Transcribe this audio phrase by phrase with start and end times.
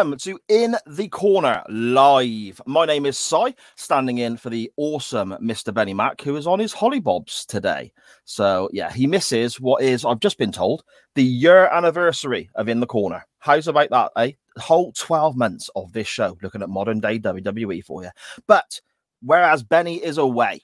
[0.00, 2.58] Welcome to In the Corner Live.
[2.64, 5.74] My name is Si, standing in for the awesome Mr.
[5.74, 7.92] Benny Mack, who is on his hollybobs today.
[8.24, 10.84] So, yeah, he misses what is, I've just been told,
[11.16, 13.26] the year anniversary of In the Corner.
[13.40, 14.32] How's about that, eh?
[14.56, 18.08] Whole 12 months of this show looking at modern day WWE for you.
[18.46, 18.80] But
[19.20, 20.62] whereas Benny is away,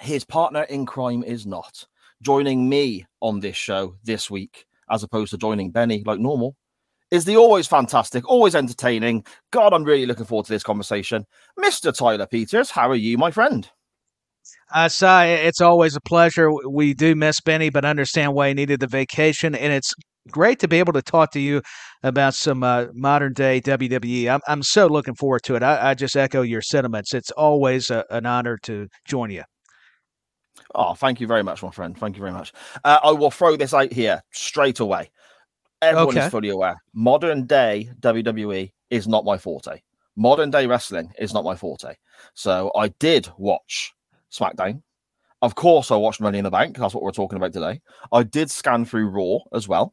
[0.00, 1.84] his partner in crime is not.
[2.22, 6.54] Joining me on this show this week, as opposed to joining Benny like normal,
[7.12, 9.22] is the always fantastic, always entertaining.
[9.50, 11.24] God, I'm really looking forward to this conversation.
[11.60, 11.94] Mr.
[11.94, 13.68] Tyler Peters, how are you, my friend?
[14.74, 16.48] Uh, it's always a pleasure.
[16.70, 19.92] We do miss Benny, but understand why he needed the vacation, and it's
[20.30, 21.60] great to be able to talk to you
[22.02, 24.32] about some uh, modern day WWE.
[24.32, 25.62] I'm I'm so looking forward to it.
[25.62, 27.12] I, I just echo your sentiments.
[27.12, 29.42] It's always a, an honor to join you.
[30.74, 31.96] Oh, thank you very much, my friend.
[31.96, 32.52] Thank you very much.
[32.82, 35.10] Uh, I will throw this out here straight away.
[35.82, 36.26] Everyone Okay.
[36.26, 36.76] is fully aware.
[36.94, 39.80] Modern day WWE is not my forte.
[40.16, 41.94] Modern day wrestling is not my forte.
[42.34, 43.92] So I did watch
[44.30, 44.82] SmackDown.
[45.42, 46.78] Of course, I watched Money in the Bank.
[46.78, 47.80] That's what we're talking about today.
[48.12, 49.92] I did scan through Raw as well.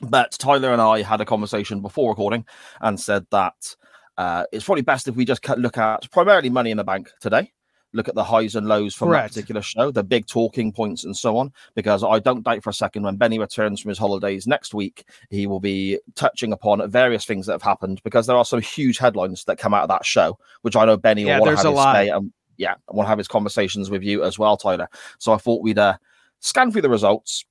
[0.00, 2.46] But Tyler and I had a conversation before recording
[2.80, 3.76] and said that
[4.16, 7.52] uh, it's probably best if we just look at primarily Money in the Bank today.
[7.94, 9.28] Look at the highs and lows from Correct.
[9.28, 11.52] that particular show, the big talking points and so on.
[11.74, 15.04] Because I don't doubt for a second when Benny returns from his holidays next week,
[15.30, 18.00] he will be touching upon various things that have happened.
[18.04, 20.96] Because there are some huge headlines that come out of that show, which I know
[20.96, 21.94] Benny Yeah, will want to a have his lot.
[21.94, 22.08] say.
[22.10, 24.88] And yeah, I want to have his conversations with you as well, Tyler.
[25.18, 25.96] So I thought we'd uh,
[26.40, 27.44] scan through the results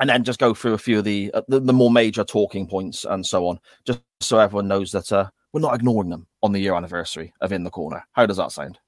[0.00, 2.66] and then just go through a few of the, uh, the the more major talking
[2.66, 6.52] points and so on, just so everyone knows that uh, we're not ignoring them on
[6.52, 8.04] the year anniversary of In the Corner.
[8.12, 8.78] How does that sound?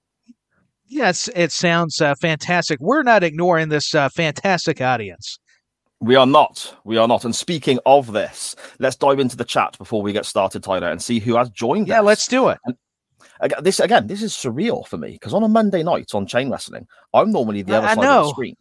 [0.94, 2.78] Yes, it sounds uh, fantastic.
[2.80, 5.40] We're not ignoring this uh, fantastic audience.
[5.98, 6.76] We are not.
[6.84, 7.24] We are not.
[7.24, 11.02] And speaking of this, let's dive into the chat before we get started, Tyler, and
[11.02, 12.04] see who has joined Yeah, us.
[12.04, 12.58] let's do it.
[13.40, 16.48] Aga- This again, this is surreal for me because on a Monday night on chain
[16.48, 18.54] wrestling, I'm normally the other I side of the screen.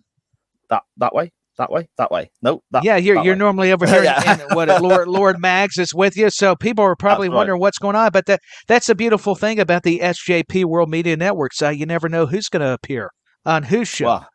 [0.72, 2.32] That that way, that way, that way.
[2.42, 3.40] No, that, yeah, you're you're way.
[3.40, 4.04] normally over here.
[4.04, 4.40] Yeah.
[4.42, 7.36] and what Lord Lord Mags is with you, so people are probably right.
[7.36, 8.12] wondering what's going on.
[8.12, 11.54] But that that's the beautiful thing about the SJP World Media Network.
[11.54, 13.12] So you never know who's going to appear
[13.46, 14.06] on whose show.
[14.06, 14.30] Well,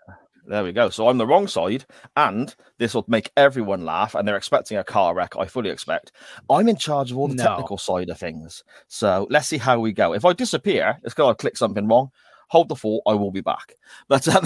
[0.47, 0.89] there we go.
[0.89, 1.85] So I'm the wrong side,
[2.17, 5.35] and this will make everyone laugh, and they're expecting a car wreck.
[5.39, 6.13] I fully expect.
[6.49, 7.45] I'm in charge of all the No.
[7.45, 8.63] technical side of things.
[8.87, 10.15] So let's see how we go.
[10.15, 12.09] If I disappear, it's because I clicked something wrong.
[12.49, 13.03] Hold the fort.
[13.07, 13.75] I will be back.
[14.09, 14.43] But um,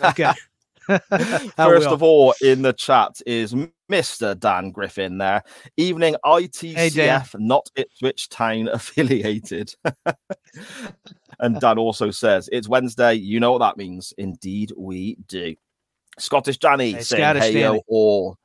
[0.10, 0.32] okay.
[1.56, 3.54] First of all, in the chat is
[3.90, 4.38] Mr.
[4.38, 5.42] Dan Griffin there.
[5.76, 9.74] Evening ITCF, not Ipswich Town affiliated.
[11.40, 13.14] and Dan also says, It's Wednesday.
[13.14, 14.12] You know what that means.
[14.18, 15.54] Indeed, we do.
[16.18, 18.36] Scottish Danny Hey, saying, Scottish Hey, yo, all.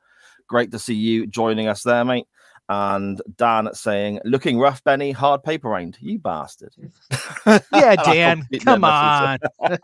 [0.48, 2.26] Great to see you joining us there, mate.
[2.70, 5.98] And Dan saying, Looking rough, Benny, hard paper round.
[6.00, 6.72] You bastard.
[7.72, 9.38] yeah, Dan, come on.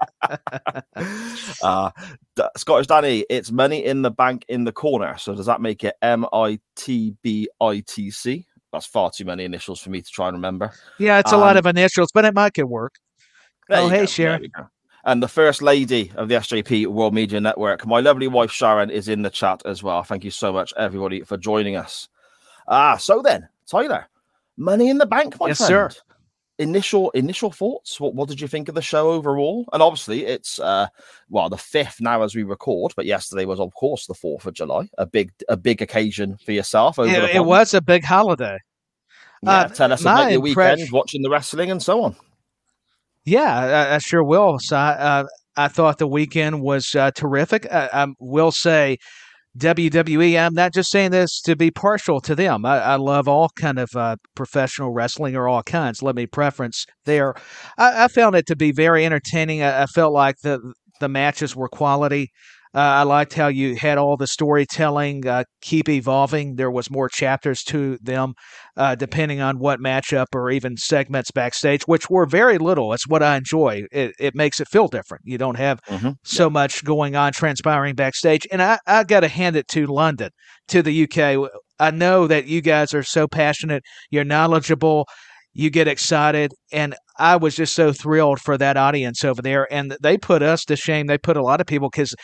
[1.64, 1.90] uh,
[2.36, 5.18] D- Scottish Danny, it's money in the bank in the corner.
[5.18, 8.46] So does that make it M I T B I T C?
[8.72, 10.70] That's far too many initials for me to try and remember.
[11.00, 12.94] Yeah, it's a lot of initials, but it might could work.
[13.68, 14.52] There Oh, you hey, go, there Sharon.
[14.56, 14.68] go.
[15.04, 19.08] And the first lady of the SJP World Media Network, my lovely wife Sharon, is
[19.08, 20.04] in the chat as well.
[20.04, 22.08] Thank you so much, everybody, for joining us.
[22.68, 24.06] Ah, so then, Tyler,
[24.56, 25.92] money in the bank, my Yes, friend.
[25.92, 26.00] sir.
[26.58, 28.00] initial initial thoughts.
[28.00, 29.66] What what did you think of the show overall?
[29.74, 30.86] And obviously, it's uh,
[31.28, 34.54] well the fifth now as we record, but yesterday was of course the fourth of
[34.54, 36.98] July, a big a big occasion for yourself.
[36.98, 38.58] Over It, it was a big holiday.
[39.42, 42.16] Yeah, uh, tell us about your weekend watching the wrestling and so on.
[43.26, 44.58] Yeah, I, I sure will.
[44.58, 45.26] So I, uh,
[45.56, 47.66] I thought the weekend was uh, terrific.
[47.70, 48.96] I, I will say,
[49.56, 50.38] WWE.
[50.38, 52.64] I'm not just saying this to be partial to them.
[52.64, 56.02] I, I love all kind of uh, professional wrestling or all kinds.
[56.02, 57.34] Let me preference there.
[57.78, 59.62] I, I found it to be very entertaining.
[59.62, 62.30] I, I felt like the the matches were quality.
[62.76, 66.56] Uh, I liked how you had all the storytelling uh, keep evolving.
[66.56, 68.34] There was more chapters to them,
[68.76, 72.92] uh, depending on what matchup or even segments backstage, which were very little.
[72.92, 73.84] It's what I enjoy.
[73.90, 75.22] It, it makes it feel different.
[75.24, 76.16] You don't have Mhm.
[76.22, 78.46] so much going on transpiring backstage.
[78.52, 80.30] And I, I got to hand it to London,
[80.68, 81.48] to the UK.
[81.80, 85.06] I know that you guys are so passionate, you're knowledgeable,
[85.56, 86.52] you get excited.
[86.70, 89.66] And I was just so thrilled for that audience over there.
[89.72, 91.06] And they put us to shame.
[91.06, 92.14] They put a lot of people because,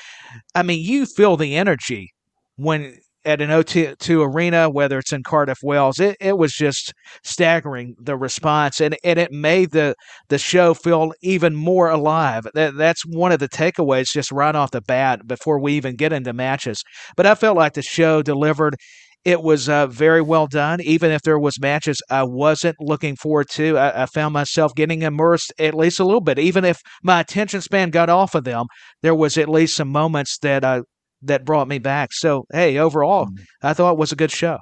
[0.54, 2.10] I mean, you feel the energy
[2.56, 6.92] when at an O2 arena, whether it's in Cardiff, Wales, it, it was just
[7.22, 9.94] staggering the response, and, and it made the
[10.28, 12.44] the show feel even more alive.
[12.54, 16.12] That that's one of the takeaways just right off the bat before we even get
[16.12, 16.82] into matches.
[17.16, 18.76] But I felt like the show delivered.
[19.24, 20.80] It was uh, very well done.
[20.80, 25.02] Even if there was matches I wasn't looking forward to, I, I found myself getting
[25.02, 26.38] immersed at least a little bit.
[26.38, 28.66] Even if my attention span got off of them,
[29.02, 30.82] there was at least some moments that uh,
[31.22, 32.12] that brought me back.
[32.12, 33.28] So hey, overall,
[33.62, 34.58] I thought it was a good show.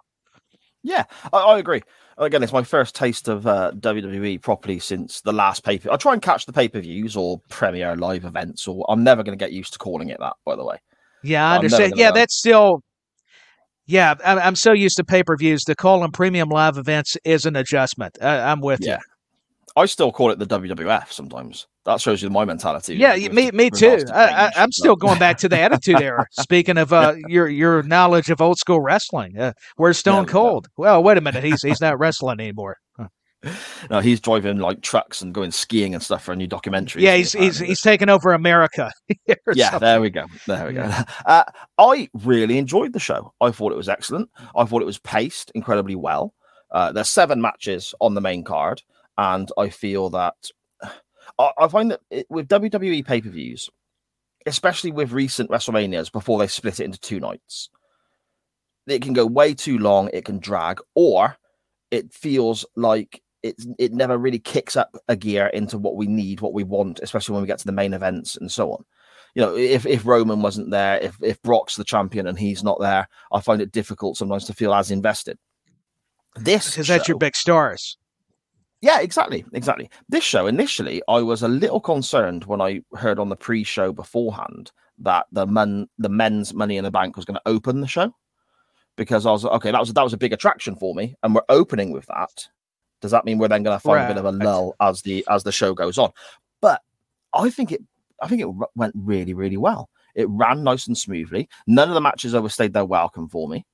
[0.82, 1.82] Yeah, I, I agree.
[2.18, 5.80] Again, it's my first taste of uh, WWE properly since the last pay.
[5.90, 9.22] I try and catch the pay per views or premiere live events, or I'm never
[9.22, 10.34] going to get used to calling it that.
[10.44, 10.76] By the way,
[11.22, 11.94] Yeah, I understand.
[11.96, 12.14] Yeah, know.
[12.16, 12.82] that's still.
[13.90, 15.64] Yeah, I'm, I'm so used to pay per views.
[15.64, 18.16] The call them premium live events is an adjustment.
[18.22, 18.98] I'm with Yeah.
[19.76, 21.66] I still call it the WWF sometimes.
[21.84, 22.96] That shows you my mentality.
[22.96, 24.04] Yeah, with- me, me too.
[24.12, 26.26] I, I'm still going back to the Attitude Era.
[26.32, 30.32] Speaking of uh, your your knowledge of old school wrestling, uh, where's Stone go.
[30.32, 30.68] Cold?
[30.76, 32.76] Well, wait a minute, he's he's not wrestling anymore.
[33.88, 37.02] No, he's driving like trucks and going skiing and stuff for a new documentary.
[37.02, 38.92] Yeah, he's he, he's he's taking over America.
[39.26, 39.80] yeah, something.
[39.80, 40.26] there we go.
[40.46, 40.90] There we go.
[41.26, 41.44] Uh,
[41.78, 43.32] I really enjoyed the show.
[43.40, 44.30] I thought it was excellent.
[44.56, 46.34] I thought it was paced incredibly well.
[46.70, 48.82] Uh, there's seven matches on the main card,
[49.16, 50.34] and I feel that
[51.38, 53.70] I, I find that it, with WWE pay per views,
[54.46, 57.70] especially with recent WrestleManias before they split it into two nights,
[58.86, 60.10] it can go way too long.
[60.12, 61.36] It can drag, or
[61.90, 66.40] it feels like it it never really kicks up a gear into what we need,
[66.40, 68.84] what we want, especially when we get to the main events and so on
[69.34, 72.80] you know, if, if Roman wasn't there, if, if Brock's the champion and he's not
[72.80, 75.38] there, I find it difficult sometimes to feel as invested.
[76.36, 77.96] This because that's your big stars.
[78.80, 79.90] yeah, exactly, exactly.
[80.08, 84.70] This show initially, I was a little concerned when I heard on the pre-show beforehand
[84.98, 88.14] that the men, the men's Money in the Bank was going to open the show
[88.96, 89.70] because I was okay.
[89.70, 92.48] That was that was a big attraction for me, and we're opening with that.
[93.00, 95.24] Does that mean we're then going to find a bit of a lull as the
[95.28, 96.10] as the show goes on?
[96.60, 96.82] But
[97.34, 97.82] I think it,
[98.20, 99.88] I think it went really, really well.
[100.14, 101.48] It ran nice and smoothly.
[101.66, 103.64] None of the matches overstayed their welcome for me.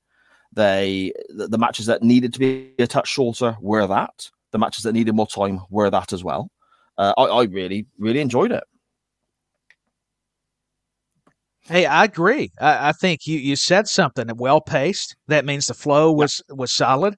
[0.52, 4.30] They the, the matches that needed to be a touch shorter were that.
[4.52, 6.50] The matches that needed more time were that as well.
[6.96, 8.64] Uh, I, I really, really enjoyed it.
[11.68, 12.52] Hey, I agree.
[12.60, 15.16] I, I think you, you said something well paced.
[15.26, 17.16] That means the flow was was solid.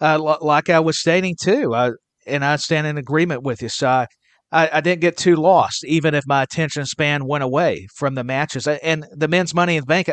[0.00, 1.92] Uh, like I was stating too, uh,
[2.26, 3.68] and I stand in agreement with you.
[3.68, 4.06] So I,
[4.52, 8.24] I, I didn't get too lost, even if my attention span went away from the
[8.24, 10.10] matches and the men's Money in the Bank.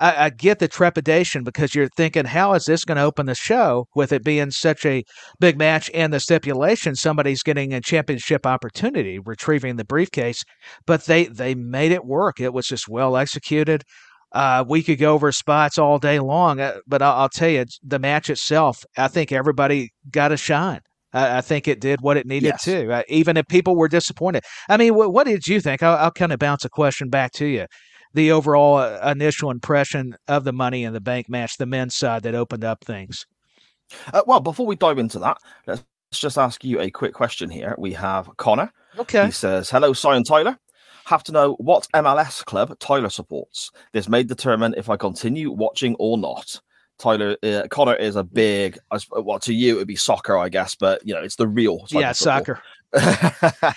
[0.00, 3.34] I, I get the trepidation because you're thinking, how is this going to open the
[3.34, 5.02] show with it being such a
[5.40, 10.44] big match and the stipulation somebody's getting a championship opportunity, retrieving the briefcase
[10.86, 12.40] but they they made it work.
[12.40, 13.82] It was just well executed.
[14.32, 17.64] Uh, we could go over spots all day long, uh, but I'll, I'll tell you,
[17.82, 20.80] the match itself, I think everybody got a shine.
[21.14, 22.64] I, I think it did what it needed Yes.
[22.64, 24.44] to, uh, even if people were disappointed.
[24.68, 25.82] I mean, what, what did you think?
[25.82, 27.66] I'll, I'll kind of bounce a question back to you.
[28.12, 32.22] The overall uh, initial impression of the Money in the Bank match, the men's side
[32.24, 33.24] that opened up things.
[34.12, 35.82] Uh, well, before we dive into that, let's
[36.12, 37.74] just ask you a quick question here.
[37.78, 38.70] We have Connor.
[38.98, 39.26] Okay.
[39.26, 40.58] He says, Hello, Sion Tyler.
[41.08, 43.70] Have to know what MLS club Tyler supports.
[43.94, 46.60] This may determine if I continue watching or not.
[46.98, 48.78] Tyler, uh, Connor is a big,
[49.12, 51.86] well, to you, it would be soccer, I guess, but you know, it's the real
[51.88, 52.60] Yeah, soccer.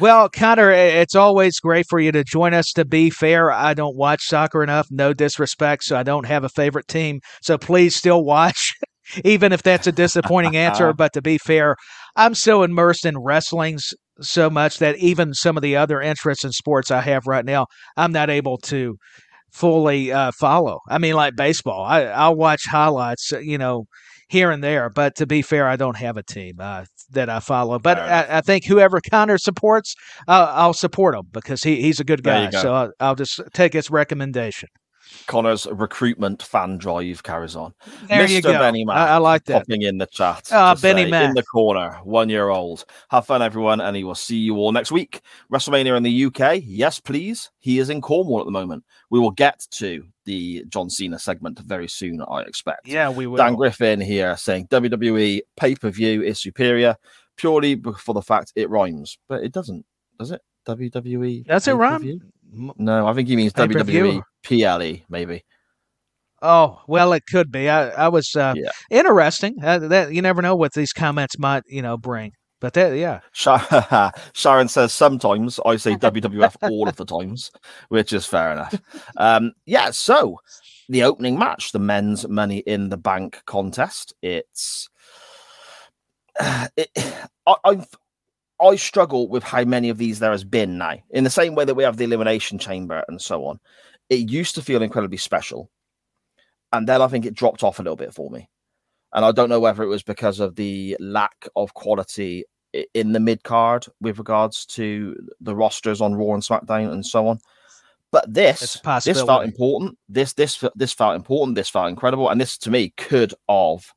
[0.00, 2.72] Well, Connor, it's always great for you to join us.
[2.72, 4.88] To be fair, I don't watch soccer enough.
[4.90, 7.20] No disrespect, so I don't have a favorite team.
[7.42, 8.74] So please still watch,
[9.24, 10.92] even if that's a disappointing answer.
[10.96, 11.76] But to be fair,
[12.16, 16.52] I'm so immersed in wrestling's so much that even some of the other interests in
[16.52, 18.96] sports I have right now, I'm not able to
[19.52, 20.80] fully uh, follow.
[20.88, 23.84] I mean, like baseball, I, I'll watch highlights, uh, you know,
[24.28, 24.90] here and there.
[24.90, 27.78] But to be fair, I don't have a team uh, that I follow.
[27.78, 29.94] But I, I, think whoever Connor supports,
[30.28, 32.50] uh, I'll support him because he, he's a good guy.
[32.50, 32.62] Go.
[32.62, 34.68] So I'll, I'll just take his recommendation.
[35.26, 37.74] Connor's recruitment fan drive carries on.
[38.08, 38.30] There Mr.
[38.30, 38.52] you go.
[38.52, 39.60] Benny Mack, I, I like that.
[39.60, 40.48] Popping in the chat.
[40.52, 41.28] Oh, Benny say, Mac.
[41.28, 42.84] In the corner, one year old.
[43.10, 45.20] Have fun, everyone, and he will see you all next week.
[45.52, 46.62] WrestleMania in the UK.
[46.64, 47.50] Yes, please.
[47.58, 48.84] He is in Cornwall at the moment.
[49.10, 52.86] We will get to the John Cena segment very soon, I expect.
[52.86, 53.36] Yeah, we will.
[53.36, 56.96] Dan Griffin here saying WWE pay per view is superior
[57.36, 59.84] purely for the fact it rhymes, but it doesn't,
[60.18, 60.42] does it?
[60.66, 61.46] WWE.
[61.46, 62.20] That's it, rhyme.
[62.52, 65.44] No, I think he means WWE PLE, maybe.
[66.42, 67.68] Oh well, it could be.
[67.68, 68.70] I, I was uh, yeah.
[68.90, 69.56] interesting.
[69.62, 72.32] Uh, that you never know what these comments might you know bring.
[72.60, 73.20] But that, yeah.
[74.34, 77.50] Sharon says sometimes I say WWF all of the times,
[77.88, 78.74] which is fair enough.
[79.16, 79.90] Um, yeah.
[79.90, 80.36] So
[80.88, 84.14] the opening match, the men's Money in the Bank contest.
[84.22, 84.88] It's
[86.76, 86.90] it,
[87.46, 87.88] I, I've
[88.60, 90.96] I struggle with how many of these there has been now.
[91.10, 93.58] In the same way that we have the elimination chamber and so on,
[94.08, 95.70] it used to feel incredibly special,
[96.72, 98.48] and then I think it dropped off a little bit for me.
[99.12, 102.44] And I don't know whether it was because of the lack of quality
[102.94, 107.26] in the mid card with regards to the rosters on Raw and SmackDown and so
[107.26, 107.40] on.
[108.12, 109.98] But this, this felt important.
[110.08, 111.56] This, this, this felt important.
[111.56, 113.92] This felt incredible, and this to me could have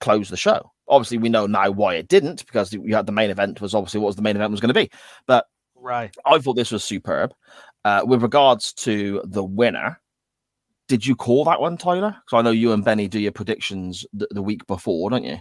[0.00, 0.71] closed the show.
[0.88, 4.00] Obviously, we know now why it didn't because you had the main event was obviously
[4.00, 4.90] what was the main event was going to be.
[5.26, 7.32] But right, I thought this was superb.
[7.84, 10.00] Uh, with regards to the winner,
[10.88, 12.10] did you call that one, Tyler?
[12.10, 15.38] Because I know you and Benny do your predictions the, the week before, don't you?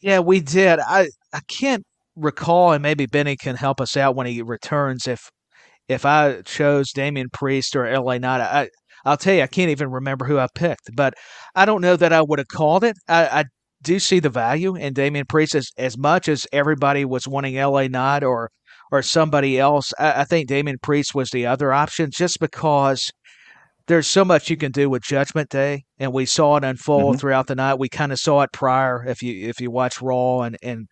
[0.00, 0.78] Yeah, we did.
[0.80, 5.06] I I can't recall, and maybe Benny can help us out when he returns.
[5.06, 5.30] If
[5.88, 8.68] if I chose Damian Priest or LA Knight, I
[9.04, 10.90] I'll tell you, I can't even remember who I picked.
[10.94, 11.14] But
[11.54, 12.96] I don't know that I would have called it.
[13.08, 13.44] I, I
[13.82, 17.88] do see the value in Damian Priest as, as much as everybody was wanting LA
[17.88, 18.50] Knight or
[18.92, 19.92] or somebody else.
[19.98, 23.10] I, I think Damian Priest was the other option just because
[23.86, 27.20] there's so much you can do with Judgment Day, and we saw it unfold mm-hmm.
[27.20, 27.78] throughout the night.
[27.78, 30.88] We kind of saw it prior if you if you watch Raw and and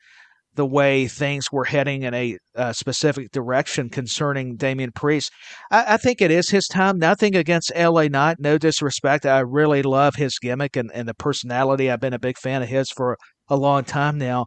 [0.55, 5.31] the way things were heading in a, a specific direction concerning Damian Priest.
[5.71, 6.99] I, I, think it is his time.
[6.99, 9.27] Nothing against LA Knight, no disrespect.
[9.27, 11.91] I really love his gimmick and, and the personality.
[11.91, 13.17] I've been a big fan of his for
[13.49, 14.47] a long time now.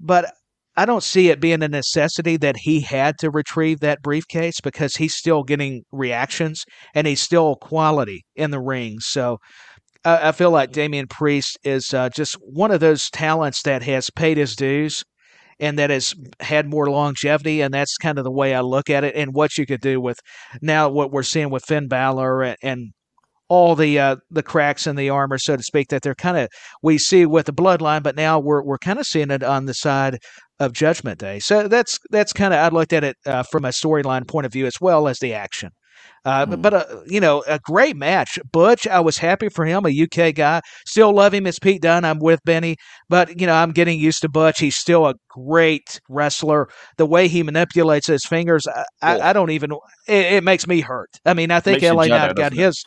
[0.00, 0.32] But
[0.76, 4.96] I don't see it being a necessity that he had to retrieve that briefcase because
[4.96, 6.64] he's still getting reactions
[6.94, 9.00] and he's still quality in the ring.
[9.00, 9.38] So
[10.04, 14.10] I, I feel like Damian Priest is uh, just one of those talents that has
[14.10, 15.02] paid his dues
[15.60, 17.60] and that has had more longevity.
[17.60, 20.00] And that's kind of the way I look at it and what you could do
[20.00, 20.18] with
[20.60, 22.92] now what we're seeing with Finn Balor and, and
[23.48, 26.48] all the uh, the cracks in the armor, so to speak, that they're kind of
[26.82, 29.74] we see with the bloodline, but now we're we're kind of seeing it on the
[29.74, 30.18] side
[30.58, 31.38] of Judgment Day.
[31.38, 34.52] So that's that's kind of I looked at it uh, from a storyline point of
[34.52, 35.70] view as well as the action.
[36.26, 36.60] Uh, mm.
[36.60, 38.36] But, uh, you know, a great match.
[38.50, 40.60] Butch, I was happy for him, a UK guy.
[40.84, 42.04] Still love him as Pete Dunne.
[42.04, 42.76] I'm with Benny.
[43.08, 44.58] But, you know, I'm getting used to Butch.
[44.58, 46.68] He's still a great wrestler.
[46.96, 49.70] The way he manipulates his fingers, I, I, I don't even,
[50.08, 51.10] it, it, makes me hurt.
[51.24, 52.82] I mean, I think LA Knight got his.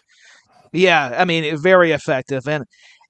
[0.74, 2.46] Yeah, I mean, very effective.
[2.46, 2.66] And,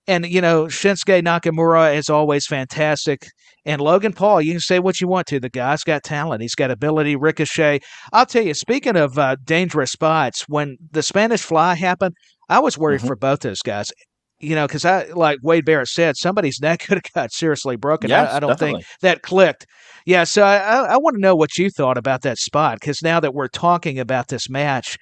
[0.10, 3.28] and, you know, Shinsuke Nakamura is always fantastic.
[3.64, 5.40] And Logan Paul, you can say what you want to.
[5.40, 6.42] The guy's got talent.
[6.42, 7.82] He's got ability, ricochet.
[8.12, 12.16] I'll tell you, speaking of uh, dangerous spots, when the Spanish fly happened,
[12.50, 13.08] I was worried mm-hmm.
[13.08, 13.92] for both those guys.
[14.40, 18.10] You know, because I, like Wade Barrett said, somebody's neck could have got seriously broken.
[18.10, 18.82] Yes, I, I, don't definitely.
[18.82, 19.68] think that clicked.
[20.08, 23.04] Yeah, so I, I, I want to know what you thought about that spot because
[23.04, 24.98] now that we're talking about this match,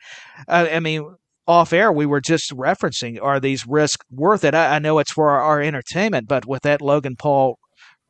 [0.50, 1.16] uh, I mean,
[1.48, 4.54] off air, we were just referencing are these risks worth it?
[4.54, 7.58] I, I know it's for our, our, entertainment, but with that Logan Paul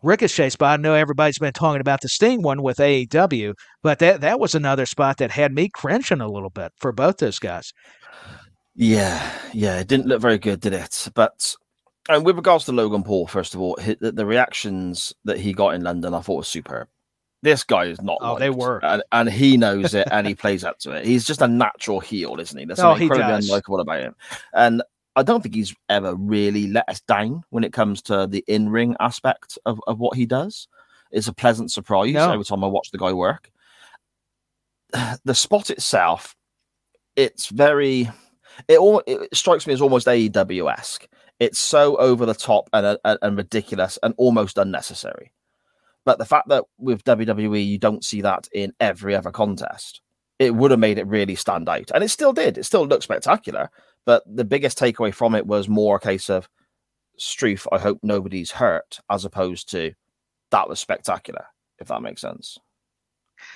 [0.03, 0.79] Ricochet spot.
[0.79, 4.53] I know everybody's been talking about the Sting one with AEW, but that that was
[4.53, 7.71] another spot that had me cringing a little bit for both those guys.
[8.75, 11.09] Yeah, yeah, it didn't look very good, did it?
[11.15, 11.55] But
[12.09, 15.73] and with regards to Logan Paul, first of all, the, the reactions that he got
[15.73, 16.87] in London, I thought was superb.
[17.43, 18.17] This guy is not.
[18.21, 21.05] Oh, liked, they were, and, and, he knows it, and he plays up to it.
[21.05, 22.65] He's just a natural heel, isn't he?
[22.75, 24.15] Something oh, incredibly unlikable about him.
[24.53, 24.81] And
[25.17, 28.69] I don't think he's ever really let us down when it comes to the in
[28.69, 30.67] ring aspect of, of what he does.
[31.11, 32.31] It's a pleasant surprise no.
[32.31, 33.49] every time I watch the guy work.
[35.25, 36.35] The spot itself,
[37.15, 38.09] it's very,
[38.67, 41.07] it all it strikes me as almost AEW esque
[41.39, 45.33] It's so over the top and, and, and ridiculous and almost unnecessary.
[46.07, 49.99] But the fact that with WWE you don't see that in every other contest,
[50.39, 51.91] it would have made it really stand out.
[51.93, 52.57] And it still did.
[52.57, 53.69] It still looked spectacular.
[54.05, 56.47] But the biggest takeaway from it was more a case of
[57.17, 59.91] Struth, I hope nobody's hurt, as opposed to
[60.51, 61.47] that was spectacular,
[61.77, 62.57] if that makes sense.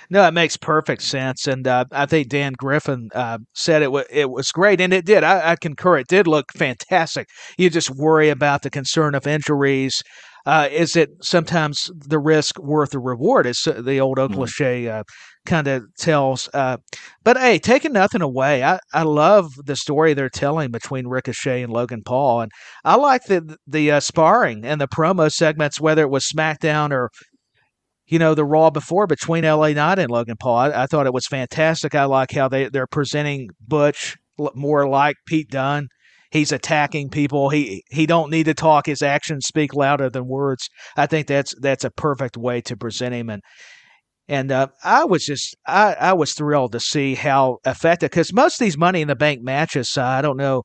[0.10, 4.06] No, it makes perfect sense, and uh, I think Dan Griffin uh, said it w-
[4.10, 5.24] it was great, and it did.
[5.24, 7.30] I, I, concur; it did look fantastic.
[7.58, 10.04] You just worry about the concern of injuries.
[10.46, 13.46] Uh, is it sometimes the risk worth the reward?
[13.46, 14.36] Is the old old mm.
[14.36, 15.04] cliche uh,
[15.46, 16.50] kind of tells.
[16.54, 16.78] Uh,
[17.24, 21.72] but hey, taking nothing away, I, I love the story they're telling between Ricochet and
[21.72, 22.52] Logan Paul, and
[22.84, 27.10] I like the the uh, sparring and the promo segments, whether it was SmackDown or
[28.12, 30.58] you know, the Raw before between LA Knight and Logan Paul.
[30.58, 31.96] I, I thought it was fantastic.
[31.96, 34.18] I like how they, they're presenting Butch
[34.54, 35.88] more like Pete Dunne.
[36.32, 37.50] He's attacking people.
[37.50, 38.86] He he don't need to talk.
[38.86, 40.70] His actions speak louder than words.
[40.96, 43.30] I think that's that's a perfect way to present him.
[43.30, 43.42] And
[44.30, 48.62] and uh, I was just I, I was thrilled to see how effective because most
[48.62, 50.64] of these Money in the Bank matches, uh, I don't know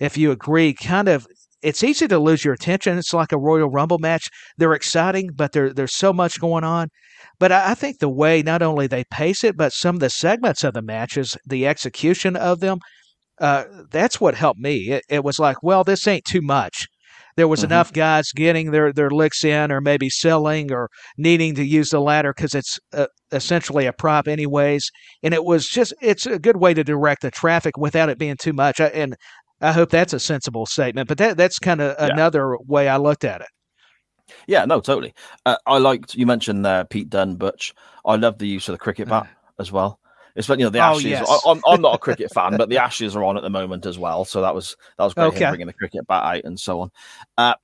[0.00, 1.26] if you agree, kind of
[1.62, 2.98] it's easy to lose your attention.
[2.98, 4.28] It's like a Royal Rumble match.
[4.58, 6.88] They're exciting, but there, there's so much going on.
[7.38, 10.10] But I, I think the way not only they pace it, but some of the
[10.10, 12.80] segments of the matches, the execution of them,
[13.44, 14.90] uh, that's what helped me.
[14.90, 16.86] It, it, was like, well, this ain't too much.
[17.36, 17.72] There was mm-hmm.
[17.72, 22.00] enough guys getting their, their licks in, or maybe selling, or needing to use the
[22.00, 24.90] ladder because it's uh, essentially a prop, anyways.
[25.22, 28.38] And it was just, it's a good way to direct the traffic without it being
[28.38, 28.80] too much.
[28.80, 29.14] And
[29.60, 31.06] I hope that's a sensible statement.
[31.08, 32.14] But that that's kind of yeah.
[32.14, 33.48] another way I looked at it.
[34.46, 35.12] Yeah, no, totally.
[35.44, 37.74] Uh, I liked you mentioned uh, Pete Dunne, Butch.
[38.06, 40.00] I love the use of the cricket bat as well.
[40.34, 41.04] It's you know the oh, Ashes.
[41.04, 41.42] Yes.
[41.46, 43.86] I, am I'm not a cricket fan, but the Ashes are on at the moment
[43.86, 44.24] as well.
[44.24, 45.48] So that was that was great okay.
[45.48, 46.90] bringing the cricket bat out and so on.
[47.38, 47.54] Uh,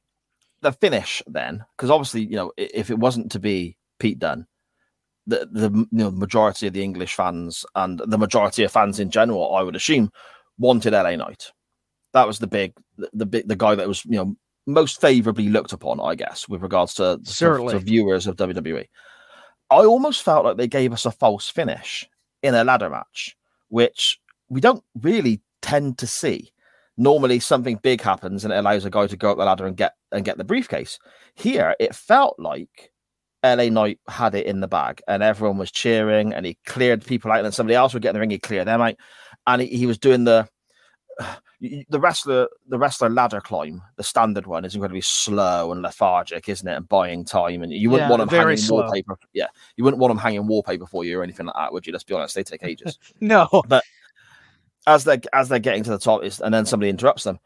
[0.63, 4.47] the finish then, because obviously you know if it wasn't to be Pete Dunne,
[5.27, 9.11] the the you know majority of the English fans and the majority of fans in
[9.11, 10.13] general, I would assume,
[10.59, 11.51] wanted LA Knight
[12.13, 12.73] that was the big
[13.13, 16.63] the big the guy that was you know most favorably looked upon, I guess, with
[16.63, 18.87] regards to to, to viewers of WWE.
[19.71, 22.09] I almost felt like they gave us a false finish
[22.43, 23.37] in a ladder match,
[23.69, 26.53] which we don't really tend to see.
[26.97, 29.77] Normally, something big happens and it allows a guy to go up the ladder and
[29.77, 30.99] get and get the briefcase.
[31.35, 32.91] Here, it felt like
[33.43, 37.33] LA Knight had it in the bag and everyone was cheering and he cleared people
[37.33, 38.97] out and then somebody else would get in the ring, he cleared them out.
[39.47, 40.49] And he, he was doing the
[41.61, 46.67] the wrestler the wrestler ladder climb, the standard one, is incredibly slow and lethargic, isn't
[46.67, 46.75] it?
[46.75, 48.83] And buying time, and you wouldn't yeah, want them hanging slow.
[48.83, 49.19] wallpaper.
[49.35, 51.93] Yeah, you wouldn't want them hanging wallpaper for you or anything like that, would you?
[51.93, 52.99] Let's be honest, they take ages.
[53.21, 53.85] no, but
[54.87, 57.39] as they as they're getting to the top, and then somebody interrupts them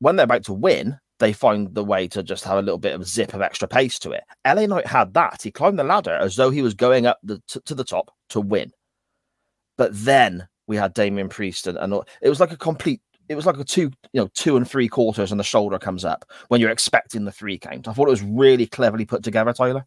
[0.00, 0.98] when they're about to win.
[1.18, 3.96] They find the way to just have a little bit of zip of extra pace
[4.00, 4.24] to it.
[4.44, 5.40] LA Knight had that.
[5.40, 8.10] He climbed the ladder as though he was going up the, to, to the top
[8.30, 8.72] to win.
[9.76, 13.46] But then we had Damian Priest and, and it was like a complete it was
[13.46, 16.60] like a two, you know, two and three quarters, and the shoulder comes up when
[16.60, 17.88] you're expecting the three count.
[17.88, 19.86] I thought it was really cleverly put together, Tyler.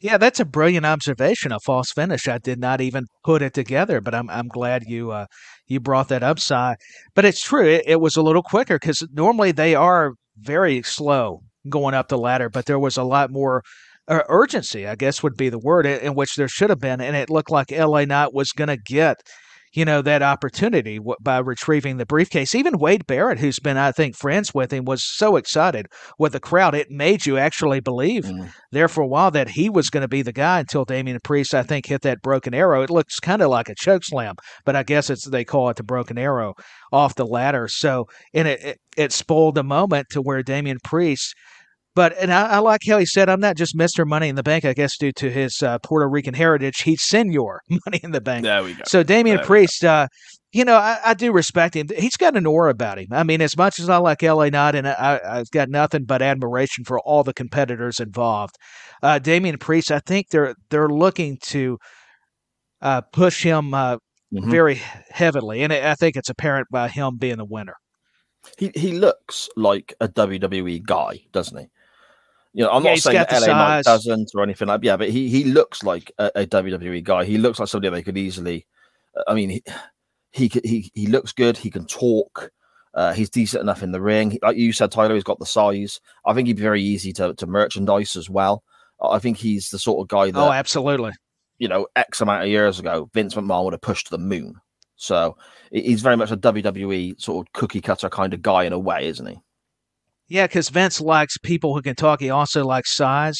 [0.00, 1.52] Yeah, that's a brilliant observation.
[1.52, 2.26] A false finish.
[2.28, 5.26] I did not even put it together, but I'm I'm glad you uh,
[5.66, 6.74] you brought that up, Si.
[7.14, 7.66] But it's true.
[7.66, 12.18] It, it was a little quicker because normally they are very slow going up the
[12.18, 13.62] ladder, but there was a lot more
[14.08, 17.00] uh, urgency, I guess would be the word, in, in which there should have been,
[17.00, 19.22] and it looked like LA Knight was going to get
[19.72, 22.54] you know, that opportunity by retrieving the briefcase.
[22.54, 25.86] Even Wade Barrett, who's been, I think, friends with him, was so excited
[26.18, 26.74] with the crowd.
[26.74, 28.52] It made you actually believe mm.
[28.70, 31.54] there for a while that he was going to be the guy until Damian Priest,
[31.54, 32.82] I think, hit that broken arrow.
[32.82, 35.76] It looks kind of like a choke slam, but I guess it's they call it
[35.76, 36.54] the broken arrow
[36.92, 37.68] off the ladder.
[37.68, 41.34] So, and it, it, it spoiled the moment to where Damian Priest–
[41.94, 44.42] but and I, I, like how he said, "I'm not just Mister Money in the
[44.42, 48.20] Bank." I guess due to his uh, Puerto Rican heritage, he's Senor Money in the
[48.20, 48.44] Bank.
[48.44, 48.82] There we go.
[48.86, 50.08] So Damian there Priest, uh,
[50.52, 51.88] you know, I, I, do respect him.
[51.96, 53.08] He's got an aura about him.
[53.10, 56.22] I mean, as much as I like LA Knight, and I, have got nothing but
[56.22, 58.56] admiration for all the competitors involved.
[59.02, 61.78] Uh, Damian Priest, I think they're they're looking to
[62.80, 63.96] uh, push him uh,
[64.32, 64.50] mm-hmm.
[64.50, 67.74] very heavily, and I think it's apparent by him being the winner.
[68.58, 71.66] He he looks like a WWE guy, doesn't he?
[72.54, 74.80] You know, I'm yeah, not saying that LA Knight doesn't or anything like.
[74.80, 74.86] That.
[74.86, 77.24] Yeah, but he he looks like a, a WWE guy.
[77.24, 78.66] He looks like somebody they could easily.
[79.16, 79.62] Uh, I mean, he
[80.32, 81.56] he he, he looks good.
[81.56, 82.50] He can talk.
[82.94, 84.38] Uh, he's decent enough in the ring.
[84.42, 85.98] Like you said, Tyler, he's got the size.
[86.26, 88.62] I think he'd be very easy to, to merchandise as well.
[89.02, 90.38] I think he's the sort of guy that.
[90.38, 91.12] Oh, absolutely.
[91.58, 94.56] You know, X amount of years ago, Vince McMahon would have pushed to the moon.
[94.96, 95.36] So
[95.70, 99.06] he's very much a WWE sort of cookie cutter kind of guy in a way,
[99.06, 99.40] isn't he?
[100.32, 102.20] Yeah, because Vince likes people who can talk.
[102.20, 103.38] He also likes size.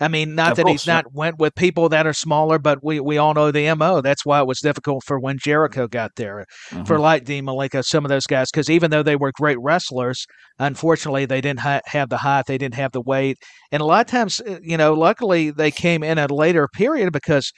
[0.00, 0.94] I mean, not Of that course, he's yeah.
[0.94, 4.00] not went with people that are smaller, but we, we all know the mo.
[4.00, 6.46] That's why it was difficult for when Jericho got there
[6.86, 7.00] for Mhm.
[7.00, 10.24] like Dean Malenko, some of those guys, because even though they were great wrestlers,
[10.58, 13.36] unfortunately they didn't ha- have the height, they didn't have the weight,
[13.70, 16.66] and a lot of times, uh, you know, luckily they came in at a later
[16.66, 17.52] period because.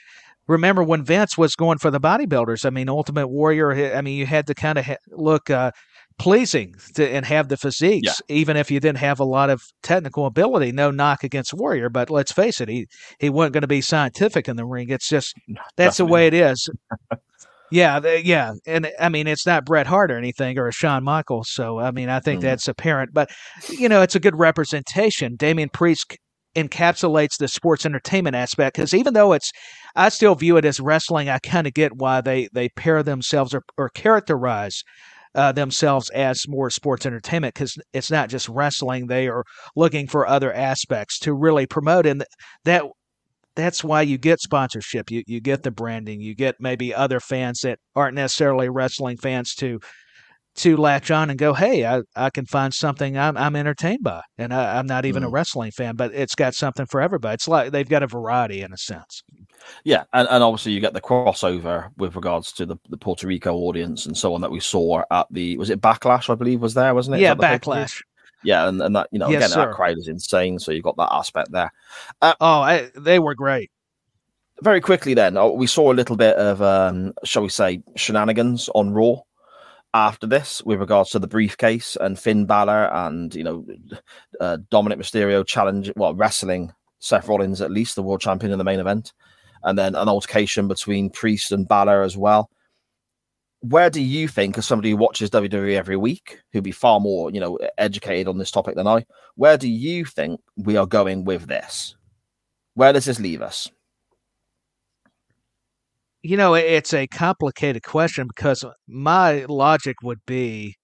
[0.46, 2.66] Remember when Vince was going for the bodybuilders?
[2.66, 3.96] I mean, Ultimate Warrior.
[3.96, 5.70] I mean, you had to kind of ha- look uh,
[6.18, 10.27] pleasing to, and have the physiques, even if you didn't have a lot of technical
[10.27, 10.72] ability.
[10.72, 12.87] No knock against Warrior, but let's face it, he
[13.18, 14.88] he wasn't going to be scientific in the ring.
[14.90, 15.35] It's just
[15.77, 16.68] that's the way it is.
[17.70, 21.03] yeah, the, yeah, and I mean it's not Bret Hart or anything or a Shawn
[21.05, 22.44] Michaels, so I mean I think Mm.
[22.44, 23.12] that's apparent.
[23.12, 23.31] But
[23.68, 25.37] you know, it's a good representation.
[25.37, 26.16] Damian Priest
[26.57, 29.50] encapsulates the sports entertainment aspect because even though it's,
[29.96, 31.29] I still view it as wrestling.
[31.29, 34.83] I kind of get why they they pair themselves or, or characterize.
[35.35, 39.44] Uh, themselves as more sports entertainment because it's not just wrestling; they are
[39.75, 42.25] looking for other aspects to really promote, and
[42.64, 42.85] that
[43.57, 45.11] that's why you get sponsorship.
[45.11, 46.20] You you get the branding.
[46.20, 49.81] You get maybe other fans that aren't necessarily wrestling fans to
[50.56, 54.22] to latch on and go, hey, I, I can find something I'm I'm entertained by,
[54.38, 55.32] and I, I'm not even a Mm.
[55.32, 57.34] wrestling fan, but it's got something for everybody.
[57.34, 59.22] It's like they've got a variety in a sense.
[59.84, 63.54] Yeah, and, and obviously you get the crossover with regards to the, the Puerto Rico
[63.54, 66.74] audience and so on that we saw at the was it Backlash I believe was
[66.74, 67.20] there wasn't it?
[67.22, 68.02] yeah, backlash.
[68.42, 69.66] Yeah, and, and that you know Yes, again sir.
[69.66, 71.72] that crowd is insane, so you've got that aspect there.
[72.22, 73.70] Oh, I, they were great.
[74.62, 78.68] Very quickly then, uh, we saw a little bit of um, shall we say shenanigans
[78.74, 79.16] on Raw
[79.94, 83.64] after this with regards to the briefcase and Finn Balor and you know
[84.40, 88.64] uh, Dominic Mysterio challenge well wrestling Seth Rollins at least the world champion in the
[88.64, 89.12] main event,
[89.62, 92.50] and then an altercation between Priest and Balor as well.
[93.61, 97.30] Where do you think, as somebody who watches WWE every week, who'd be far more
[97.30, 99.04] you know educated on this topic than I,
[99.37, 101.94] where do you think we are going with this?
[102.74, 103.70] Where does this leave us?
[106.26, 110.74] You know, it's a complicated question because my logic would be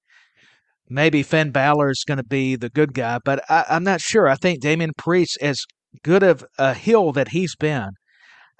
[0.90, 4.28] maybe Finn Balor is going to be the good guy, but I, I'm not sure.
[4.28, 5.64] I think Damian Priest, as
[6.04, 7.88] good of a heel that he's been,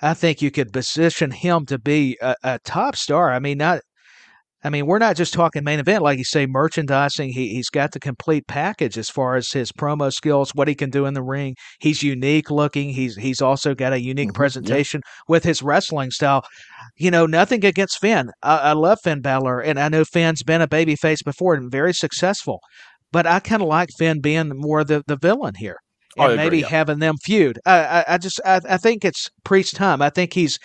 [0.00, 3.30] I think you could position him to be a, a top star.
[3.30, 3.80] I mean, not.
[4.62, 7.30] I mean, we're not just talking main event, like you say, merchandising.
[7.32, 10.90] He he's got the complete package as far as his promo skills, what he can
[10.90, 11.56] do in the ring.
[11.80, 12.90] He's unique looking.
[12.90, 14.74] He's he's also got a unique Mhm, yeah.
[14.74, 16.44] presentation with his wrestling style.
[16.96, 18.30] You know, nothing against Finn.
[18.42, 21.94] I, I love Finn Balor, and I know Finn's been a babyface before and very
[21.94, 22.60] successful.
[23.12, 25.78] But I kind of like Finn being more the, the villain here,
[26.18, 26.68] I and agree, maybe yeah.
[26.68, 27.58] having them feud.
[27.66, 30.02] I I, I just I, I think it's Priest time.
[30.02, 30.58] I think he's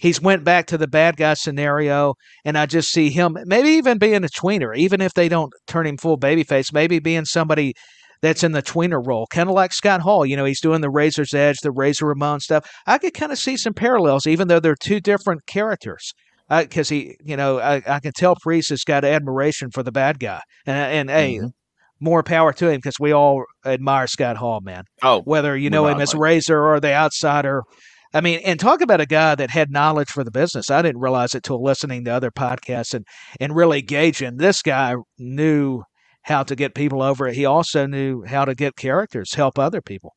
[0.00, 3.98] he's went back to the bad guy scenario, and I just see him maybe even
[3.98, 7.74] being a tweener, even if they don't turn him full babyface, maybe being somebody
[8.22, 10.26] that's in the tweener role, kind of like Scott Hall.
[10.26, 12.68] You know, he's doing the Razor's Edge, the Razor Ramon stuff.
[12.86, 16.12] I could kind of see some parallels, even though they're two different characters.
[16.50, 20.18] Because he, you know, I, I can tell Priest has got admiration for the bad
[20.18, 21.50] guy, and and hey, Mhm.
[22.00, 25.86] more power to him because we all admire Scott Hall, man Oh, whether you know
[25.86, 26.12] him as.
[26.12, 27.62] Razor or the outsider.
[28.12, 30.70] I mean, and talk about a guy that had knowledge for the business.
[30.70, 33.06] I didn't realize it till listening to other podcasts and
[33.38, 34.36] and really gauging.
[34.36, 35.82] This guy knew
[36.22, 37.28] how to get people over.
[37.28, 40.14] He also knew how to get characters, help other people.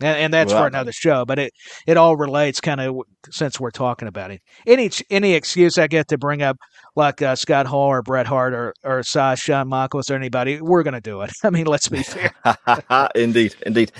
[0.00, 0.66] And, and that's for a doubt.
[0.68, 1.52] another show, but it,
[1.86, 2.96] it all relates kind of
[3.30, 4.40] since we're talking about it.
[4.66, 6.56] Any any excuse I get to bring up,
[6.96, 10.82] like uh, Scott Hall or Bret Hart or or Si, Shawn Michaels or anybody, we're
[10.82, 11.30] going to do it.
[11.44, 12.32] I mean, let's be fair.
[13.14, 13.92] indeed, indeed.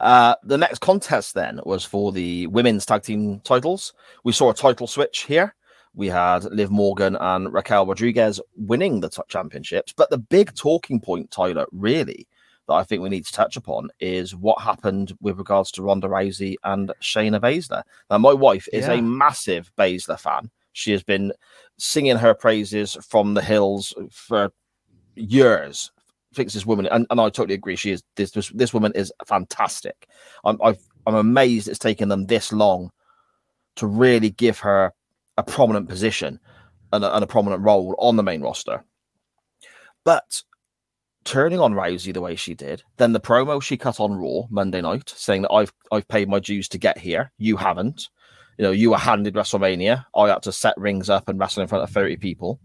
[0.00, 3.92] Uh, the next contest then was for the women's tag team titles.
[4.24, 5.54] We saw a title switch here.
[5.94, 9.92] We had Liv Morgan and Raquel Rodriguez winning the t- championships.
[9.92, 12.28] But the big talking point, Tyler, really,
[12.68, 16.06] that I think we need to touch upon is what happened with regards to Ronda
[16.06, 17.82] Rousey and Shayna Baszler.
[18.10, 18.94] Now, my wife is Yeah.
[18.94, 20.50] a massive Baszler fan.
[20.72, 21.32] She has been
[21.78, 24.52] singing her praises from the hills for
[25.16, 25.90] years
[26.34, 27.74] thinks this woman, and, and I totally agree.
[27.74, 30.06] She is this this, this woman is fantastic.
[30.44, 32.90] I'm I've, I'm amazed it's taken them this long
[33.76, 34.92] to really give her
[35.36, 36.38] a prominent position
[36.92, 38.84] and a, and a prominent role on the main roster.
[40.04, 40.42] But
[41.24, 44.80] turning on Rousey the way she did, then the promo she cut on Raw Monday
[44.80, 48.08] night, saying that I've I've paid my dues to get here, you haven't.
[48.58, 50.04] You know, you were handed WrestleMania.
[50.16, 52.58] I had to set rings up and wrestle in front of 30 people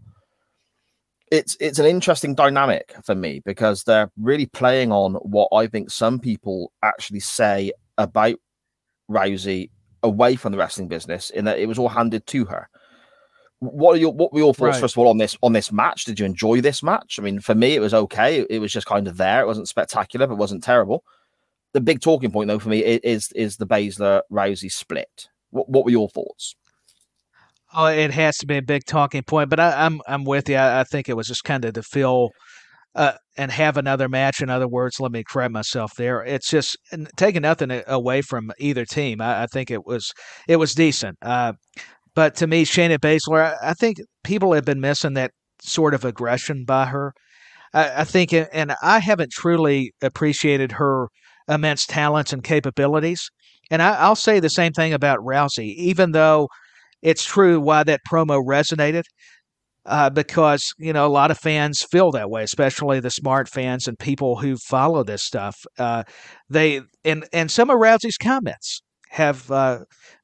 [1.30, 5.90] it's it's an interesting dynamic for me because they're really playing on what I think
[5.90, 8.36] some people actually say about
[9.10, 9.70] Rousey
[10.02, 12.68] away from the wrestling business in that it was all handed to her.
[13.64, 14.80] What are your what were your thoughts Right.
[14.80, 16.04] first of all on this on this match?
[16.04, 17.18] Did you enjoy this match?
[17.18, 18.46] I mean, for me, it was okay.
[18.50, 19.40] It was just kind of there.
[19.42, 21.04] It wasn't spectacular, but it wasn't terrible.
[21.72, 25.28] The big talking point though for me is is the Baszler Rousey split.
[25.50, 26.54] What what were your thoughts?
[27.76, 30.56] Oh, it has to be a big talking point, but I, I'm I'm with you.
[30.56, 32.28] I, I think it was just kind of to feel
[32.94, 34.40] uh, and have another match.
[34.40, 36.22] In other words, let me correct myself there.
[36.22, 36.76] It's just
[37.16, 39.20] taking nothing away from either team.
[39.20, 40.12] I, I think it was
[40.46, 41.18] it was decent.
[41.20, 41.54] Uh,
[42.14, 46.04] but to me, Shayna Baszler, I, I think people have been missing that sort of
[46.04, 47.12] aggression by her.
[47.72, 51.08] I, I think, and I haven't truly appreciated her
[51.48, 53.30] immense talents and capabilities.
[53.70, 56.48] And I, I'll say the same thing about Rousey, even though
[57.02, 59.04] it's true why that promo resonated.
[59.86, 63.86] Uh, because you know a lot of fans feel that way, especially the smart fans
[63.86, 65.56] and people who follow this stuff.
[65.78, 66.02] Uh,
[66.48, 69.80] they and and some of Rousey's comments have uh,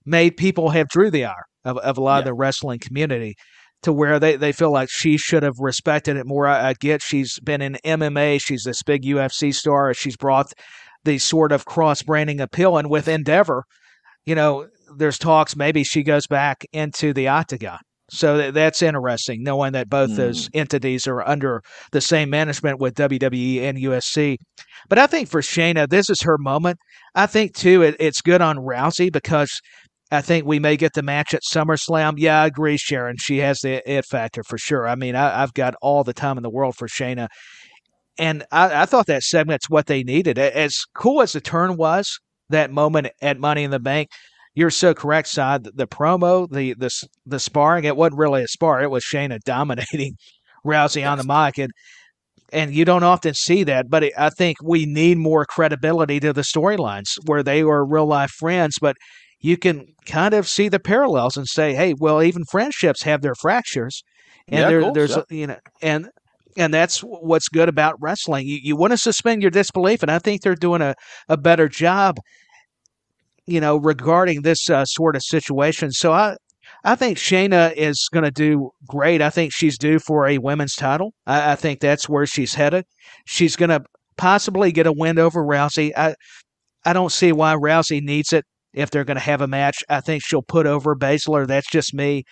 [0.06, 3.34] made people have drew the ire of, of a lot of the wrestling community
[3.82, 6.46] to where they, they feel like she should have respected it more.
[6.46, 10.52] I, I get she's been in MMA, she's this big UFC star, she's brought
[11.04, 13.64] the sort of cross branding appeal, and with Endeavor,
[14.26, 17.78] you know, there's talks maybe she goes back into the octagon.
[18.10, 20.58] So that, that's interesting, knowing that both those mm.
[20.58, 24.36] entities are under the same management with WWE and UFC.
[24.88, 26.78] But I think for Shayna, this is her moment.
[27.14, 29.60] I think too, it, it's good on Rousey because
[30.10, 32.14] I think we may get the match at SummerSlam.
[32.16, 33.16] Yeah, I agree, Sharon.
[33.18, 34.88] She has the it factor for sure.
[34.88, 37.28] I mean, I, I've got all the time in the world for Shayna.
[38.18, 40.38] And I, I thought that segment's what they needed.
[40.38, 42.18] As cool as the turn was,
[42.48, 44.08] that moment at Money in the Bank,
[44.54, 45.64] you're so correct, Side.
[45.64, 46.90] The, the promo, the the
[47.24, 48.82] the sparring, it wasn't really a spar.
[48.82, 50.16] It was Shayna dominating
[50.66, 51.70] Rousey on the mic, and
[52.52, 53.88] and you don't often see that.
[53.88, 58.06] But it, I think we need more credibility to the storylines where they are real
[58.06, 58.96] life friends, but
[59.40, 63.34] you can kind of see the parallels and say, hey, well, even friendships have their
[63.34, 64.02] fractures,
[64.48, 65.22] and Yeah, there, course, there's yeah.
[65.30, 66.08] you know, and
[66.56, 68.46] and that's what's good about wrestling.
[68.46, 70.94] You you want to suspend your disbelief, and I think they're doing a
[71.28, 72.18] a better job
[73.46, 75.90] you know, regarding this uh, sort of situation.
[75.90, 76.36] So I,
[76.84, 79.20] I think Shayna is going to do great.
[79.20, 81.12] I think she's due for a women's title.
[81.26, 82.84] I, I think that's where she's headed.
[83.26, 83.82] She's going to
[84.16, 85.90] possibly get a win over Rousey.
[85.96, 86.14] I,
[86.84, 89.82] I don't see why Rousey needs it if they're going to have a match.
[89.88, 91.46] I think she'll put over Baszler.
[91.46, 92.24] That's just me.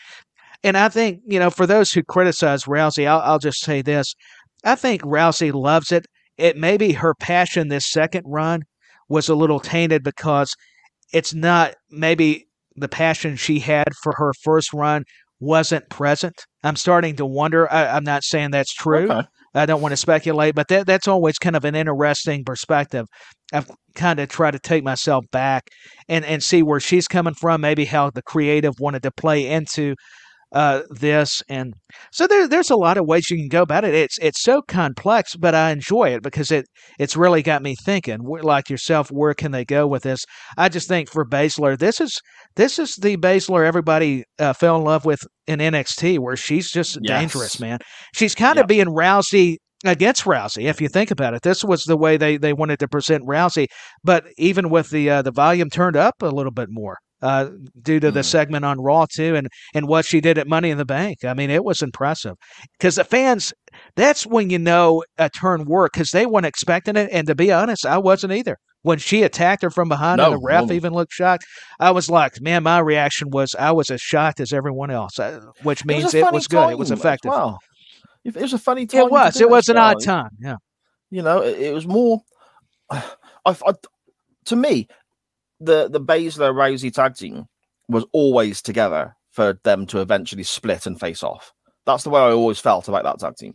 [0.65, 4.15] And I think, you know, for those who criticize Rousey, I'll, I'll just say this.
[4.65, 6.07] I think Rousey loves it.
[6.37, 8.63] It may be her passion this second run
[9.09, 10.55] was a little tainted because
[11.13, 12.47] it's not maybe
[12.77, 15.05] the passion she had for her first run
[15.41, 16.45] wasn't present.
[16.63, 17.73] I'm starting to wonder.
[17.73, 19.11] I, I'm not saying that's true.
[19.11, 19.27] Okay.
[19.55, 23.07] I don't want to speculate, but that, that's always kind of an interesting perspective.
[23.53, 25.69] I've kind of tried to take myself back
[26.09, 29.95] and, and see where she's coming from, maybe how the creative wanted to play into
[30.53, 31.43] uh, this.
[31.49, 31.75] And
[32.11, 33.95] so there, there's a lot of ways you can go about it.
[33.95, 36.67] It's it's so complex, but I enjoy it because it
[36.99, 38.21] it's really got me thinking.
[38.23, 40.25] Like yourself, where can they go with this?
[40.57, 42.19] I just think for Baszler, this is
[42.57, 46.99] this is the Baszler everybody uh, fell in love with in NXT, where she's just
[47.03, 47.19] Yes.
[47.21, 47.79] dangerous, man.
[48.15, 48.65] She's kind Yep.
[48.65, 51.43] of being Rousey against Rousey, if you think about it.
[51.43, 53.67] This was the way they, they wanted to present Rousey,
[54.03, 56.97] but even with the uh, the volume turned up a little bit more.
[57.21, 57.49] Uh,
[57.83, 58.25] due to the Mhm.
[58.25, 61.35] segment on Raw too, and and what she did at Money in the Bank, I
[61.35, 62.35] mean, it was impressive.
[62.79, 63.53] Because the fans,
[63.97, 67.09] that's when you know a turn worked, because they weren't expecting it.
[67.13, 68.57] And to be honest, I wasn't either.
[68.83, 70.75] When she attacked her from behind, and No, the ref no.
[70.75, 71.45] even looked shocked,
[71.81, 75.41] I was like, man, my reaction was I was as shocked as everyone else, uh,
[75.65, 76.71] which It means was, it was good.
[76.71, 77.31] It was effective.
[77.31, 77.59] Well,
[78.37, 79.01] it was a funny time.
[79.01, 79.41] It was.
[79.41, 80.31] It was an odd time.
[80.41, 80.57] Yeah.
[81.11, 82.23] You know, it, it was more.
[82.91, 83.05] I,
[83.47, 83.73] I,
[84.47, 84.89] to me,
[85.61, 87.47] the the Baszler Rousey tag team
[87.89, 91.53] was always together for them to eventually split and face off.
[91.87, 93.55] That's the way I always felt about that tag team.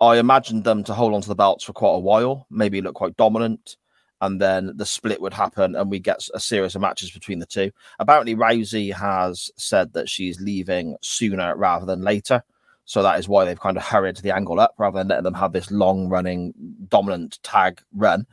[0.00, 2.94] I imagined them to hold on to the belts for quite a while, maybe look
[2.94, 3.76] quite dominant,
[4.20, 7.46] and then the split would happen and we get a series of matches between the
[7.46, 7.70] two.
[7.98, 12.42] Apparently, Rousey has said that she's leaving sooner rather than later.
[12.90, 15.34] So that is why they've kind of hurried the angle up rather than letting them
[15.34, 16.52] have this long running
[16.88, 18.26] dominant tag run.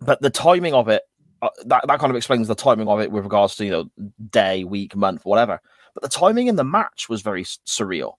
[0.00, 1.02] But the timing of it,
[1.42, 3.84] uh, that, that kind of explains the timing of it with regards to, you know,
[4.30, 5.60] day, week, month, whatever.
[5.94, 8.14] But the timing in the match was very surreal.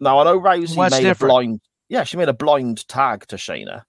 [0.00, 1.30] Now, I know Rousey What's made different?
[1.30, 3.84] a blind, yeah, she made a blind tag to Shayna,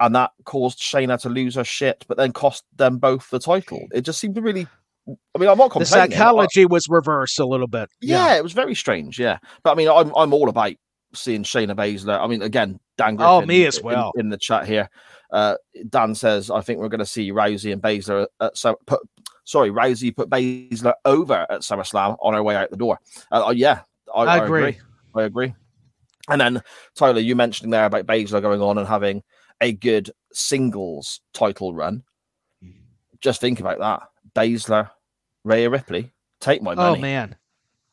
[0.00, 3.86] and that caused Shayna to lose her shit, but then cost them both the title.
[3.92, 4.66] It just seemed really.
[5.06, 6.12] I mean, I'm not The complaining.
[6.12, 7.88] I- psychology was reversed a little bit.
[8.00, 9.18] yeah, it was very strange.
[9.18, 10.72] Yeah, but I mean, I'm I'm all about
[11.14, 12.18] seeing Shayna Baszler.
[12.20, 13.16] I mean, again, Dan.
[13.20, 14.12] Oh, me as well.
[14.16, 14.88] In, the chat here,
[15.32, 15.56] uh,
[15.90, 19.00] Dan says, "I think we're going to see Rousey and Baszler at so put,
[19.44, 22.98] sorry, Rousey put Baszler over at SummerSlam on her way out the door."
[23.30, 23.82] Uh, uh, yeah,
[24.14, 24.60] I, I I agree.
[24.62, 24.80] agree.
[25.14, 25.54] I agree.
[26.28, 26.62] And then
[26.94, 29.22] Tyler, you mentioned there about Baszler going on and having
[29.60, 32.02] a good singles title run.
[33.20, 34.02] Just think about that.
[34.34, 34.90] Baszler,
[35.44, 36.98] Rhea Ripley, take my money.
[36.98, 37.36] Oh man.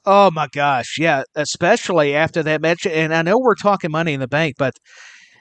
[0.06, 0.98] Oh my gosh.
[0.98, 1.24] Yeah.
[1.36, 2.88] Especially after that match.
[2.88, 4.74] And I know we're talking money in the bank, but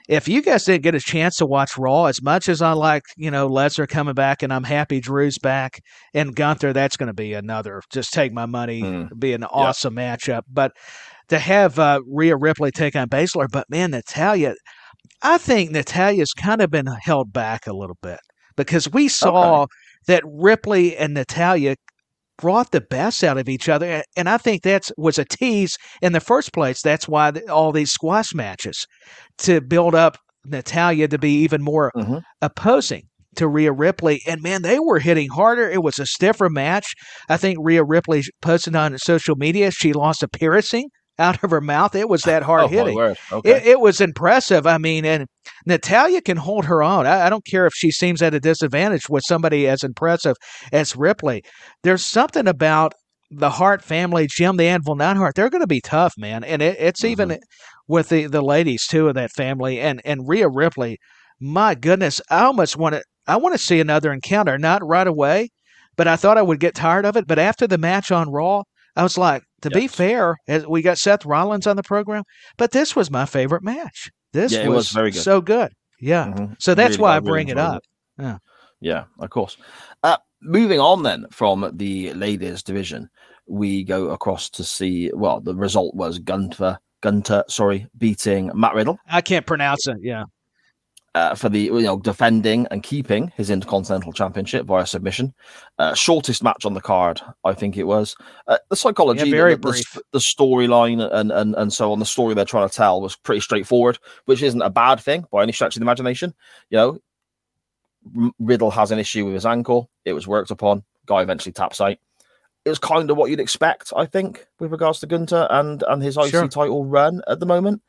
[0.07, 3.03] if you guys didn't get a chance to watch Raw, as much as I like,
[3.17, 5.79] you know, Lesnar coming back and I'm happy Drew's back
[6.13, 9.17] and Gunther, that's going to be another, just take my money, Mm.
[9.17, 10.41] be an awesome matchup.
[10.47, 10.73] But
[11.29, 14.53] to have uh, Rhea Ripley take on Baszler, but man, Natalya,
[15.23, 18.19] I think Natalya's kind of been held back a little bit
[18.57, 19.65] because we saw
[20.07, 21.75] that Ripley and Natalya
[22.37, 26.13] brought the best out of each other, and I think that was a tease in
[26.13, 26.81] the first place.
[26.81, 28.87] That's why all these squash matches
[29.39, 32.21] to build up Natalya to be even more Mhm.
[32.41, 33.03] opposing
[33.35, 34.21] to Rhea Ripley.
[34.27, 35.69] And man, they were hitting harder.
[35.69, 36.93] It was a stiffer match.
[37.29, 41.61] I think Rhea Ripley posted on social media she lost a piercing out of her
[41.61, 41.95] mouth.
[41.95, 42.97] It was that hard Oh, hitting.
[42.97, 43.51] Okay.
[43.51, 44.65] It, it was impressive.
[44.65, 45.27] I mean, and
[45.65, 47.05] Natalya can hold her own.
[47.05, 50.35] I, I don't care if she seems at a disadvantage with somebody as impressive
[50.71, 51.43] as Ripley.
[51.83, 52.93] There's something about
[53.29, 55.35] the Hart family, Jim the Anvil Neidhart.
[55.35, 56.43] They're going to be tough, man.
[56.43, 57.41] And it, it's even mm-hmm.
[57.87, 60.97] with the, the ladies too of that family and and Rhea Ripley.
[61.39, 63.03] My goodness, I almost want to.
[63.27, 65.49] I want to see another encounter, not right away,
[65.95, 67.27] but I thought I would get tired of it.
[67.27, 68.63] But after the match on Raw,
[68.95, 70.35] I was like, to be fair,
[70.67, 72.23] we got Seth Rollins on the program,
[72.57, 74.09] but this was my favorite match.
[74.33, 75.21] This Yeah, it was, was very good.
[75.21, 75.71] so good.
[75.99, 76.27] Yeah.
[76.27, 76.55] Mhm.
[76.59, 77.83] So that's Really- why I really bring it enjoyed up.
[78.19, 78.37] Yeah.
[78.79, 79.57] Yeah, of course.
[80.03, 83.09] Uh, moving on then from the ladies division,
[83.47, 85.11] we go across to see.
[85.13, 89.97] Well, the result was Gunter, Gunter, sorry, beating Matt Riddle I can't pronounce it.
[90.01, 90.23] Yeah.
[91.13, 95.33] Uh, for the you know defending and keeping his Intercontinental Championship via submission.
[95.77, 98.15] Uh, shortest match on the card, I think it was.
[98.47, 99.61] Uh, the psychology, Yeah, the,
[99.93, 101.99] the, the storyline, and, and and so on.
[101.99, 105.43] The story they're trying to tell was pretty straightforward, which isn't a bad thing by
[105.43, 106.33] any stretch of the imagination.
[106.69, 109.89] You know, Riddle has an issue with his ankle.
[110.05, 110.83] It was worked upon.
[111.07, 111.97] Guy eventually taps out.
[112.63, 116.01] It was kind of what you'd expect, I think, with regards to Gunther and and
[116.01, 116.47] his IC Sure.
[116.47, 117.81] title run at the moment.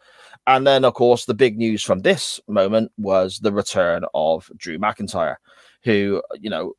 [0.46, 4.78] And then, of course, the big news from this moment was the return of Drew
[4.78, 5.36] McIntyre,
[5.84, 6.72] who, you know,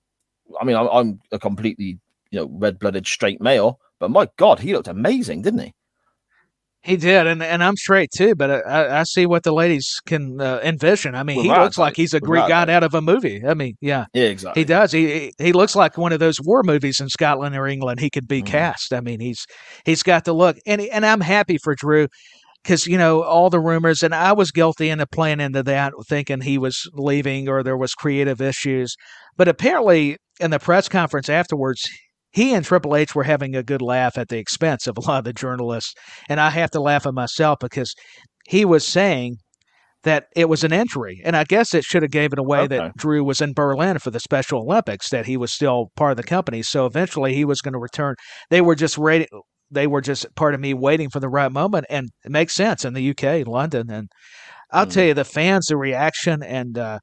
[0.60, 1.98] I mean, I'm, I'm a completely,
[2.32, 5.74] you know, red blooded straight male, but my God, he looked amazing, didn't he?
[6.86, 8.36] He did, and and I'm straight too.
[8.36, 11.16] But I- I, see what the ladies can uh, envision.
[11.16, 13.42] I mean, he Without looks like he's a Greek Without god out of a movie.
[13.48, 14.60] I mean, yeah, Yeah, exactly.
[14.60, 14.92] he does.
[14.92, 18.02] He he- he looks like one of those war movies in Scotland or England.
[18.02, 18.48] He could be Mm.
[18.48, 18.92] cast.
[18.92, 19.46] I mean, he's
[19.86, 22.10] he's got the look, and he- and I'm happy for Drew
[22.64, 26.42] because you know all the rumors, and I was guilty into playing into that, thinking
[26.42, 28.96] he was leaving or there was creative issues.
[29.38, 31.82] But apparently, in the press conference afterwards,
[32.32, 35.20] he and Triple H were having a good laugh at the expense of a lot
[35.20, 35.94] of the journalists,
[36.30, 37.94] and I have to laugh at myself because
[38.48, 39.38] he was saying
[40.04, 42.78] that it was an injury, and I guess it should have gave it away Okay.
[42.78, 46.18] that Drew was in Berlin for the Special Olympics, that he was still part of
[46.18, 46.62] the company.
[46.62, 48.16] So eventually, he was going to return.
[48.50, 49.28] They were just ready.
[49.74, 52.86] They were just part of me waiting for the right moment, and it makes sense
[52.86, 54.10] in the UK, London, and
[54.72, 54.92] I'll Mm.
[54.94, 57.00] tell you the fans, the reaction, and uh,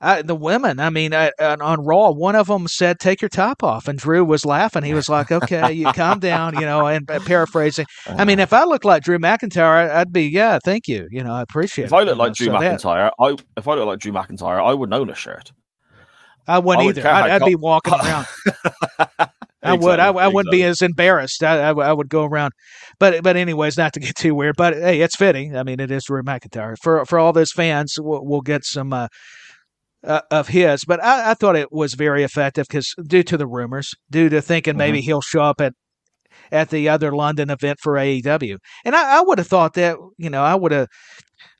[0.00, 0.78] I, the women.
[0.78, 3.98] I mean, I, on, on Raw, one of them said, "Take your top off," and
[3.98, 4.84] Drew was laughing.
[4.84, 7.86] He was like, "Okay, you calm down," you know, and uh, paraphrasing.
[8.06, 11.08] I mean, if I looked like Drew McIntyre, I'd be, yeah, thank you.
[11.10, 11.96] You know, I appreciate if it.
[11.96, 14.12] I you look know, like Drew so that- McIntyre, I if I look like Drew
[14.12, 15.50] McIntyre, I wouldn't own a shirt.
[16.46, 17.06] I wouldn't I either.
[17.08, 18.26] I'd, I'd be walking around.
[19.68, 20.00] I would.
[20.00, 21.42] I, I wouldn't be as embarrassed.
[21.42, 22.52] I, I, I would go around,
[22.98, 24.56] but but anyways, not to get too weird.
[24.56, 25.56] But hey, it's fitting.
[25.56, 27.94] I mean, it is Drew McIntyre for for all those fans.
[27.98, 29.08] We'll, we'll get some uh,
[30.04, 30.84] uh, of his.
[30.84, 34.40] But I, I thought it was very effective because due to the rumors, due to
[34.40, 35.72] thinking maybe he'll show up at
[36.52, 40.30] at the other London event for AEW, and I, I would have thought that you
[40.30, 40.86] know I would have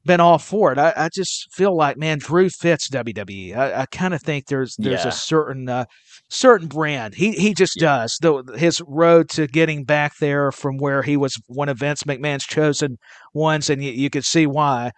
[0.04, 0.78] been all for it.
[0.78, 3.54] I, I just feel like man, Drew fits WWE.
[3.56, 5.08] I, I kind of think there's there's Yeah.
[5.08, 5.84] a certain uh,
[6.28, 7.14] certain brand.
[7.14, 8.16] He he just does.
[8.20, 12.44] The his road to getting back there from where he was one of Vince McMahon's
[12.44, 12.98] chosen
[13.34, 14.90] ones, and you, you could see why.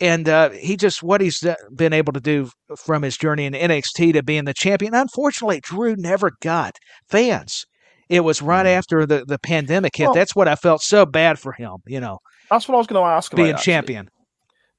[0.00, 1.44] And uh, he just what he's
[1.74, 4.94] been able to do from his journey in NXT to being the champion.
[4.94, 6.76] Unfortunately, Drew never got
[7.08, 7.64] fans.
[8.08, 10.04] It was right after the, the pandemic hit.
[10.06, 11.76] Well- That's what I felt so bad for him.
[11.86, 12.18] You know,
[12.50, 13.32] That's what I was going to ask.
[13.32, 13.64] About, being actually.
[13.72, 14.06] champion.
[14.06, 14.17] Uh,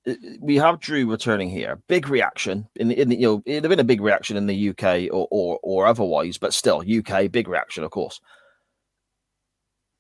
[0.08, 1.82] Uh, we have Drew returning here.
[1.88, 4.38] Big reaction in the, in the you know eh, it'd have been a big reaction
[4.38, 8.20] in the UK or or, or otherwise, but still UK big reaction, of course.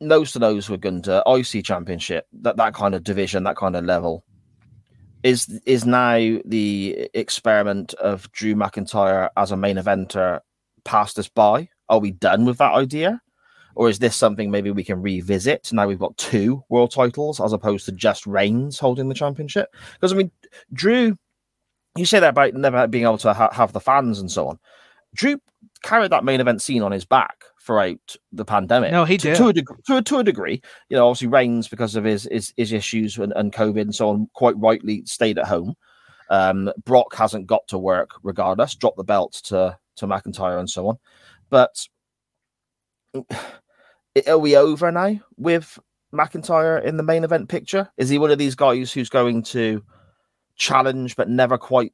[0.01, 3.83] Nose to nose with Gunther, IC Championship, that that kind of division, that kind of
[3.83, 4.23] level.
[5.23, 10.39] Is is now the experiment of Drew McIntyre as a main eventer
[10.85, 11.67] passed us by?
[11.89, 13.21] Are we done with that idea?
[13.75, 15.71] Or is this something maybe we can revisit?
[15.71, 19.73] Now we've got two world titles as opposed to just Reigns holding the championship.
[19.93, 20.31] Because I mean,
[20.73, 21.17] Drew,
[21.95, 24.59] you say that about never being able to ha- have the fans and so on.
[25.15, 25.39] Drew
[25.81, 28.91] carried that main event scene on his back throughout the pandemic.
[28.91, 29.35] No, he did.
[29.37, 30.61] to a, deg- to, a, to a degree.
[30.89, 34.09] You know, obviously Reigns because of his his, his issues and, and COVID and so
[34.09, 35.75] on, quite rightly stayed at home.
[36.29, 40.87] Um, Brock hasn't got to work regardless, dropped the belt to to McIntyre and so
[40.87, 40.97] on.
[41.49, 41.87] But
[44.27, 45.79] are we over now with
[46.13, 47.89] McIntyre in the main event picture?
[47.97, 49.83] Is he one of these guys who's going to
[50.55, 51.93] challenge but never quite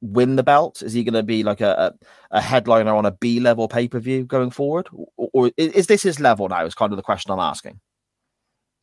[0.00, 0.82] win the belt?
[0.82, 1.94] Is he going to be like a,
[2.30, 4.88] a, a headliner on a B level pay per view going forward?
[5.16, 6.64] Or, or is this his level now?
[6.64, 7.80] Is kind of the question I'm asking.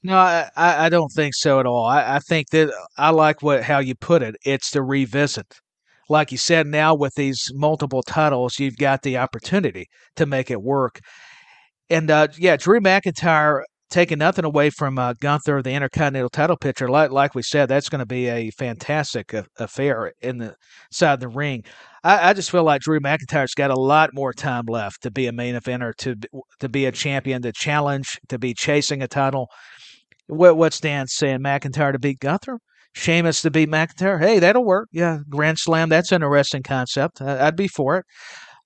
[0.03, 1.85] No, I, I don't think so at all.
[1.85, 4.35] I, I think that I like what how you put it.
[4.43, 5.59] It's to revisit.
[6.09, 10.61] Like you said, now with these multiple titles, you've got the opportunity to make it
[10.61, 10.99] work.
[11.91, 16.87] And uh, yeah, Drew McIntyre taking nothing away from uh, Gunther, the Intercontinental title picture.
[16.87, 20.55] Like, like we said, that's going to be a fantastic affair in the
[20.89, 21.65] side of the ring.
[22.01, 25.27] I, I just feel like Drew McIntyre's got a lot more time left to be
[25.27, 26.15] a main eventer, to
[26.61, 29.49] to be a champion, to challenge, to be chasing a title.
[30.27, 31.39] What what's Dan saying?
[31.39, 32.57] McIntyre to beat Gunther?
[32.93, 34.19] Sheamus to beat McIntyre?
[34.19, 34.87] Hey, that'll work.
[34.93, 35.89] Yeah, Grand Slam.
[35.89, 37.21] That's an interesting concept.
[37.21, 38.05] I, I'd be for it.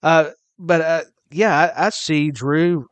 [0.04, 2.86] Uh, but uh, yeah, I, I see Drew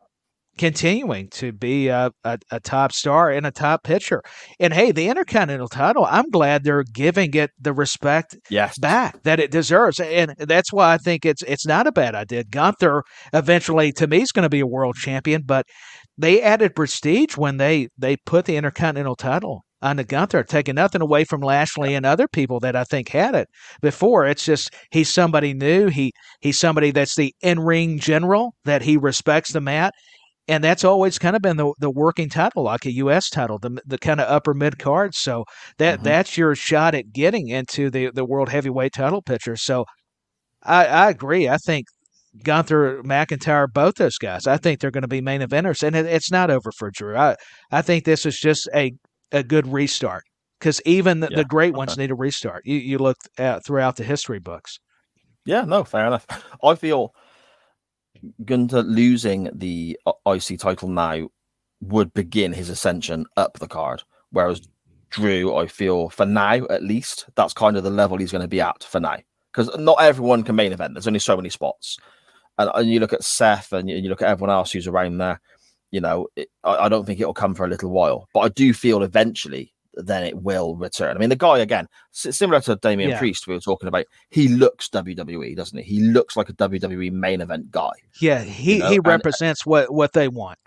[0.58, 4.22] continuing to be a, a, a top star and a top pitcher.
[4.60, 8.78] And hey, the Intercontinental title, I'm glad they're giving it the respect Yes.
[8.78, 10.00] back that it deserves.
[10.00, 12.44] And that's why I think it's it's not a bad idea.
[12.44, 15.66] Gunther eventually to me is going to be a world champion, but
[16.18, 21.02] they added prestige when they they put the Intercontinental title on the Gunther, taking nothing
[21.02, 23.50] away from Lashley and other people that I think had it
[23.82, 24.26] before.
[24.26, 25.88] It's just he's somebody new.
[25.88, 29.94] He he's somebody that's the in ring general that he respects the mat.
[30.48, 33.30] And that's always kind of been the, the working title, like a U.S.
[33.30, 35.16] title, the the kind of upper mid card.
[35.16, 35.46] So
[35.78, 36.04] that Mhm.
[36.04, 39.56] that's your shot at getting into the the world heavyweight title picture.
[39.56, 39.86] So
[40.64, 41.50] I, I agree.
[41.50, 41.88] I think
[42.44, 46.06] Gunther, McIntyre, both those guys, I think they're going to be main eventers, and it,
[46.06, 47.16] it's not over for Drew.
[47.18, 47.36] I
[47.72, 48.94] I think this is just a
[49.32, 50.24] a good restart
[50.60, 52.64] because even the, Yeah, the great ones need a restart.
[52.66, 54.80] You you look at throughout the history books.
[55.46, 56.26] Yeah, no, fair enough.
[56.64, 57.14] I feel
[58.46, 61.30] Gunther losing the uh, I- IC title now
[61.82, 64.62] would begin his ascension up the card, whereas
[65.10, 68.48] Drew, I feel for now at least, that's kind of the level he's going to
[68.48, 69.18] be at for now.
[69.52, 70.96] Because not everyone can main event.
[70.96, 71.98] There's only so many spots,
[72.58, 75.18] and, and you look at Seth and you, you look at everyone else who's around
[75.18, 75.40] there.
[75.92, 78.50] You know, it, I, I don't think it'll come for a little while, but I
[78.50, 81.16] do feel eventually then it will return.
[81.16, 83.20] I mean, the guy again, similar to Damian Yeah.
[83.20, 84.06] Priest, we were talking about.
[84.30, 85.84] He looks WWE, doesn't he?
[85.84, 87.92] He looks like a WWE main event guy.
[88.20, 90.60] Yeah, he, You know, he and- uh, represents what what they want.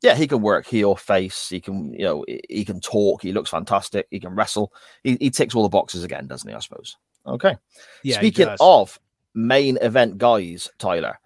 [0.00, 1.48] Yeah, he can work heel, face.
[1.48, 3.22] He can, you know, he- he can talk.
[3.22, 4.08] He looks fantastic.
[4.10, 4.72] He can wrestle.
[5.04, 6.54] He, he ticks all the boxes again, doesn't he?
[6.54, 6.96] I suppose.
[7.26, 7.56] Okay.
[8.02, 8.98] Yeah, Speaking of
[9.34, 11.18] main event guys, Tyler,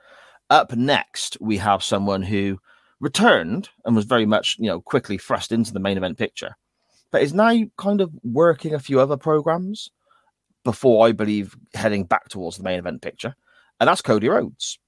[0.51, 2.59] up next we have someone who
[3.01, 6.57] returned and was very much, you know, quickly thrust into the main event picture,
[7.11, 9.90] but is now kind of working a few other programs
[10.64, 13.34] before I believe heading back towards the main event picture,
[13.80, 14.78] and that's Cody Rhodes.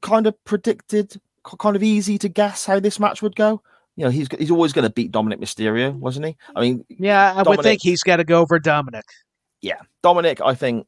[0.00, 1.20] Kind of predicted,
[1.58, 3.62] kind of easy to guess how this match would go.
[3.96, 6.36] You know, he's he's always going to beat Dominic Mysterio, wasn't he?
[6.54, 9.06] I mean, yeah, I would think he's got to go over Dominic.
[9.60, 10.86] yeah, Dominic, I think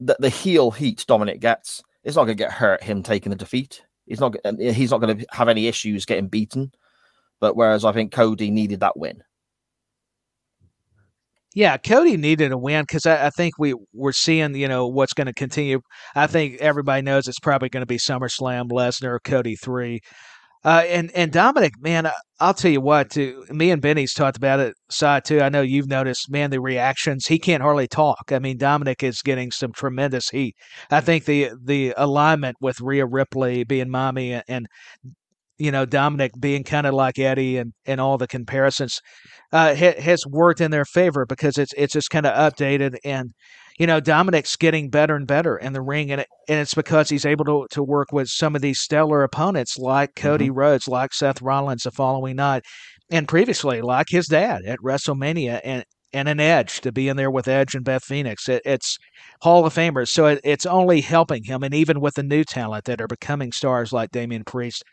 [0.00, 3.36] that the heel heat Dominic gets, it's not going to get hurt him taking the
[3.36, 3.82] defeat.
[4.06, 4.36] He's not.
[4.58, 6.72] He's not going to have any issues getting beaten.
[7.40, 9.22] But whereas I think Cody needed that win.
[11.54, 15.12] Yeah, Cody needed a win because I, I think we we're seeing you know what's
[15.14, 15.80] going to continue.
[16.14, 20.00] I think everybody knows it's probably going to be SummerSlam, Lesnar, Cody three,
[20.64, 23.10] uh, and and Dominic, man, I'll tell you what.
[23.12, 25.40] To me and Benny's talked about it side too.
[25.42, 27.26] I know you've noticed, man, the reactions.
[27.26, 28.32] He can't hardly talk.
[28.32, 30.56] I mean, Dominic is getting some tremendous heat.
[30.90, 34.66] I think the the alignment with Rhea Ripley being mommy and, and
[35.58, 39.00] you know Dominic being kind of like Eddie and and all the comparisons
[39.52, 43.32] uh, ha- has worked in their favor because it's it's just kind of updated and
[43.78, 47.08] you know Dominic's getting better and better in the ring and it, and it's because
[47.08, 51.14] he's able to to work with some of these stellar opponents like Cody Rhodes, like
[51.14, 52.64] Seth Rollins the following night,
[53.10, 55.84] and previously like his dad at WrestleMania and
[56.14, 58.48] and an Edge to be in there with Edge and Beth Phoenix.
[58.48, 58.96] It, it's
[59.42, 62.84] Hall of Famers, so it, it's only helping him, and even with the new talent
[62.84, 64.84] that are becoming stars like Damian Priest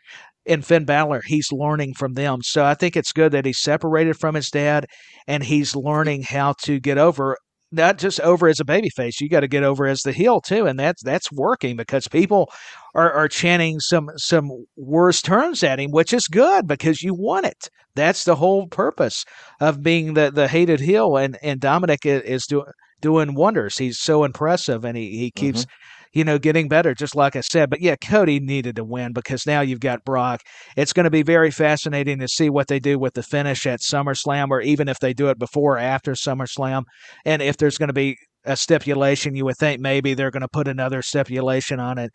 [0.46, 2.40] and Finn Balor, he's learning from them.
[2.42, 4.86] So I think it's good that he's separated from his dad
[5.26, 7.36] and he's learning how to get over
[7.72, 9.18] not just over as a babyface.
[9.20, 12.52] You got to get over as the heel too, and that's that's working because people
[12.94, 17.46] are, are chanting some some worse terms at him, which is good because you want
[17.46, 17.68] it.
[17.94, 19.24] That's the whole purpose
[19.60, 22.66] of being the the hated heel, and and Dominic is, is doing
[23.00, 23.78] doing wonders.
[23.78, 25.62] He's so impressive, and he he keeps.
[25.62, 25.72] Mm-hmm
[26.12, 27.70] you know, getting better, just like I said.
[27.70, 30.40] But yeah, Cody needed to win because now you've got Brock.
[30.76, 33.80] It's going to be very fascinating to see what they do with the finish at
[33.80, 36.84] SummerSlam, or even if they do it before or after SummerSlam.
[37.24, 40.48] And if there's going to be a stipulation, you would think maybe they're going to
[40.48, 42.10] put another stipulation on it.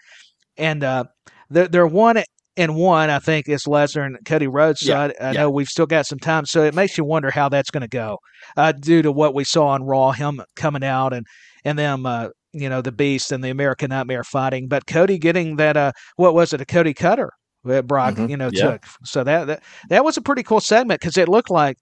[0.58, 1.06] And uh,
[1.50, 2.24] they're, they're one
[2.58, 4.82] and one, I think, is Lesnar and Cody Rhodes.
[4.82, 5.42] So yeah, I, I yeah.
[5.42, 6.46] know we've still got some time.
[6.46, 8.18] So it makes you wonder how that's going to go
[8.58, 11.26] uh, due to what we saw on Raw, him coming out and
[11.64, 15.58] and them uh, you know the Beast and the American Nightmare fighting, but Cody getting
[15.58, 17.32] that uh what was it a Cody Cutter
[17.66, 18.30] that Brock mm-hmm.
[18.30, 18.72] you know yeah.
[18.72, 18.86] took.
[19.04, 21.78] So that, that that was a pretty cool segment because it looked like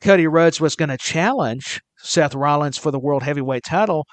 [0.00, 4.04] Cody Rhodes was going to challenge Seth Rollins for the World Heavyweight Title.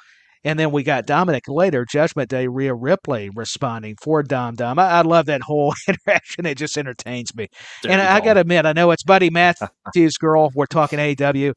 [0.45, 4.79] And then we got Dominic later, Judgment Day, Rhea Ripley responding for Dom Dom.
[4.79, 6.45] I, I love that whole interaction.
[6.45, 7.47] It just entertains me.
[7.83, 10.49] There and I, I got to admit, I know it's Buddy Matthews' girl.
[10.55, 11.53] We're talking AEW.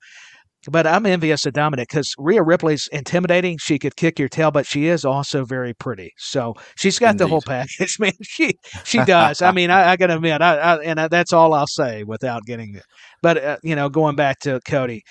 [0.71, 3.59] But I'm envious of Dominic because Rhea Ripley's intimidating.
[3.59, 6.13] She could kick your tail, but she is also very pretty.
[6.19, 7.25] So she's got Indeed.
[7.25, 8.13] the whole package, man.
[8.23, 9.43] She she does.
[9.43, 12.05] I mean, I, I got to admit, I, I and I, that's all I'll say
[12.05, 12.85] without getting it.
[13.23, 15.03] But uh, you know, going back to Cody,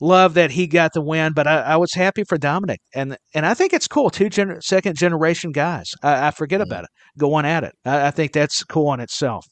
[0.00, 1.32] love that he got the win.
[1.32, 4.10] But I, I was happy for Dominic, and and I think it's cool.
[4.10, 5.92] Two gener- second generation guys.
[6.02, 6.70] I, I forget mm-hmm.
[6.70, 6.90] about it.
[7.18, 7.72] Going at it.
[7.86, 9.46] I, I think that's cool in itself.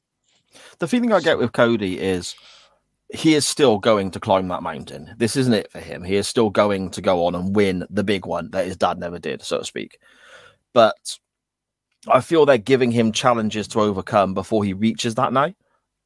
[0.79, 2.35] The feeling I get with Cody is
[3.11, 5.15] he is still going to climb that mountain.
[5.17, 6.05] This isn't it for him.
[6.05, 8.99] He is still going to go on and win the big one that his dad
[8.99, 9.99] never did, so to speak.
[10.75, 11.19] But
[12.07, 15.55] I feel they're giving him challenges to overcome before he reaches that now.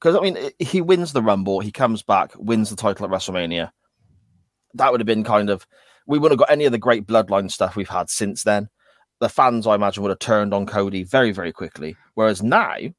[0.00, 3.70] Because I mean, he wins the Rumble, he comes back, wins the title at WrestleMania.
[4.74, 5.66] That would have been kind of
[6.06, 8.68] we wouldn't have got any of the great bloodline stuff we've had since then.
[9.20, 11.96] The fans, I imagine, would have turned on Cody very, very quickly.
[12.14, 12.92] Whereas now, you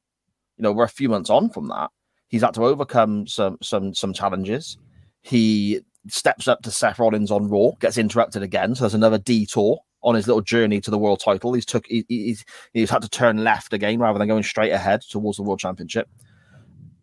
[0.58, 1.90] know, we're a few months on from that
[2.34, 4.76] He's had to overcome some some some challenges.
[5.22, 8.74] He steps up to Seth Rollins on Raw, gets interrupted again.
[8.74, 11.52] So there's another detour on his little journey to the world title.
[11.52, 15.02] He's took he, he's he's had to turn left again rather than going straight ahead
[15.02, 16.08] towards the world championship.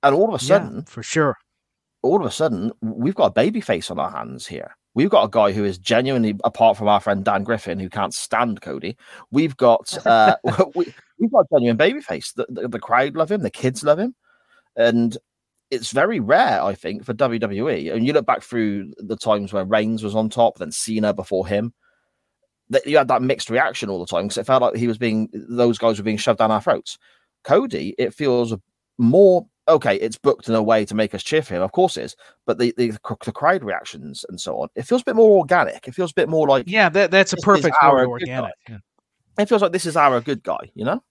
[0.03, 1.37] And all of a sudden, yeah, for sure,
[2.01, 4.75] all of a sudden, we've got a baby face on our hands here.
[4.95, 8.13] We've got a guy who is genuinely, apart from our friend Dan Griffin, who can't
[8.13, 8.97] stand Cody.
[9.31, 10.35] We've got uh,
[10.75, 12.33] we, have got a genuine babyface.
[12.33, 13.43] The, the, the crowd love him.
[13.43, 14.13] The kids love him
[14.75, 15.17] and
[15.71, 17.93] it's very rare, I think, for WWE.
[17.93, 21.47] And you look back through the times where Reigns was on top, then Cena before
[21.47, 21.73] him.
[22.69, 24.97] That you had that mixed reaction all the time because it felt like he was
[24.97, 26.97] being those guys were being shoved down our throats.
[27.43, 28.53] Cody, it feels
[28.97, 29.95] more okay.
[29.95, 32.15] It's booked in a way to make us cheer for him, of course it is.
[32.45, 32.91] But the the,
[33.25, 35.85] the crowd reactions and so on, it feels a bit more organic.
[35.85, 38.53] It feels a bit more like yeah, that, that's a perfect word, organic.
[39.37, 41.03] It feels like this is our good guy, you know.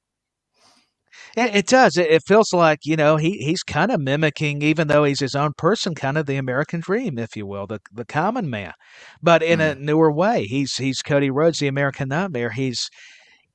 [1.37, 1.97] It, it does.
[1.97, 5.35] It, it, feels like you know he he's kind of mimicking, even though he's his
[5.35, 8.73] own person, kind of the American dream, if you will, the the common man,
[9.23, 9.73] but in mm.
[9.73, 10.45] a newer way.
[10.45, 12.51] He's he's Cody Rhodes, the American nightmare.
[12.51, 12.91] He's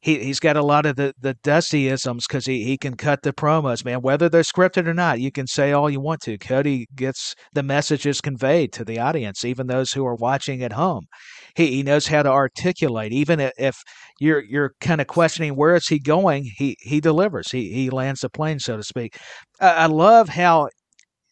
[0.06, 3.34] he he's got a lot of the the Dustyisms because he he can cut the
[3.34, 4.02] promos, man.
[4.02, 6.38] Whether they're scripted or not, you can say all you want to.
[6.38, 11.08] Cody gets the messages conveyed to the audience, even those who are watching at home.
[11.56, 13.78] He he knows how to articulate, even if
[14.20, 16.52] you're you're kind of questioning where is he going.
[16.58, 17.52] He he delivers.
[17.52, 19.18] He he lands the plane, so to speak.
[19.60, 20.70] I, I love how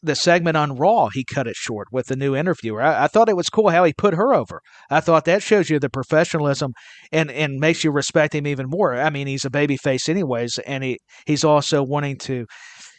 [0.03, 2.82] the segment on Raw, he cut it short with the new interviewer.
[2.82, 4.61] I, I, thought it was cool how he put her over.
[4.89, 6.74] I thought that shows you the professionalism
[7.11, 8.95] and, and makes you respect him even more.
[8.95, 12.45] I mean, he's a baby face anyways, and he, he's also wanting to,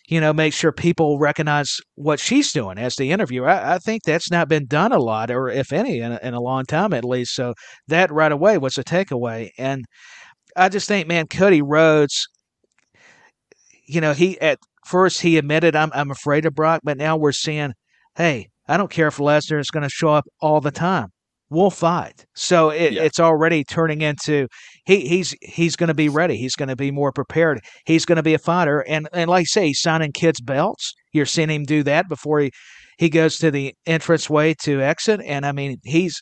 [0.06, 3.48] you know, make sure people recognize what she's doing as the interviewer.
[3.48, 6.34] I, I think that's not been done a lot, or if any, in a, in
[6.34, 7.34] a long time at least.
[7.34, 7.54] So
[7.88, 9.50] that right away was a takeaway.
[9.58, 9.84] And
[10.56, 12.26] I just think, man, Cody Rhodes,
[13.86, 17.32] you know, he at First, he admitted, I'm, I'm afraid of Brock, but now we're
[17.32, 17.72] seeing,
[18.16, 21.08] hey, I don't care if Lesnar is going to show up all the time.
[21.54, 22.26] We'll fight.
[22.34, 23.02] So it, yeah.
[23.02, 24.48] it's already turning into
[24.84, 26.36] he, he's he's going to be ready.
[26.36, 27.60] He's going to be more prepared.
[27.86, 28.80] He's going to be a fighter.
[28.80, 30.92] And and like I say, he's signing kids' belts.
[31.12, 32.50] You're seeing him do that before he
[32.98, 35.20] he goes to the entrance way to exit.
[35.24, 36.20] And I mean, he's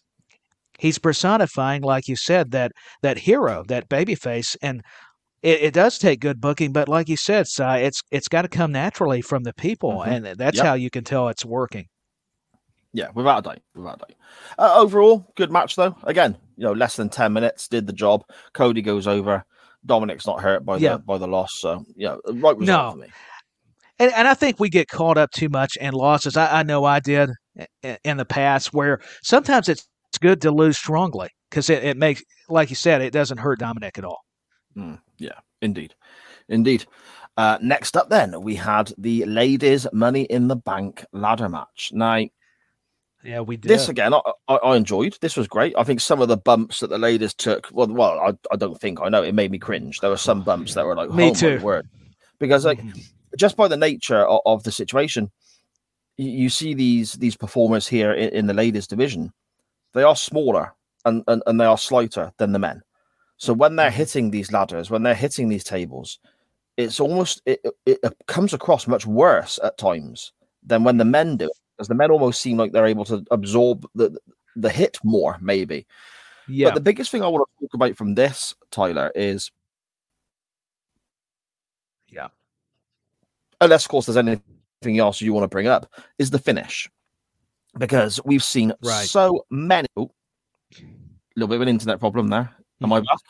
[0.78, 2.72] he's personifying, like you said, that
[3.02, 4.56] that hero, that babyface.
[4.60, 4.82] And
[5.42, 8.48] it, it, does take good booking, but like you said, Si, it's it's got to
[8.48, 10.26] come naturally from the people, mm-hmm.
[10.26, 10.66] and that's yep.
[10.66, 11.86] how you can tell it's working.
[12.92, 14.14] Yeah, without a doubt, without a doubt.
[14.58, 15.96] Uh, overall, good match though.
[16.04, 18.24] Again, you know, less than ten minutes, did the job.
[18.52, 19.44] Cody goes over.
[19.84, 22.90] Dominic's not hurt by the by the loss, so yeah, right result no.
[22.92, 23.12] for me.
[23.98, 26.36] And, and I think we get caught up too much in losses.
[26.36, 27.30] I, I know I did
[27.82, 29.86] in the past, where sometimes it's
[30.20, 33.98] good to lose strongly because it, it makes, like you said, it doesn't hurt Dominic
[33.98, 34.20] at all.
[34.76, 35.94] Mm, yeah, indeed.
[36.48, 36.84] Indeed.
[37.36, 41.90] Uh, next up, then, we had the ladies' Money in the Bank ladder match.
[41.92, 42.24] Now,
[43.24, 43.68] Yeah, we did.
[43.70, 45.16] this again, I, I, I enjoyed.
[45.20, 45.74] This was great.
[45.78, 48.80] I think some of the bumps that the ladies took, well, well, I, I don't
[48.80, 49.22] think I know.
[49.22, 50.00] It made me cringe.
[50.00, 51.60] There were some bumps that were like, Me oh too.
[51.62, 51.88] word,
[52.38, 53.04] because like Mhm.
[53.38, 55.30] just by the nature of, of the situation,
[56.16, 59.32] you, you see these these performers here in, in the ladies division.
[59.94, 62.82] They are smaller and, and and they are slighter than the men.
[63.36, 63.94] So when they're Mhm.
[63.94, 66.18] hitting these ladders, when they're hitting these tables,
[66.76, 70.32] it's almost it, it, it comes across much worse at times
[70.64, 71.52] than when the men do it,
[71.82, 74.16] because the men almost seem like they're able to absorb the
[74.54, 75.84] the hit more, maybe.
[76.46, 76.68] yeah.
[76.68, 79.50] But the biggest thing I want to talk about from this, Tyler, is
[82.08, 82.28] Yeah.
[83.60, 86.88] unless of course there's anything else you want to bring up, is the finish.
[87.76, 89.06] Because we've seen Right.
[89.08, 90.12] so many oh,
[91.34, 92.54] little bit of an internet problem there.
[92.82, 93.06] Am I mm-hmm.
[93.06, 93.20] back?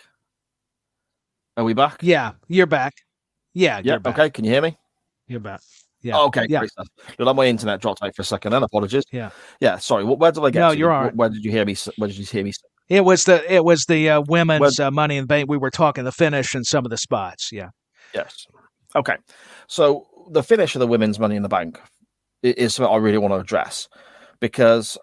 [1.57, 2.03] Are we back?
[2.03, 2.95] yeah, you're back.
[3.55, 4.19] Yeah, Yeah, you're back.
[4.19, 4.31] okay.
[4.31, 4.77] Can you hear me?
[5.29, 5.61] You're back.
[6.03, 6.19] Yeah.
[6.19, 6.63] Okay, Yeah.
[7.19, 8.53] Look, my internet dropped out for a second.
[8.53, 9.05] Then apologies.
[9.13, 9.31] Yeah.
[9.61, 9.79] yeah.
[9.79, 10.05] Sorry.
[10.05, 10.19] What?
[10.19, 10.61] Where did I get?
[10.61, 10.79] No, to?
[10.79, 11.15] you're all right.
[11.15, 11.77] Where did you hear me?
[11.97, 12.53] Where did you hear me?
[12.89, 15.49] It was the it was the uh, women's uh, Money in the Bank.
[15.49, 17.51] We were talking the finish and some of the spots.
[17.53, 17.69] Yeah.
[18.15, 18.47] Yes.
[18.97, 19.17] Okay.
[19.69, 21.81] So the finish of the women's Money in the Bank
[22.43, 23.89] is something I really want to address
[24.41, 24.99] because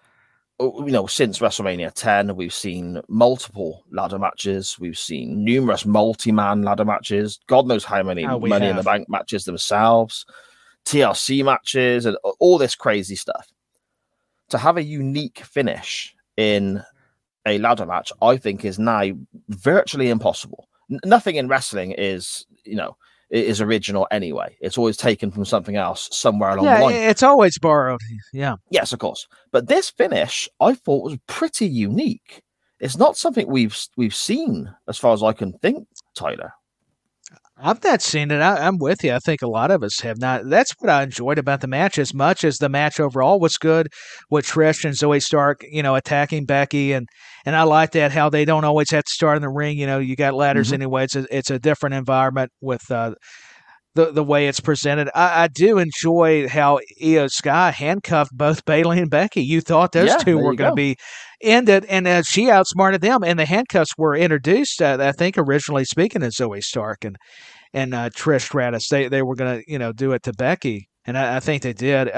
[0.60, 6.62] uh, you know since WrestleMania 10 we've seen multiple ladder matches, we've seen numerous multi-man
[6.62, 8.82] ladder matches, God knows how many Oh, Money in the.
[8.82, 10.24] Bank matches themselves,
[10.86, 13.48] TLC matches, and all this crazy stuff.
[14.50, 16.82] To have a unique finish in
[17.46, 19.02] a ladder match, I think, is now
[19.48, 20.68] virtually impossible.
[20.90, 22.96] N- nothing in wrestling is, you know,
[23.30, 24.56] is original anyway.
[24.60, 26.94] It's always taken from something else somewhere along the Yeah, line.
[26.96, 28.00] it's always borrowed.
[28.32, 28.56] Yeah.
[28.70, 29.28] Yes, of course.
[29.52, 32.42] But this finish, I thought, was pretty unique.
[32.80, 36.52] It's not something we've we've seen, as far as I can think, Tyler.
[37.62, 38.40] I've not seen it.
[38.40, 39.12] I, I'm with you.
[39.12, 40.48] I think a lot of us have not.
[40.48, 43.88] That's what I enjoyed about the match as much as the match overall was good
[44.30, 46.92] with Trish and Zoey Stark, you know, attacking Becky.
[46.92, 47.06] And,
[47.44, 49.76] and I like that how they don't always have to start in the ring.
[49.78, 50.74] You know, you got ladders Mhm.
[50.74, 51.04] anyway.
[51.04, 53.14] It's a, it's a different environment with uh,
[53.94, 55.10] the, the way it's presented.
[55.14, 59.42] I, I do enjoy how Iyo Sky handcuffed both Bayley and Becky.
[59.42, 60.96] You thought those Yeah, two were going to be
[61.42, 63.22] ended, and uh, she outsmarted them.
[63.24, 67.16] And the handcuffs were introduced, uh, I think, originally speaking, of Zoey Stark and
[67.72, 68.88] and uh, Trish Stratus.
[68.88, 71.62] They they were going to you know do it to Becky, and I, I think
[71.62, 72.08] they did.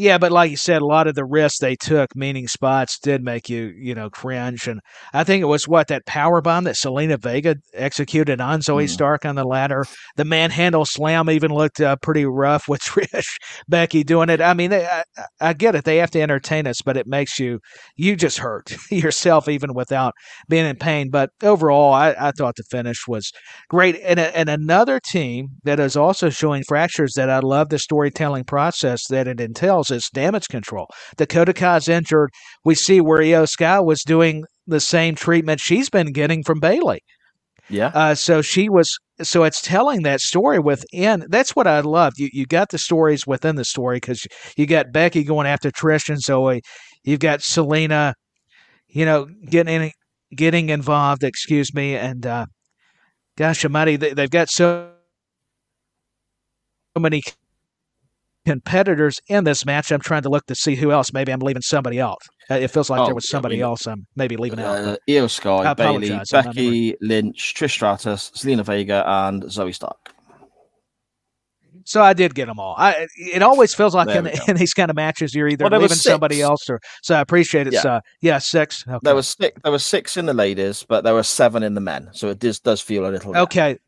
[0.00, 2.98] Uh, yeah, but like you said, a lot of the risks they took, meaning spots,
[2.98, 4.66] did make you you know cringe.
[4.66, 4.80] And
[5.12, 8.88] I think it was what that power bomb that Zelina Vega executed on Zoey Mm.
[8.88, 9.84] Stark on the ladder.
[10.16, 13.26] The manhandle slam even looked uh, pretty rough with Trish
[13.68, 14.40] Becky doing it.
[14.40, 17.06] I mean, they, I, I- I get it; they have to entertain us, but it
[17.06, 17.60] makes you
[17.96, 20.14] you just hurt yourself even without
[20.48, 21.10] being in pain.
[21.10, 23.32] But overall, I, I thought the finish was
[23.68, 23.96] great.
[24.04, 29.06] And, and another team that is also showing fractures that I love the storytelling process
[29.08, 30.86] that it entails is Damage CTRL.
[31.16, 32.30] Dakota Kai's injured.
[32.64, 37.00] We see where Iyo Sky was doing the same treatment she's been getting from Bayley.
[37.68, 37.92] Yeah.
[37.94, 38.98] Uh, so she was.
[39.22, 41.24] So it's telling that story within.
[41.28, 42.14] That's what I love.
[42.16, 44.26] You you got the stories within the story because
[44.56, 46.60] you got Becky going after Trish and Zoey.
[47.04, 48.14] You've got Zelina,
[48.88, 49.90] you know, getting in,
[50.34, 51.22] getting involved.
[51.22, 52.46] Excuse me, and uh,
[53.36, 54.90] gosh almighty, they, they've got so
[56.98, 57.22] many
[58.46, 59.90] competitors in this match.
[59.92, 61.12] I'm trying to look to see who else.
[61.12, 62.22] Maybe I'm leaving somebody else.
[62.50, 64.60] Uh, It feels like Oh, there was yeah, I somebody mean, else I'm maybe leaving
[64.60, 64.78] out.
[64.78, 70.14] Uh, Iyo Sky, Bayley, Becky Lynch, Trish Stratus, Zelina Vega, and Zoey Stark.
[71.84, 72.74] So I did get them all.
[72.78, 75.96] I it always feels like in, in these kind of matches you're either Well, leaving
[75.96, 77.72] somebody else or so I appreciate it.
[77.72, 77.80] Yeah.
[77.82, 78.84] So yeah, six.
[78.86, 78.98] Okay.
[79.02, 79.60] There was six.
[79.62, 82.08] There was six in the ladies, but there were seven in the men.
[82.12, 83.36] So it does does feel a little.
[83.36, 83.78] okay.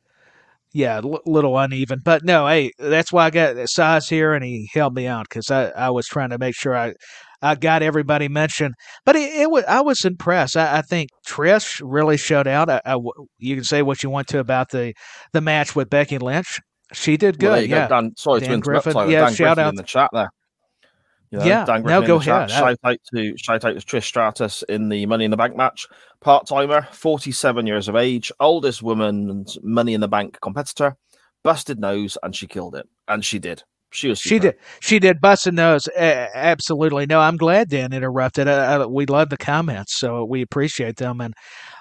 [0.75, 2.47] Yeah, a little uneven, but no.
[2.47, 5.91] Hey, that's why I got size here, and he helped me out because I, I
[5.91, 6.95] was trying to make sure I
[7.43, 8.75] I got everybody mentioned.
[9.05, 10.57] But it, it was I was impressed.
[10.57, 12.71] I, I think Trish really showed out.
[12.71, 14.95] I, I w- you can say what you want to about the
[15.35, 16.59] the match with Becky Lynch.
[16.95, 17.49] She did good.
[17.51, 17.89] Well, yeah.
[17.89, 18.13] go, Dan.
[18.17, 18.85] Sorry Dan to interrupt.
[18.85, 18.93] Griffin.
[18.95, 19.11] Tyler.
[19.11, 20.29] Yeah, Dan shout Griffin out- in the chat there.
[21.33, 22.51] You know, Yeah, Dan Griffin go ahead.
[22.51, 25.87] Shout out to shout out to Trish Stratus in the Money in the Bank match.
[26.21, 30.97] Part timer, forty-seven years of age, oldest woman's Money in the Bank competitor.
[31.43, 33.63] Busted nose, and she killed it, and she did.
[33.91, 34.21] She was.
[34.21, 34.55] She did.
[34.81, 35.21] She did.
[35.21, 35.89] Busting nose.
[35.97, 37.07] A- absolutely.
[37.07, 38.47] No, I'm glad Dan interrupted.
[38.47, 41.21] I, we love the comments, so we appreciate them.
[41.21, 41.35] And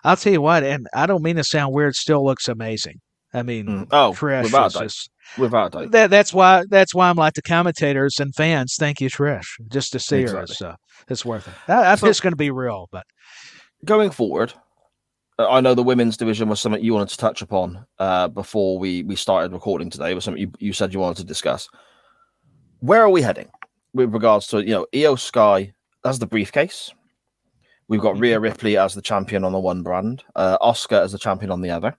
[0.03, 0.63] I'll tell you what.
[0.63, 1.95] And I don't mean to sound weird.
[1.95, 2.99] Still looks amazing.
[3.33, 3.87] I mean, Mm.
[3.91, 5.91] Oh, Trish without is just Without a doubt.
[5.91, 8.75] that, that's why that's why I'm like the commentators and fans.
[8.77, 9.45] Thank you, Trish.
[9.71, 10.53] Just to see her Exactly.
[10.53, 10.75] is uh,
[11.07, 11.53] it's worth it.
[11.67, 13.05] I, I So- think it's going to be real, but
[13.83, 14.53] Going forward,
[15.39, 18.77] uh, I know the women's division was something you wanted to touch upon uh, before
[18.77, 20.11] we we started recording today.
[20.11, 21.67] It was something you, you said you wanted to discuss.
[22.79, 23.49] Where are we heading
[23.93, 25.73] with regards to you know Iyo Sky
[26.05, 26.91] as the briefcase?
[27.87, 31.17] We've got Rhea Ripley as the champion on the one brand, uh, Asuka as the
[31.19, 31.97] champion on the other.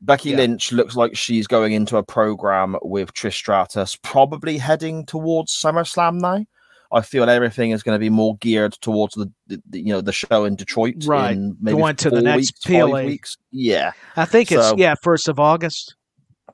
[0.00, 0.36] Becky Yeah.
[0.36, 6.20] Lynch looks like she's going into a program with Trish Stratus, probably heading towards SummerSlam
[6.20, 6.44] now.
[6.92, 10.12] I feel everything is going to be more geared towards the, the, you know the
[10.12, 11.32] show in Detroit, Right.
[11.32, 13.04] In maybe Going to the next weeks, PLE.
[13.06, 13.36] weeks.
[13.50, 15.96] Yeah, I think it's yeah, first of August.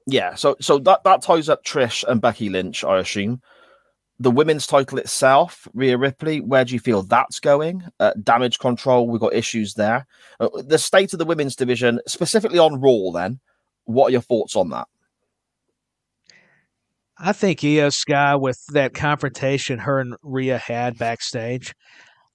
[0.06, 0.34] yeah.
[0.34, 3.42] So so that that ties up Trish and Becky Lynch, I assume.
[4.20, 7.82] The women's title itself, Rhea Ripley, where do you feel that's going?
[7.98, 10.06] Uh, Damage CTRL, we've got issues there.
[10.38, 13.40] Uh, the state of the women's division, specifically on Raw, then,
[13.84, 14.86] what are your thoughts on that?
[17.18, 21.72] I think Iyo Sky with that confrontation her and Rhea had backstage.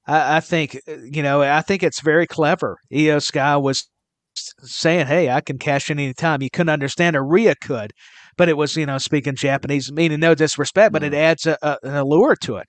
[0.08, 2.78] I, I think uh, you know I think it's very clever.
[2.92, 3.90] Iyo Sky was
[4.36, 7.24] saying, "Hey, I can cash in any time." You couldn't understand her.
[7.24, 7.92] Rhea could,
[8.38, 11.78] but it was you know speaking Japanese, meaning no disrespect, but it adds a, a,
[11.84, 12.68] an allure to it,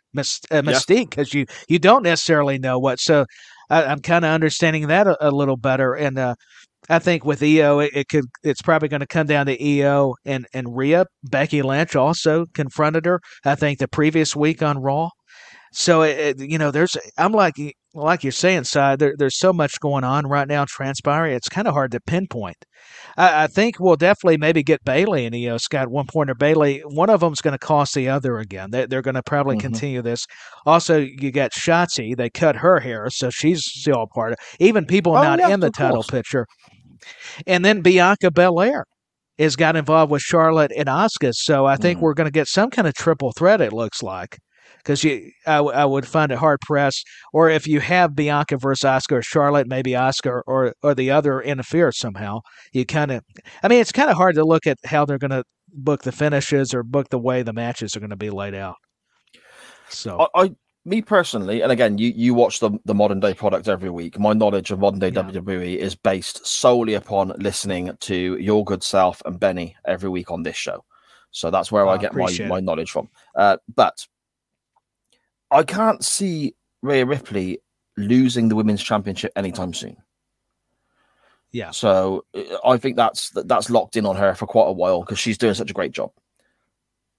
[0.51, 2.99] a mystique, because you you don't necessarily know what.
[3.01, 3.27] So
[3.71, 6.35] I, I'm kind of understanding that a, a little better, and uh,
[6.89, 10.15] I think with Iyo, it, it could it's probably going to come down to Iyo
[10.25, 11.07] and and Rhea.
[11.25, 13.21] Becky Lynch also confronted her.
[13.45, 15.11] I think the previous week on Raw.
[15.73, 17.55] So it, it- you know, there's I'm like
[17.95, 21.35] like you're saying, side there, there's so much going on right now transpiring.
[21.35, 22.57] It's kind of hard to pinpoint.
[23.17, 26.35] I, I think we'll definitely maybe get Bayley and Iyo Sky one pointer.
[26.35, 28.71] Bayley, one of them's going to cost the other again.
[28.71, 29.61] They, they're going to probably Mhm.
[29.61, 30.27] continue this.
[30.67, 32.17] Also, you got Shotzi.
[32.17, 34.39] They cut her hair, so she's still a part of.
[34.61, 36.11] Even people Oh, not yes, in the title course.
[36.11, 36.47] picture.
[37.47, 38.85] And then Bianca Belair
[39.39, 41.33] has got involved with Charlotte and Asuka.
[41.33, 42.03] So I think Mm.
[42.03, 43.61] we're going to get some kind of triple threat.
[43.61, 44.39] It looks like
[44.89, 47.07] because you, I, w- I would find it hard pressed.
[47.35, 51.43] Or if you have Bianca versus Asuka or Charlotte, maybe Asuka or or the other
[51.43, 52.41] interfere somehow.
[52.73, 53.23] You kind of,
[53.63, 56.13] I mean, it's kind of hard to look at how they're going to book the
[56.13, 58.77] finishes or book the way the matches are going to be laid out.
[59.91, 60.51] So I, I
[60.87, 64.19] me personally, and again, you you watch the the modern day product every week.
[64.19, 65.23] My knowledge of modern day Yeah.
[65.23, 70.45] WWE is based solely upon listening to your good self and Benny every week on
[70.45, 70.83] this show.
[71.31, 73.11] So that's where Oh, I get my my knowledge from.
[73.37, 74.07] Uh, but
[75.51, 77.61] I can't see Rhea Ripley
[77.97, 79.97] losing the women's championship anytime soon.
[81.53, 82.25] yeah, So
[82.65, 85.55] I think that's that's locked in on her for quite a while because she's doing
[85.55, 86.11] such a great job.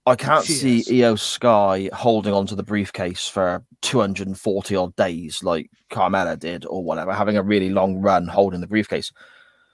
[0.06, 0.88] I can't She see is.
[0.88, 7.14] Iyo Sky holding onto the briefcase for 240 odd days like Carmella did or whatever,
[7.14, 9.12] having a really long run holding the briefcase.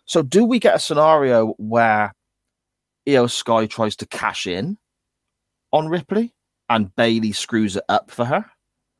[0.05, 2.13] So do we get a scenario where
[3.07, 4.77] Iyo Sky tries to cash in
[5.71, 6.33] on Ripley
[6.69, 8.45] and Bayley screws it up for her?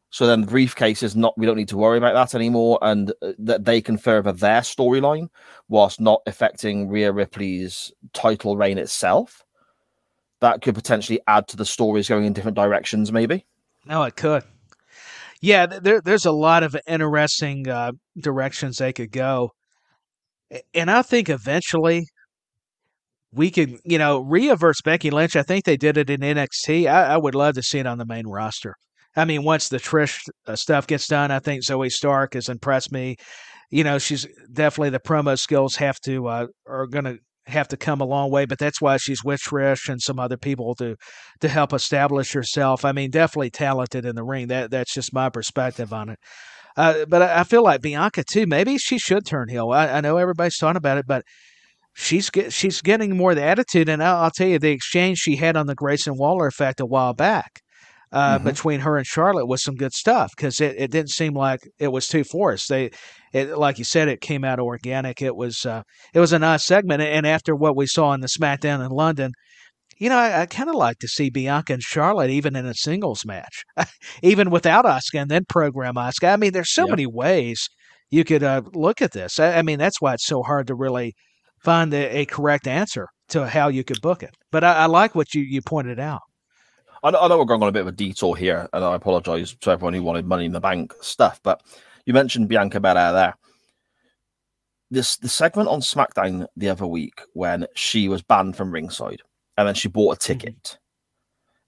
[0.10, 3.12] So then the briefcase is not, we don't need to worry about that anymore, and
[3.22, 5.28] uh, that they can further their storyline
[5.68, 9.44] whilst not affecting Rhea Ripley's title reign itself.
[10.40, 13.46] That could potentially add to the stories going in different directions, maybe.
[13.86, 14.44] No, it could.
[15.42, 19.52] Yeah, there, there's a lot of interesting uh, directions they could go.
[20.74, 22.08] And I think eventually
[23.36, 26.88] we could, you know, Rhea versus Becky Lynch, I think they did it in NXT.
[26.88, 28.76] I, I would love to see it on the main roster.
[29.16, 32.92] I mean, once the Trish uh, stuff gets done, I think Zoey Stark has impressed
[32.92, 33.16] me.
[33.72, 37.18] You know, she's definitely the promo skills have to, uh, are going to
[37.48, 40.38] have to come a long way, but that's why she's with Trish and some other
[40.38, 40.96] people to
[41.42, 42.84] to help establish herself.
[42.84, 44.48] I mean, definitely talented in the ring.
[44.48, 46.20] That that's just my perspective on it.
[46.76, 48.46] Uh, but I, I feel like Bianca too.
[48.48, 49.72] Maybe she should turn heel.
[49.72, 51.24] I, I know everybody's talking about it, but
[51.96, 53.90] she's get, she's getting more of the attitude.
[53.90, 56.86] And I'll, I'll tell you, the exchange she had on the Grayson Waller effect a
[56.86, 57.62] while back.
[58.12, 58.44] Uh, Mhm.
[58.46, 61.92] Between her and Charlotte was some good stuff because it, it didn't seem like it
[61.92, 62.70] was too forced.
[62.70, 62.92] They,
[63.34, 65.22] it, like you said, it came out organic.
[65.22, 65.82] It was uh,
[66.14, 67.02] it was a nice segment.
[67.02, 69.34] And after what we saw in the SmackDown in London,
[69.98, 72.74] you know, I, I kind of like to see Bianca and Charlotte even in a
[72.74, 73.64] singles match,
[74.24, 76.34] even without Asuka, and then program Asuka.
[76.34, 76.92] I mean, there's so Yeah.
[76.92, 77.68] many ways
[78.12, 79.40] you could uh, look at this.
[79.40, 81.16] I, I mean, that's why it's so hard to really
[81.66, 84.36] find a, a correct answer to how you could book it.
[84.52, 86.22] But I, I like what you, you pointed out.
[87.04, 88.96] I know, I know we're going on a bit of a detour here, and I
[88.96, 91.62] apologize to everyone who wanted money in the bank stuff, but
[92.06, 93.36] you mentioned Bianca Belair there.
[94.92, 99.22] This the segment on SmackDown the other week when she was banned from ringside,
[99.58, 100.40] and then she bought a mm-hmm.
[100.40, 100.78] ticket,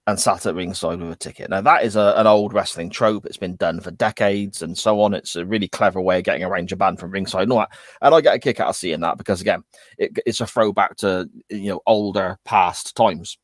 [0.08, 1.50] and sat at ringside with a ticket.
[1.50, 3.26] Now that is a, an old wrestling trope.
[3.26, 5.12] It's been done for decades and so on.
[5.12, 7.72] It's a really clever way of getting around your band from ringside and all that.
[8.00, 9.64] And I get a kick out of seeing that because again,
[9.98, 13.36] it, it's a throwback to you know older past times.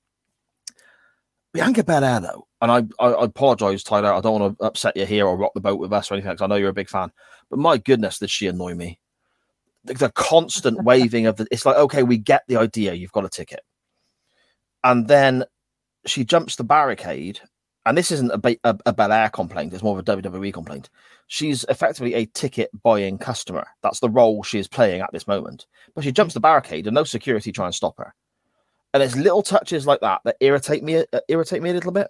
[1.53, 4.15] Bianca Belair though, and I, I, I apologize, Tyler.
[4.15, 6.33] I don't want to upset you here or rock the boat with us or anything
[6.33, 7.13] because I know you're a big fan.
[7.51, 8.99] But my goodness, did she annoy me?
[9.85, 11.47] The, the constant waving of the.
[11.51, 12.95] It's like okay, we get the idea.
[12.95, 13.61] You've got a ticket,
[14.83, 15.45] and then
[16.07, 17.41] she jumps the barricade,
[17.87, 20.91] and this isn't a, a, a Belair complaint, it's more of a WWE complaint.
[21.27, 23.67] She's effectively a ticket buying customer.
[23.83, 25.67] That's the role she is playing at this moment.
[25.95, 28.15] But she jumps the barricade, and no security try and stop her.
[28.93, 32.09] And there's little touches like that that irritate me, uh, irritate me a little bit.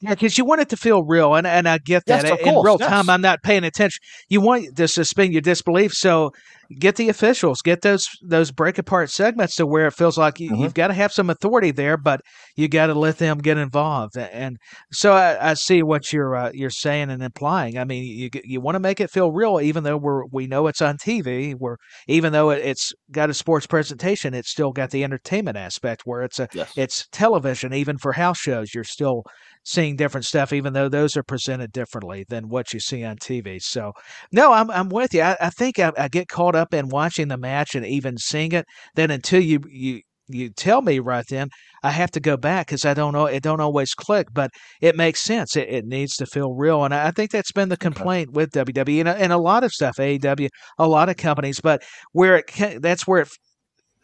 [0.00, 2.22] Yeah, because you want it to feel real, and, and I get that.
[2.24, 2.88] Yes, in course, real yes.
[2.88, 3.98] time, I'm not paying attention.
[4.28, 6.30] You want to suspend your disbelief, so
[6.78, 10.52] get the officials, get those those break apart segments to where it feels like you,
[10.52, 10.60] Mhm.
[10.60, 12.20] you've got to have some authority there, but
[12.56, 14.16] you got to let them get involved.
[14.16, 14.58] And
[14.92, 17.76] so I, I see what you're uh, you're saying and implying.
[17.76, 20.68] I mean, you you want to make it feel real, even though we're we know
[20.68, 21.54] it's on TV.
[21.54, 21.76] Where
[22.06, 26.22] even though it, it's got a sports presentation, it's still got the entertainment aspect where
[26.22, 26.72] it's a Yes.
[26.76, 29.24] it's television even for house shows you're still
[29.68, 33.60] seeing different stuff even though those are presented differently than what you see on tv
[33.60, 33.92] so
[34.32, 35.20] no i'm, I'm with you.
[35.20, 38.52] I, I think I, I get caught up in watching the match and even seeing
[38.52, 38.64] it
[38.94, 40.00] then until you you
[40.30, 41.48] you tell me right then
[41.82, 44.50] i have to go back because i don't know it don't always click but
[44.80, 45.56] it makes sense.
[45.56, 48.50] It, it needs to feel real and i I think that's been the complaint with
[48.52, 50.48] wwe and, a- and a lot of stuff aew
[50.78, 53.28] a lot of companies but where it that's where it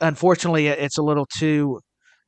[0.01, 1.81] unfortunately it's a little too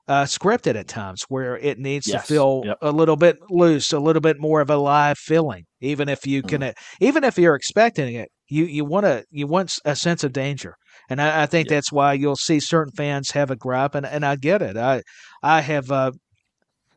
[0.09, 2.79] uh, scripted at times where it needs Yes, to feel yep.
[2.83, 5.65] a little bit loose, a little bit more of a live feeling.
[5.81, 9.79] Even if you can, even if you're expecting it, you you want to you want
[9.85, 10.77] a sense of danger,
[11.11, 11.77] and I, I think Yeah.
[11.77, 14.77] that's why you'll see certain fans have a gripe, and, and I get it.
[14.77, 15.03] I
[15.43, 16.13] I have uh,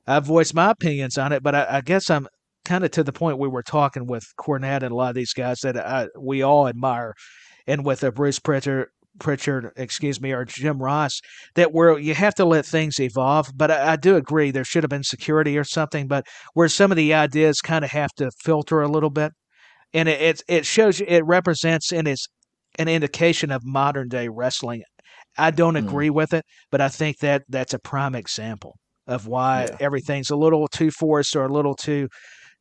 [0.07, 2.27] I've voiced my opinions on it, but I, I guess I'm
[2.65, 5.33] kind of to the point we were talking with Cornette and a lot of these
[5.33, 7.13] guys that I, we all admire,
[7.67, 8.89] and with uh, Bruce Pritchard,
[9.19, 11.19] Pritchard, excuse me, or Jim Ross,
[11.55, 13.51] that where you have to let things evolve.
[13.55, 16.91] But I, I do agree there should have been security or something, but where some
[16.91, 19.31] of the ideas kind of have to filter a little bit,
[19.93, 22.27] and it it, it shows you it represents and it's
[22.77, 24.83] an indication of modern day wrestling.
[25.37, 25.79] I don't Mm.
[25.79, 29.77] agree with it, but I think that that's a prime example of why Yeah.
[29.79, 32.09] everything's a little too forced or a little too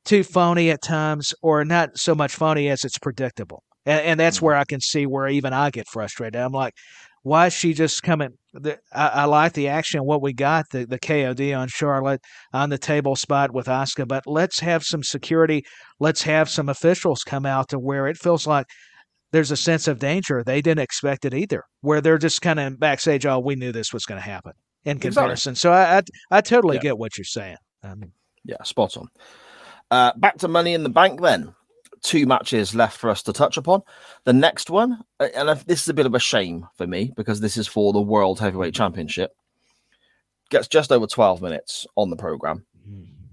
[0.04, 3.62] too phony at times, or not so much phony as it's predictable.
[3.86, 4.42] And, and that's Mhm.
[4.42, 6.40] where I can see where even I get frustrated.
[6.40, 6.74] I'm like,
[7.22, 8.30] why is she just coming?
[8.54, 12.20] The, I, I like the action, what we got, the, the KOD on Charlotte
[12.52, 15.62] on the table spot with Asuka, but let's have some security.
[16.00, 18.66] Let's have some officials come out to where it feels like
[19.32, 20.42] there's a sense of danger.
[20.44, 23.26] They didn't expect it either, where they're just kind of backstage.
[23.26, 24.52] Oh, we knew this was going to happen
[24.84, 25.10] in Exactly.
[25.10, 25.54] comparison.
[25.54, 26.82] So I, I, I totally Yeah.
[26.82, 27.56] get what you're saying.
[27.82, 28.12] Um,
[28.44, 29.08] Yeah, spot on.
[29.90, 31.54] Uh, back to Money in the Bank then.
[32.03, 33.82] Two matches left for us to touch upon.
[34.24, 37.40] The next one, uh, and this is a bit of a shame for me because
[37.40, 39.34] this is for the World Heavyweight Championship,
[40.51, 42.64] gets just over 12 minutes on the program.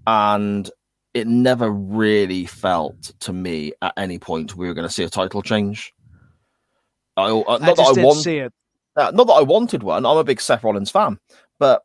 [0.08, 0.70] And
[1.14, 5.10] it never really felt to me at any point we were going to see a
[5.10, 5.94] title change.
[7.18, 8.54] I, uh, not I that I want, see it.
[8.98, 10.06] uh, not that I wanted one.
[10.06, 11.18] I'm a big Seth Rollins fan,
[11.58, 11.84] but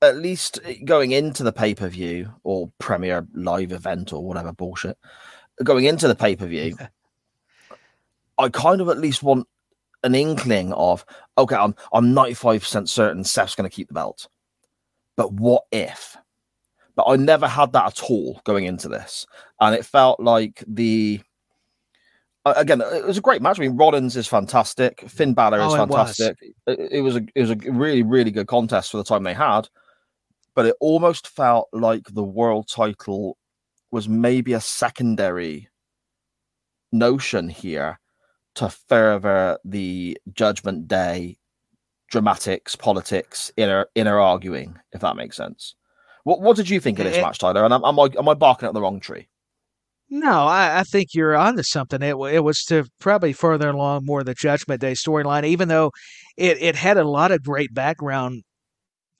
[0.00, 4.96] at least going into the pay per view or premiere live event or whatever bullshit,
[5.64, 6.76] going into the pay per view,
[8.38, 9.46] I kind of at least want
[10.04, 11.04] an inkling of
[11.36, 14.28] okay, I'm I'm 95 percent certain Seth's going to keep the belt,
[15.16, 16.16] but what if?
[16.94, 19.26] But I never had that at all going into this,
[19.60, 21.20] and it felt like the.
[22.44, 23.58] Again, it was a great match.
[23.58, 25.02] I mean, Rollins is fantastic.
[25.06, 26.16] Finn Balor is Oh, it was.
[26.16, 26.36] fantastic.
[26.66, 29.34] It, it was a it was a really really good contest for the time they
[29.34, 29.68] had,
[30.54, 33.36] but it almost felt like the world title
[33.90, 35.68] was maybe a secondary
[36.92, 37.98] notion here
[38.56, 41.36] to further the Judgment Day
[42.10, 45.74] dramatics, politics, inner inner arguing, if that makes sense.
[46.24, 47.64] What what did you think of this It- match, Tyler?
[47.64, 49.28] And am, am I am I barking at the wrong tree?
[50.10, 52.00] No, I, I think you're onto something.
[52.00, 55.92] It, it was to probably further along more the Judgment Day storyline, even though
[56.38, 58.42] it, it had a lot of great background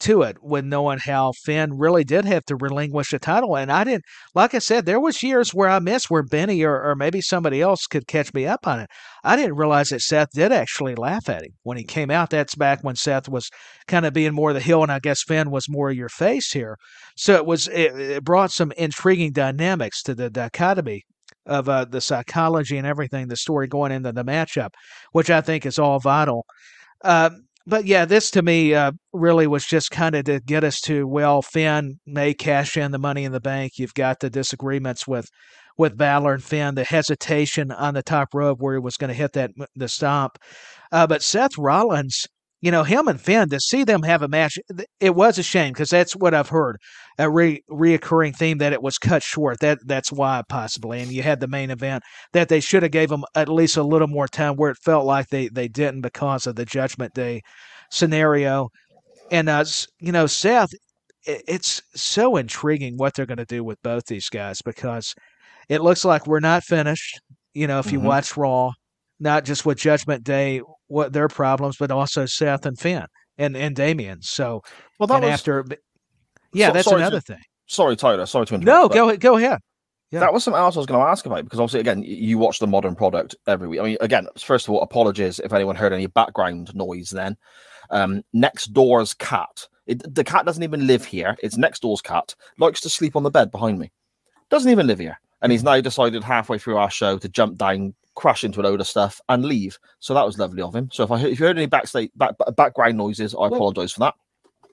[0.00, 3.56] to it with knowing how Finn really did have to relinquish the title.
[3.56, 6.82] And I didn't, like I said, there was years where I missed where Benny or,
[6.82, 8.90] or maybe somebody else could catch me up on it.
[9.24, 12.30] I didn't realize that Seth did actually laugh at him when he came out.
[12.30, 13.50] That's back when Seth was
[13.86, 16.76] kind of being more the heel, and I guess Finn was more your face here.
[17.16, 21.02] So it was it, it brought some intriguing dynamics to the dichotomy
[21.46, 24.70] of uh, the psychology and everything, the story going into the matchup,
[25.12, 26.44] which I think is all vital.
[27.02, 27.30] Uh,
[27.68, 31.06] but yeah, this to me uh, really was just kind of to get us to
[31.06, 33.72] well, Finn may cash in the money in the bank.
[33.76, 35.28] You've got the disagreements with
[35.76, 39.14] with Balor and Finn, the hesitation on the top rope where he was going to
[39.14, 40.38] hit that the stomp.
[40.90, 42.26] Uh, but Seth Rollins,
[42.60, 44.58] you know, him and Finn to see them have a match,
[45.00, 46.78] it was a shame because that's what I've heard
[47.18, 49.60] a re- reoccurring theme that it was cut short.
[49.60, 51.00] That that's why possibly.
[51.00, 52.02] And you had the main event
[52.32, 55.06] that they should have gave them at least a little more time where it felt
[55.06, 57.42] like they they didn't because of the Judgment Day
[57.90, 58.68] scenario.
[59.30, 59.64] And uh,
[60.00, 60.70] you know, Seth,
[61.24, 65.14] it's so intriguing what they're going to do with both these guys because
[65.68, 67.20] it looks like we're not finished.
[67.54, 68.04] You know, if you Mhm.
[68.04, 68.72] watch Raw,
[69.20, 73.06] not just with Judgment Day, what their problems, but also Seth and Finn
[73.36, 74.22] and and Damian.
[74.22, 74.62] So
[74.98, 75.64] Well, that was after,
[76.52, 77.42] yeah, So- that's sorry to- another thing.
[77.66, 78.26] sorry, Tyler.
[78.26, 78.94] Sorry to interrupt.
[78.94, 79.60] No, go go ahead.
[80.10, 80.20] Yeah.
[80.20, 82.60] That was something else I was going to ask about because obviously, again, you watch
[82.60, 83.78] the modern product every week.
[83.78, 87.10] I mean, again, first of all, apologies if anyone heard any background noise.
[87.10, 87.36] Then,
[87.90, 89.68] um, next door's cat.
[89.86, 91.36] It, the cat doesn't even live here.
[91.42, 92.34] It's next door's cat.
[92.58, 93.90] Likes to sleep on the bed behind me.
[94.48, 97.94] Doesn't even live here, and he's now decided halfway through our show to jump down,
[98.18, 99.78] crash into a load of stuff, and leave.
[100.00, 100.90] So that was lovely of him.
[100.92, 104.14] So if I if you heard any backstage back, background noises, I apologize for that.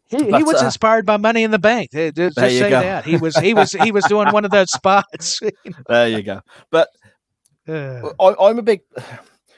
[0.08, 1.89] He, he was uh, inspired by Money in the Bank.
[1.93, 2.80] Eh, Just, There just you say go.
[2.82, 5.39] that he was he was he was doing one of those spots.
[5.88, 6.41] There you go.
[6.72, 6.89] But
[7.68, 8.82] Uh, I, I'm a big.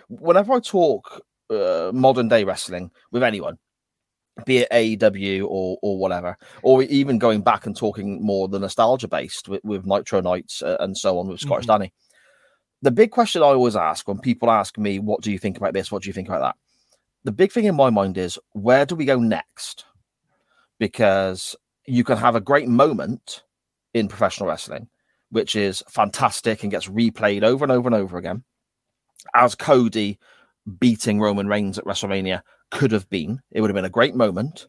[0.09, 3.57] Whenever I talk uh, modern day wrestling with anyone,
[4.45, 9.07] be it AEW or or whatever, or even going back and talking more the nostalgia
[9.07, 11.79] based with, with Nitro Nights uh, and so on with Scottish Mhm.
[11.79, 11.93] Danny,
[12.81, 15.73] the big question I always ask when people ask me, "What do you think about
[15.73, 15.91] this?
[15.91, 16.55] What do you think about that?"
[17.23, 19.85] The big thing in my mind is, where do we go next?
[20.79, 21.55] Because
[21.85, 23.43] you can have a great moment
[23.93, 24.87] in professional wrestling,
[25.31, 28.43] which is fantastic and gets replayed over and over and over again,
[29.33, 30.19] as Cody
[30.79, 33.41] beating Roman Reigns at WrestleMania could have been.
[33.51, 34.67] It would have been a great moment.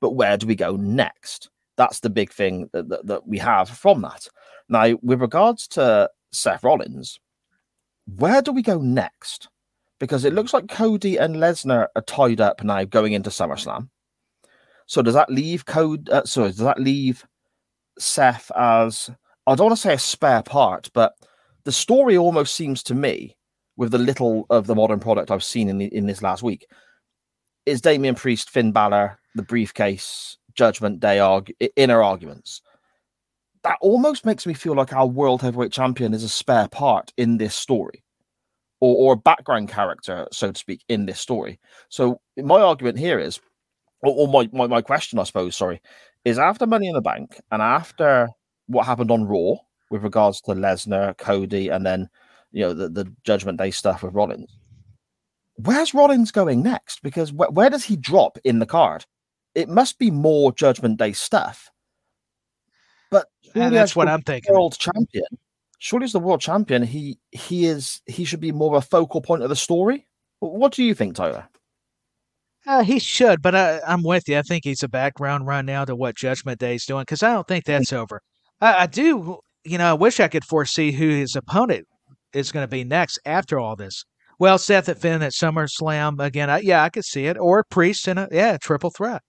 [0.00, 1.50] But where do we go next?
[1.76, 4.28] That's the big thing that, that, that we have from that.
[4.68, 7.20] Now, with regards to Seth Rollins,
[8.16, 9.48] where do we go next?
[10.00, 13.88] Because it looks like Cody and Lesnar are tied up now going into SummerSlam.
[14.86, 16.08] So does that leave Code?
[16.08, 17.24] Uh, sorry, does that leave
[17.98, 19.10] Seth as
[19.46, 21.14] I don't want to say a spare part, but
[21.64, 23.36] the story almost seems to me,
[23.76, 26.66] with the little of the modern product I've seen in the, in this last week,
[27.66, 32.60] is Damian Priest, Finn Balor, the briefcase, Judgment Day arg- inner arguments.
[33.64, 37.38] That almost makes me feel like our world heavyweight champion is a spare part in
[37.38, 38.02] this story,
[38.80, 41.60] or or a background character, so to speak, in this story.
[41.88, 43.40] So my argument here is,
[44.02, 45.80] or, or my, my my question, I suppose, sorry,
[46.24, 48.28] is after Money in the Bank and after
[48.66, 49.56] what happened on Raw
[49.90, 52.08] with regards to Lesnar, Cody, and then
[52.50, 54.50] you know the, the Judgment Day stuff with Rollins.
[55.56, 57.02] Where's Rollins going next?
[57.02, 59.04] Because wh- where does he drop in the card?
[59.54, 61.70] It must be more Judgment Day stuff.
[63.12, 64.52] But that's what I'm thinking.
[64.52, 65.26] world champion,
[65.78, 69.20] surely as the world champion, he he is he should be more of a focal
[69.20, 70.06] point of the story.
[70.40, 71.46] What do you think, Tyler?
[72.66, 74.38] Uh, he should, but I, I'm with you.
[74.38, 77.32] I think he's a background right now to what Judgment Day is doing because I
[77.32, 78.22] don't think that's over.
[78.60, 81.86] I, I do, you know, I wish I could foresee who his opponent
[82.32, 84.04] is going to be next after all this.
[84.38, 86.50] Well, Seth at Finn at SummerSlam again.
[86.50, 89.22] I, yeah, I could see it, or Priest in a yeah triple threat.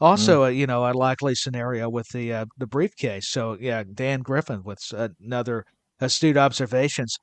[0.00, 3.28] Also, uh, you know, a likely scenario with the uh, the briefcase.
[3.28, 5.64] So yeah, Dan Griffin with another
[6.00, 7.16] astute observations.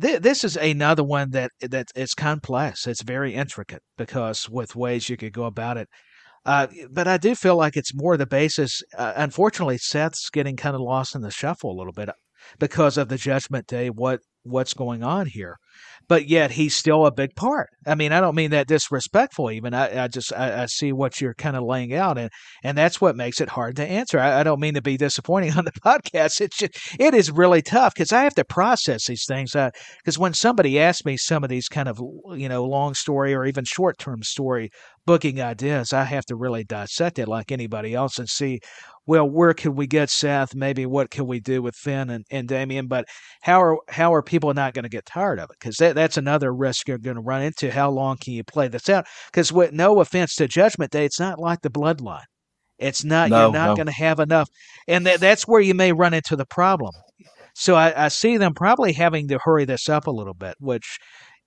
[0.00, 2.86] Th- this is another one that that it's complex.
[2.86, 5.88] It's very intricate because with ways you could go about it.
[6.44, 8.82] Uh, but I do feel like it's more the basis.
[8.96, 12.10] Uh, unfortunately, Seth's getting kind of lost in the shuffle a little bit
[12.58, 13.90] because of the Judgment Day.
[13.90, 15.58] What what's going on here?
[16.12, 17.70] But yet he's still a big part.
[17.86, 19.50] I mean, I don't mean that disrespectful.
[19.50, 22.28] Even I, I just I, I see what you're kind of laying out, and
[22.62, 24.18] and that's what makes it hard to answer.
[24.18, 26.42] I, I don't mean to be disappointing on the podcast.
[26.42, 29.52] It's just it is really tough because I have to process these things.
[29.52, 31.98] Because when somebody asks me some of these kind of
[32.36, 34.70] you know long story or even short term story
[35.06, 38.60] booking ideas, I have to really dissect it like anybody else and see,
[39.06, 40.54] well, where could we get Seth?
[40.54, 42.86] Maybe what can we do with Finn and, and Damian?
[42.86, 43.06] But
[43.40, 45.56] how are how are people not going to get tired of it?
[45.58, 47.70] Because that, that's another risk you're going to run into.
[47.70, 49.06] How long can you play this out?
[49.32, 52.24] Because with no offense to Judgment Day, it's not like the Bloodline.
[52.78, 53.76] It's not No, you're not no.
[53.76, 54.48] going to have enough,
[54.88, 56.92] and that, that's where you may run into the problem.
[57.54, 60.98] So I, I see them probably having to hurry this up a little bit, which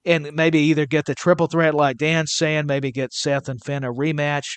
[0.06, 3.84] and maybe either get the triple threat like Dan's saying, maybe get Seth and Finn
[3.84, 4.56] a rematch,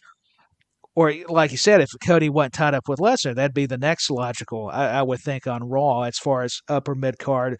[0.98, 4.10] or like you said, if Cody wasn't tied up with Lesnar, that'd be the next
[4.10, 7.56] logical, I, I would think, on Raw as far as upper mid card,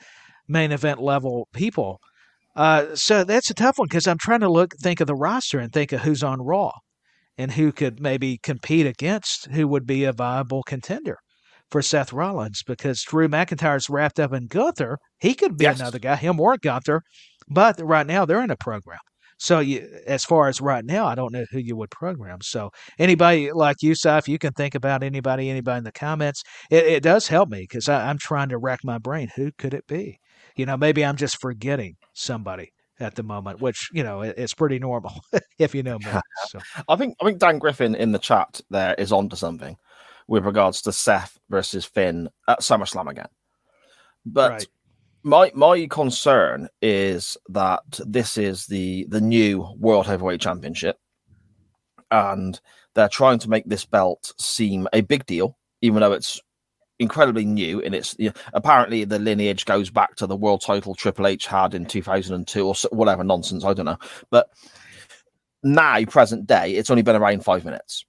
[0.48, 2.00] main event level people.
[2.56, 5.60] Uh, so that's a tough one because I'm trying to look, think of the roster
[5.60, 6.72] and think of who's on Raw
[7.36, 11.18] and who could maybe compete against who would be a viable contender
[11.70, 14.98] for Seth Rollins because Drew McIntyre's wrapped up in Gunther.
[15.20, 15.78] He could be Yes.
[15.78, 17.02] another guy, him or Gunther,
[17.48, 18.98] but right now they're in a program.
[19.38, 22.38] So you, as far as right now, I don't know who you would program.
[22.42, 26.42] So anybody like you, Si, if you can think about anybody, anybody in the comments,
[26.70, 29.28] it, it does help me because I'm trying to rack my brain.
[29.36, 30.18] Who could it be?
[30.56, 34.54] You know, maybe I'm just forgetting somebody at the moment, which you know i- is
[34.54, 35.12] pretty normal
[35.58, 36.12] if you know me.
[36.50, 39.76] So I think I think Dan Griffin in the chat there is onto something
[40.26, 43.28] with regards to Seth versus Finn at SummerSlam again.
[44.26, 44.68] But Right.
[45.22, 50.98] My my concern is that this is the the new World Heavyweight Championship,
[52.10, 52.60] and
[52.94, 56.40] they're trying to make this belt seem a big deal, even though it's
[57.00, 60.94] incredibly new and it's you know, apparently the lineage goes back to the world title
[60.94, 63.98] Triple H had in 2002 or whatever nonsense I don't know.
[64.30, 64.48] But
[65.62, 68.04] now present day it's only been around 5 minutes.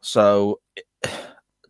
[0.00, 0.60] So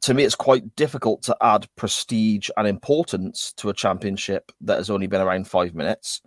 [0.04, 4.90] to me it's quite difficult to add prestige and importance to a championship that has
[4.90, 6.20] only been around 5 minutes.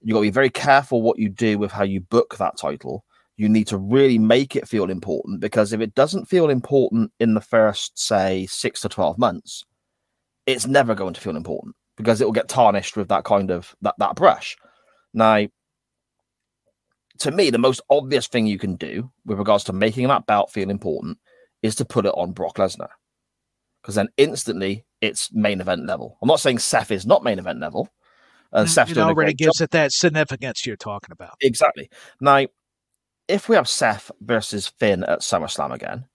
[0.00, 3.04] You've got to be very careful what you do with how you book that title.
[3.36, 7.34] You need to really make it feel important because if it doesn't feel important in
[7.34, 9.64] the first say 6 to 12 months
[10.46, 13.74] it's never going to feel important because it will get tarnished with that kind of
[13.82, 14.56] that, that brush.
[15.12, 15.48] Now
[17.18, 20.52] to me the most obvious thing you can do with regards to making that belt
[20.52, 21.18] feel important
[21.62, 22.90] is to put it on Brock Lesnar
[23.88, 27.58] because then instantly it's main event level i'm not saying Seth is not main event
[27.58, 27.88] level
[28.52, 29.46] and Seth's it doing a already great job.
[29.46, 31.34] gives it that significance you're talking about.
[31.42, 31.90] Exactly.
[32.20, 32.46] Now,
[33.28, 36.06] if we have Seth versus Finn at SummerSlam again,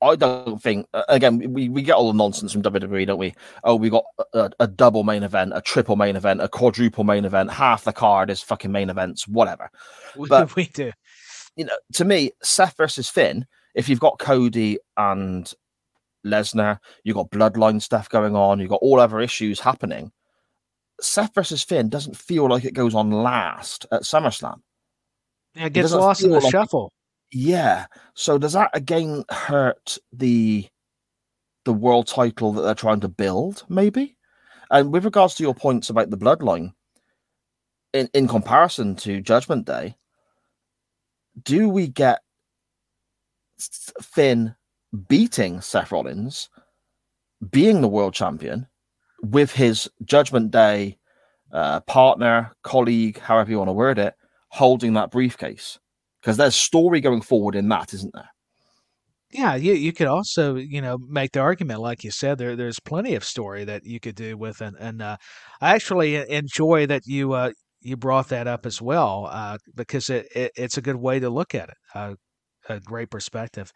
[0.00, 0.86] I don't think.
[1.08, 3.34] Again, we, we get all the nonsense from WWE, don't we?
[3.64, 4.04] Oh, we got
[4.34, 7.50] a, a double main event, a triple main event, a quadruple main event.
[7.50, 9.70] Half the card is fucking main events, whatever.
[10.16, 10.92] We- But- we do.
[11.56, 13.46] You know, to me, Seth versus Finn.
[13.74, 15.52] If you've got Cody and
[16.24, 20.12] Lesnar, you've got bloodline stuff going on, you've got all other issues happening.
[21.00, 24.60] Seth versus Finn doesn't feel like it goes on last at SummerSlam.
[25.54, 26.92] Yeah, it gets doesn't lost in the like- shuffle.
[27.30, 27.86] Yeah.
[28.14, 30.68] So does that again hurt the
[31.64, 34.16] the world title that they're trying to build, maybe?
[34.70, 36.74] And with regards to your points about the bloodline,
[37.92, 39.96] in, in comparison to Judgment Day,
[41.42, 42.20] do we get
[44.02, 44.54] Finn
[45.08, 46.48] beating Seth Rollins,
[47.50, 48.66] being the world champion,
[49.22, 50.98] with his Judgment Day
[51.52, 54.14] uh, partner, colleague, however you want to word it,
[54.48, 55.78] holding that briefcase?
[56.24, 58.30] because there's story going forward in that, isn't there?
[59.30, 62.78] Yeah, you you could also you know make the argument like you said there there's
[62.80, 65.16] plenty of story that you could do with and and uh,
[65.60, 70.28] I actually enjoy that you uh, you brought that up as well uh, because it,
[70.34, 72.16] it it's a good way to look at it.
[72.68, 73.72] Uh, a great perspective,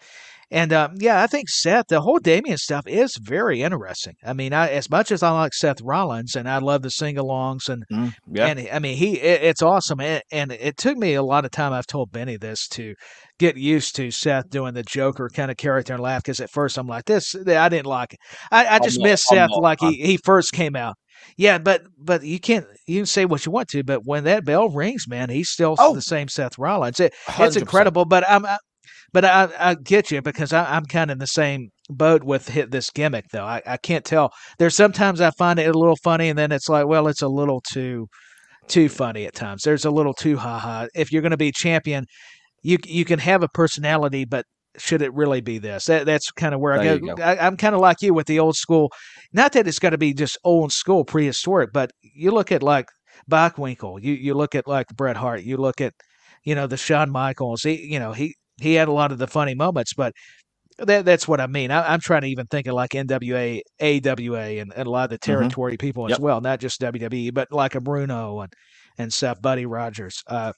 [0.51, 4.15] and um, yeah, I think Seth the whole Damian stuff is very interesting.
[4.25, 7.69] I mean, I, as much as I like Seth Rollins and I love the sing-alongs
[7.69, 7.85] and
[8.33, 11.45] Yeah, and I mean, he it, it's awesome, and, and it took me a lot
[11.45, 11.73] of time.
[11.73, 12.95] I've told Benny this to
[13.39, 16.79] get used to Seth doing the Joker kind of character and laugh because at first
[16.79, 17.35] I'm like this.
[17.35, 18.21] I didn't like it.
[18.51, 20.97] I, I just not- miss I'm Seth not like he, he first came out.
[21.37, 24.45] Yeah, but but you can't you can say what you want to, but when that
[24.45, 25.95] bell rings, man, he's still Oh.
[25.95, 27.01] the same Seth Rollins.
[27.01, 28.47] It, it's incredible, but I'm.
[29.13, 32.49] But I, I get you because I, I'm kind of in the same boat with
[32.49, 33.45] hit this gimmick though.
[33.45, 34.33] I, I can't tell.
[34.59, 37.29] There's sometimes I find it a little funny, and then it's like, well, it's a
[37.29, 38.07] little too
[38.69, 39.63] too funny at times.
[39.63, 40.87] There's a little too ha ha.
[40.95, 42.05] If you're going to be champion,
[42.63, 44.45] you you can have a personality, but
[44.77, 45.87] should it really be this?
[45.87, 46.99] That, that's kind of where I go.
[46.99, 47.23] go.
[47.23, 48.91] I, I'm kind of like you with the old school.
[49.33, 52.87] Not that it's got to be just old school, prehistoric, but you look at like
[53.31, 54.03] Bockwinkel.
[54.03, 55.43] You you look at like Bret Hart.
[55.43, 55.95] You look at
[56.45, 57.63] you know the Shawn Michaels.
[57.63, 60.13] He you know he he had a lot of the funny moments, but
[60.79, 61.71] that that's what I mean.
[61.71, 65.11] I, I'm trying to even think of like NWA, AWA, and, and a lot of
[65.11, 66.13] the territory people as Mm-hmm.
[66.13, 66.21] Yep.
[66.21, 68.53] well, not just WWE, but like a Bruno and
[68.97, 70.53] and stuff, Buddy Rogers, uh,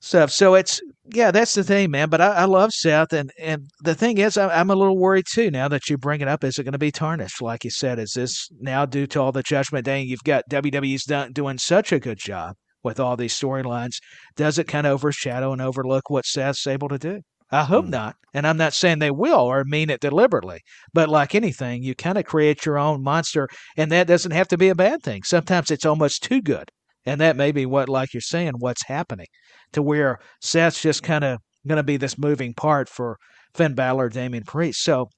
[0.00, 0.30] stuff.
[0.30, 0.80] So it's
[1.12, 2.08] yeah, that's the thing, man.
[2.08, 5.26] But I, I love Seth, and and the thing is, I, I'm a little worried
[5.30, 6.44] too now that you bring it up.
[6.44, 7.98] Is it going to be tarnished, like you said?
[7.98, 10.02] Is this now due to all the Judgment Day?
[10.02, 13.96] You've got WWE's done, doing such a good job with all these storylines.
[14.36, 17.22] Does it kind of overshadow and overlook what Seth's able to do?
[17.50, 17.90] I hope Hmm.
[17.90, 18.16] not.
[18.32, 20.60] And I'm not saying they will or mean it deliberately.
[20.92, 24.58] But like anything, you kind of create your own monster, and that doesn't have to
[24.58, 25.22] be a bad thing.
[25.24, 26.70] Sometimes it's almost too good.
[27.06, 29.26] And that may be what, like you're saying, what's happening
[29.72, 33.18] to where Seth's just kind of going to be this moving part for
[33.54, 34.82] Finn Balor, Damian Priest.
[34.82, 35.08] So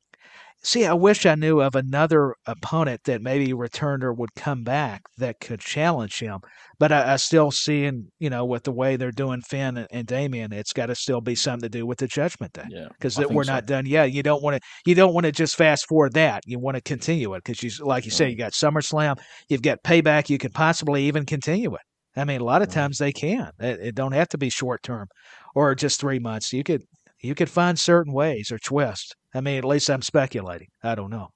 [0.63, 5.03] See, I wish I knew of another opponent that maybe returned or would come back
[5.17, 6.41] that could challenge him.
[6.81, 9.87] But I, I still see, in you know, with the way they're doing Finn and,
[9.93, 12.89] and Damian, it's got to still be something to do with the Judgment Day Yeah,
[12.99, 13.53] because we're so.
[13.53, 14.11] not done yet.
[14.11, 16.43] You don't want to, you don't want to just fast forward that.
[16.47, 19.19] You want to continue it because you, like you say, you got SummerSlam,
[19.49, 20.29] you've got Payback.
[20.29, 21.83] You could possibly even continue it.
[22.17, 22.73] I mean, a lot of Mhm.
[22.73, 23.53] times they can.
[23.61, 25.07] It, it don't have to be short term
[25.55, 26.53] or just three months.
[26.53, 26.83] You could,
[27.21, 29.15] you could find certain ways or twists.
[29.35, 30.69] I mean, at least I'm speculating.
[30.83, 31.31] I don't know.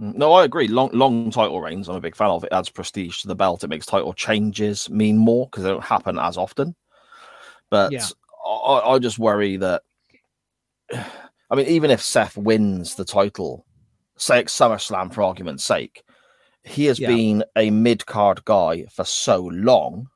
[0.00, 0.68] Mm, No, I agree.
[0.68, 1.88] Long, long title reigns.
[1.88, 2.52] I'm a big fan of it.
[2.52, 3.64] Adds prestige to the belt.
[3.64, 6.74] It makes title changes mean more because they don't happen as often.
[7.70, 8.06] But Yeah.
[8.46, 9.82] I, I just worry that.
[11.50, 13.66] I mean, even if Seth wins the title,
[14.16, 16.02] say at SummerSlam for argument's sake,
[16.64, 17.08] he has Yeah.
[17.08, 20.08] been a mid card guy for so long.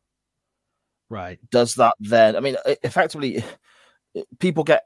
[1.08, 1.38] Right.
[1.50, 2.36] Does that then?
[2.36, 3.44] I mean, effectively,
[4.38, 4.84] people get.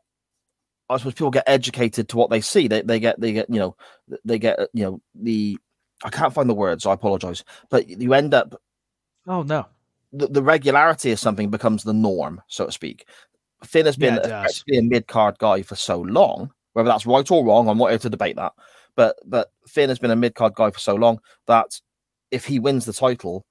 [0.89, 2.66] I suppose people get educated to what they see.
[2.69, 3.77] They they get they get you know
[4.24, 5.59] they get you know the
[6.05, 6.82] I can't find the words.
[6.82, 8.61] So I apologize, but you end up
[9.27, 9.66] Oh no.
[10.12, 13.07] the, the regularity of something becomes the norm, so to speak.
[13.65, 17.44] Finn has been Yeah, a mid card guy for so long, whether that's right or
[17.44, 17.69] wrong.
[17.69, 18.52] I'm not here to debate that,
[18.97, 21.81] but but Finn has been a mid card guy for so long that
[22.31, 23.44] if he wins the title,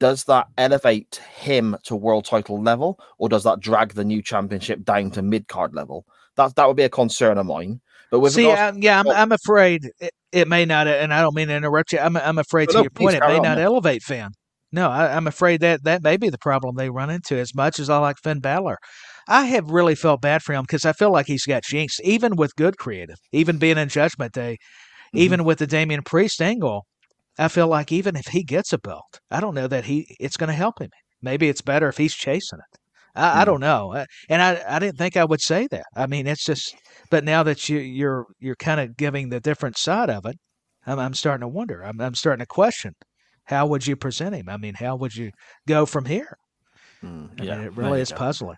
[0.00, 4.82] does that elevate him to world title level, or does that drag the new championship
[4.84, 6.06] down to mid card level?
[6.36, 7.80] That that would be a concern of mine.
[8.10, 11.20] But with See, regards, um, yeah, I'm, I'm afraid it, it may not, and I
[11.22, 12.00] don't mean to interrupt you.
[12.00, 13.64] I'm, I'm afraid No, to no, your point, it may on, not yeah.
[13.64, 14.30] elevate Finn.
[14.72, 17.36] No, I, I'm afraid that that may be the problem they run into.
[17.36, 18.78] As much as I like Finn Balor,
[19.28, 22.36] I have really felt bad for him because I feel like he's got jinxed, even
[22.36, 24.56] with good creative, even being in Judgment Day,
[25.14, 25.18] Mhm.
[25.20, 26.86] even with the Damian Priest angle.
[27.38, 30.36] I feel like even if he gets a belt, I don't know that he it's
[30.36, 30.90] going to help him.
[31.22, 32.78] Maybe it's better if he's chasing it.
[33.14, 33.46] I, I Mhm.
[33.46, 35.86] don't know, and I I didn't think I would say that.
[35.96, 36.74] I mean, it's just,
[37.10, 40.36] but now that you you're you're kind of giving the different side of it,
[40.86, 41.82] I'm I'm starting to wonder.
[41.84, 42.94] I'm I'm starting to question.
[43.46, 44.48] How would you present him?
[44.48, 45.32] I mean, how would you
[45.66, 46.36] go from here?
[47.04, 48.56] Mm, I yeah, mean, it really is puzzling.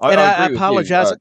[0.00, 1.16] I, and I- I agree with you.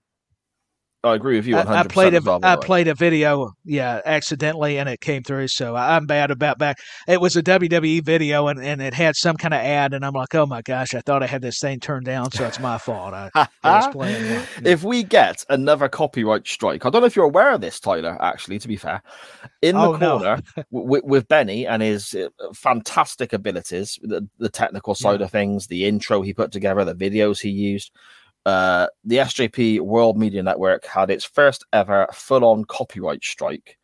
[1.01, 1.55] I agree with you.
[1.57, 2.61] I, 100% I played a I way.
[2.61, 5.47] played a video, yeah, accidentally, and it came through.
[5.47, 6.77] So I- I'm bad about back.
[7.07, 10.11] It was a WWE video, and, and it had some kind of ad, and I'm
[10.13, 12.77] like, oh my gosh, I thought I had this thing turned down, so it's my
[12.85, 13.13] fault.
[13.13, 13.29] I,
[13.63, 14.25] I was playing.
[14.25, 14.45] Yeah.
[14.65, 18.17] if we get another copyright strike, I don't know if you're aware of this, Tyler.
[18.21, 19.01] Actually, to be fair,
[19.61, 20.17] in the Oh, no.
[20.19, 25.27] corner with, with Benny and his uh, fantastic abilities, the, the technical side Yeah.
[25.27, 27.91] of things, the intro he put together, the videos he used.
[28.45, 33.77] Uh, the SJP World Media Network had its first ever full-on copyright strike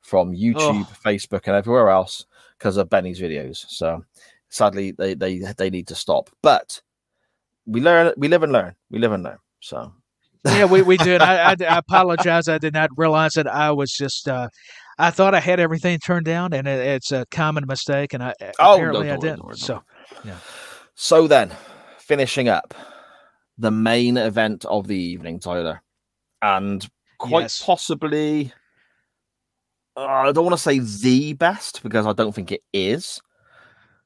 [0.00, 0.56] from YouTube,
[0.86, 0.88] Oh.
[1.04, 2.26] Facebook, and everywhere else
[2.58, 3.64] because of Benny's videos.
[3.68, 4.04] So
[4.50, 6.30] sadly, they they they need to stop.
[6.42, 6.80] But
[7.66, 9.38] we learn, we live and learn, we live and learn.
[9.60, 9.92] So
[10.44, 11.22] yeah, we, we did.
[11.22, 12.48] I, I, I apologize.
[12.48, 14.28] I did not realize that I was just.
[14.28, 14.48] Uh,
[14.98, 18.34] I thought I had everything turned down, and it, it's a common mistake, and I
[18.60, 19.42] Oh, apparently don't I didn't.
[19.44, 19.82] worry, don't so
[20.94, 21.50] So then,
[21.98, 22.74] finishing up
[23.58, 25.82] the main event of the evening, Tyler,
[26.42, 26.86] and
[27.18, 27.62] quite Yes.
[27.64, 28.52] possibly,
[29.96, 33.20] uh, I don't want to say the best because I don't think it is,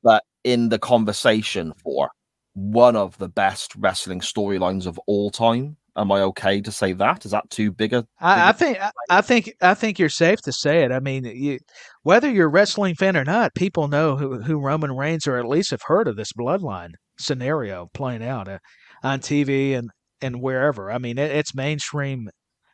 [0.03, 2.11] but in the conversation for
[2.55, 5.77] one of the best wrestling storylines of all time.
[5.97, 7.25] Am I okay to say that?
[7.25, 8.07] Is that too big a?
[8.20, 10.93] I, think I, I think I think you're safe to say it.
[10.93, 11.59] I mean, you,
[12.03, 15.49] whether you're a wrestling fan or not, people know who, who Roman Reigns, or at
[15.49, 18.59] least have heard of this bloodline scenario playing out uh,
[19.03, 20.91] on TV and and wherever.
[20.91, 22.31] I mean, it, it's mainstream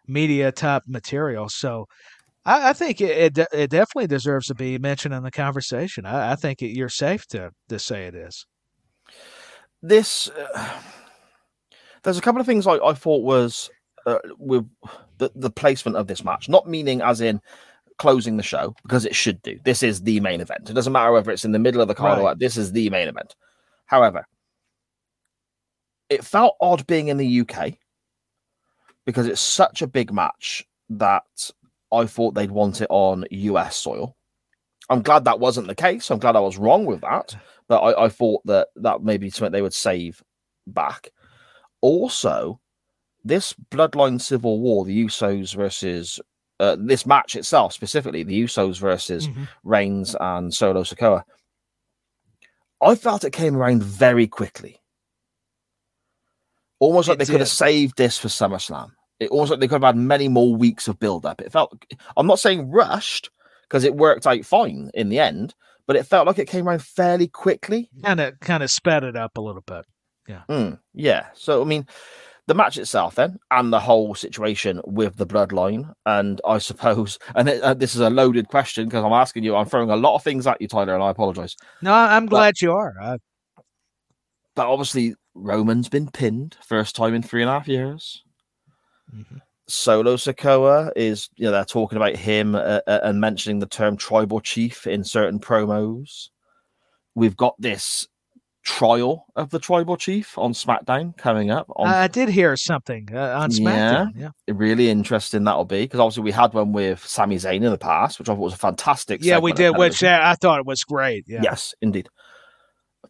[0.07, 1.49] media type material.
[1.49, 1.87] So.
[2.47, 6.05] I, I think it, it it definitely deserves to be mentioned in the conversation.
[6.05, 8.45] I, I think it, you're safe to to say it is.
[9.83, 10.81] this uh,
[12.03, 13.71] there's a couple of things I, I thought was
[14.07, 14.69] uh, with
[15.19, 17.41] the, the placement of this match not meaning as in
[17.99, 21.13] closing the show because it should do this is the main event it doesn't matter
[21.13, 22.23] whether it's in the middle of the card or Right.
[22.25, 23.35] what this is the main event
[23.87, 24.27] however
[26.11, 27.73] it felt odd being in the uk
[29.07, 31.51] because it's such a big match that
[31.93, 34.17] i thought they'd want it on us soil
[34.91, 37.35] i'm glad that wasn't the case i'm glad i was wrong with that
[37.69, 40.23] but I, I thought that that may be something they would save
[40.67, 41.09] back.
[41.81, 42.61] Also,
[43.25, 46.21] this Bloodline Civil War, the Usos versus
[46.61, 49.49] uh, this match itself, specifically the Usos versus Mhm.
[49.63, 51.23] Reigns and Solo Sikoa,
[52.83, 54.79] I felt it came around very quickly.
[56.85, 58.91] Almost like It they could have saved this for SummerSlam.
[59.19, 61.41] It almost like they could have had many more weeks of build up.
[61.41, 61.83] It felt,
[62.15, 63.31] I'm not saying rushed
[63.63, 65.55] because it worked out fine in the end,
[65.87, 67.89] but it felt like it came around fairly quickly.
[68.03, 69.87] Kind of kind of sped it up a little bit.
[70.51, 71.29] Mm, yeah.
[71.33, 71.87] So I mean,
[72.49, 77.49] the match itself, then, and the whole situation with the bloodline, and I suppose, and
[77.49, 80.17] it, uh, this is a loaded question because I'm asking you, I'm throwing a lot
[80.17, 81.57] of things at you, Tyler, and I apologize.
[81.81, 82.95] No, I'm glad you are.
[83.01, 83.19] Uh,
[84.55, 88.23] But obviously, Roman's been pinned first time in three and a half years.
[89.15, 89.41] mhm.
[89.67, 93.97] Solo Sikoa is, you know, they're talking about him uh, uh, and mentioning the term
[93.97, 96.29] tribal chief in certain promos.
[97.15, 98.07] We've got this
[98.63, 101.67] trial of the tribal chief on SmackDown coming up.
[101.77, 104.13] On I, did hear something uh, on SmackDown.
[104.17, 107.79] Yeah, really interesting that'll be because obviously we had one with Sami Zayn in the
[107.79, 109.25] past, which I thought was a fantastic.
[109.25, 109.79] yeah, we did.
[109.79, 111.25] Which uh, I thought it was great.
[111.27, 111.41] Yeah.
[111.43, 112.09] Yes, indeed.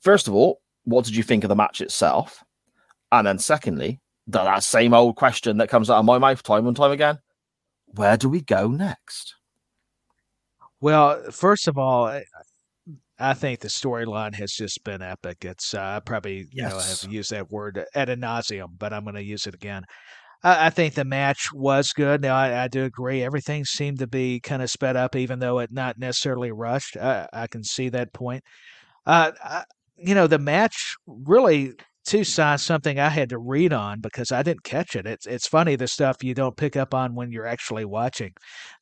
[0.02, 2.42] First of all, what did you think of the match itself?
[3.12, 6.66] And then secondly, that, that same old question that comes out of my mouth time
[6.66, 7.18] and time again.
[7.86, 9.34] Where do we go next?
[10.80, 12.24] Well, first of all, I,
[13.18, 15.44] I think the storyline has just been epic.
[15.44, 17.02] It's uh, I probably you know Yes.
[17.02, 19.84] have used that word ad nauseum, but I'm going to use it again.
[20.42, 22.22] I, I think the match was good.
[22.22, 23.22] Now I, I do agree.
[23.22, 26.96] Everything seemed to be kind of sped up, even though it not necessarily rushed.
[26.96, 28.42] I, I can see that point.
[29.06, 29.64] Uh, I,
[29.96, 31.72] you know, the match really
[32.04, 35.06] saw something I had to read on because I didn't catch it.
[35.06, 38.32] It's it's funny the stuff you don't pick up on when you're actually watching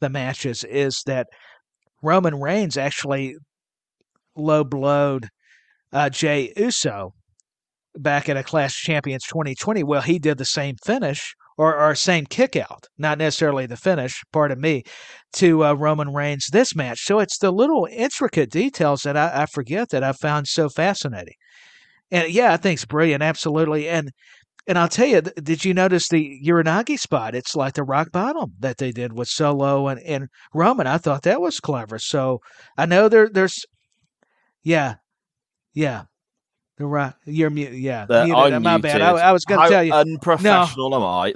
[0.01, 1.29] the matches is that
[2.03, 3.37] Roman Reigns actually
[4.37, 5.29] low blowed
[5.93, 7.15] uh, Jay Uso
[7.95, 9.85] back at a Clash Champions 2020.
[9.85, 14.23] Well, he did the same finish or, or same kick out, not necessarily the finish,
[14.33, 14.83] pardon me,
[15.35, 17.01] to uh, Roman Reigns this match.
[17.01, 21.35] So it's the little intricate details that I, I forget that I found so fascinating.
[22.11, 23.89] And yeah, I think it's brilliant, absolutely.
[23.89, 24.11] And
[24.69, 27.35] and I'll tell you, did you notice the Uranage spot?
[27.35, 30.87] It's like the rock bottom that they did with Solo and, and Roman.
[30.87, 31.99] I thought that was clever.
[31.99, 32.39] So
[32.79, 33.65] I know there there's
[34.63, 34.97] yeah.
[35.75, 36.05] Yeah.
[36.83, 38.07] The rock you're mute yeah.
[38.07, 38.55] That muted.
[38.55, 39.01] I'm My bad.
[39.01, 39.29] I.
[39.29, 39.93] I was gonna tell you.
[39.93, 41.33] unprofessional am I?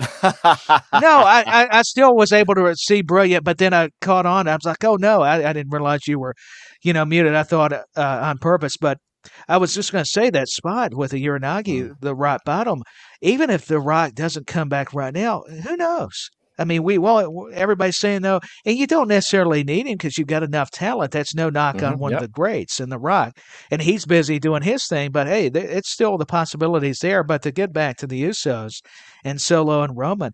[1.01, 4.49] no, I, I, I still was able to see brilliant, but then I caught on.
[4.49, 6.35] I was like, oh no, I, I didn't realize you were,
[6.83, 7.37] you know, muted.
[7.37, 8.99] I thought uh, on purpose, but
[9.47, 12.83] I was just going to say that spot with the Uranage, the right bottom.
[13.23, 16.29] Even if the Rock doesn't come back right now, who knows?
[16.59, 20.29] I mean, we well, everybody's saying no, and you don't necessarily need him because you've
[20.29, 21.13] got enough talent.
[21.13, 22.17] That's no knock on Mhm, one yep.
[22.17, 23.39] of the greats in the Rock,
[23.71, 25.11] and he's busy doing his thing.
[25.13, 27.23] But hey, th- it's still the possibilities there.
[27.25, 28.81] But to get back to the Usos
[29.25, 30.33] and Solo and Roman,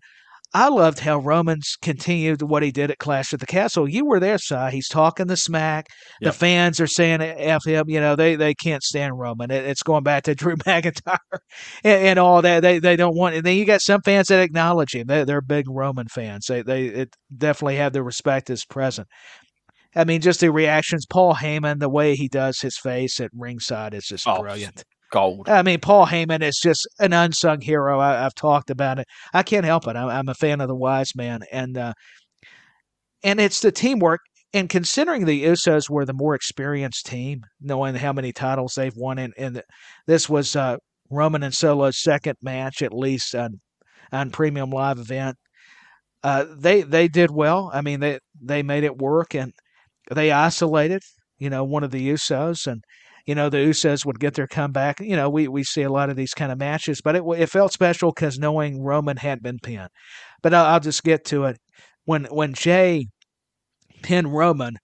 [0.55, 3.89] I loved how Roman's continued what he did at Clash at the Castle.
[3.89, 4.55] You were there, Si.
[4.71, 5.87] He's talking the smack.
[6.21, 7.89] The fans are saying F him.
[7.89, 9.49] You know, they, they can't stand Roman.
[9.49, 11.17] It, it's going back to Drew McIntyre
[11.83, 12.61] and, and all that.
[12.61, 13.33] They they don't want.
[13.35, 15.07] And then you got some fans that acknowledge him.
[15.07, 16.45] They, they're big Roman fans.
[16.45, 19.07] They they it definitely have the respect as present.
[19.95, 21.05] I mean, just the reactions.
[21.07, 24.83] Paul Heyman, the way he does his face at ringside is just Oh, brilliant.
[25.13, 25.47] Gold.
[25.47, 27.99] I mean, Paul Heyman is just an unsung hero.
[27.99, 29.05] I, I've talked about it.
[29.31, 29.95] I can't help it.
[29.95, 31.93] I'm, I'm a fan of the Wise Man, and uh,
[33.23, 34.21] and it's the teamwork.
[34.55, 39.19] And considering the Usos were the more experienced team, knowing how many titles they've won,
[39.19, 39.61] and, and
[40.07, 40.77] this was uh,
[41.11, 43.59] Roman and Solo's second match, at least on
[44.11, 45.37] on Premium Live event.
[46.23, 47.69] Uh, they they did well.
[47.71, 49.53] I mean, they they made it work, and
[50.11, 51.01] they isolated,
[51.37, 52.83] you know, one of the Usos, and
[53.25, 54.99] you know the Usos would get their comeback.
[54.99, 57.47] You know, we we see a lot of these kind of matches, but it it
[57.47, 59.89] felt special because knowing Roman had been pinned.
[60.41, 61.57] But I'll, I'll just get to it
[62.05, 63.07] when when Jay
[64.01, 64.77] pinned Roman.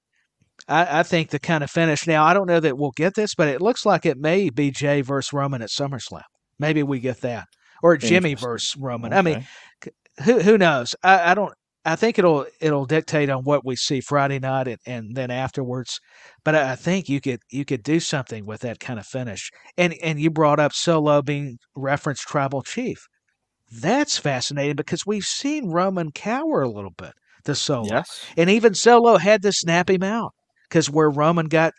[0.67, 2.07] I, I think the kind of finish.
[2.07, 4.71] Now I don't know that we'll get this, but it looks like it may be
[4.71, 6.21] Jay versus Roman at SummerSlam.
[6.59, 7.45] Maybe we get that,
[7.81, 9.13] or Jimmy versus Roman.
[9.13, 9.45] I mean,
[10.23, 10.95] who who knows?
[11.03, 11.53] I, I don't.
[11.85, 15.99] I think it'll it'll dictate on what we see Friday night and, and then afterwards.
[16.43, 19.49] But I, I think you could you could do something with that kind of finish.
[19.77, 23.07] And and you brought up Solo being referenced tribal chief.
[23.72, 27.14] That's fascinating because we've seen Roman cower a little bit
[27.45, 28.26] to Solo, yes.
[28.35, 30.34] and even Solo had to snap him out
[30.68, 31.73] because where Roman got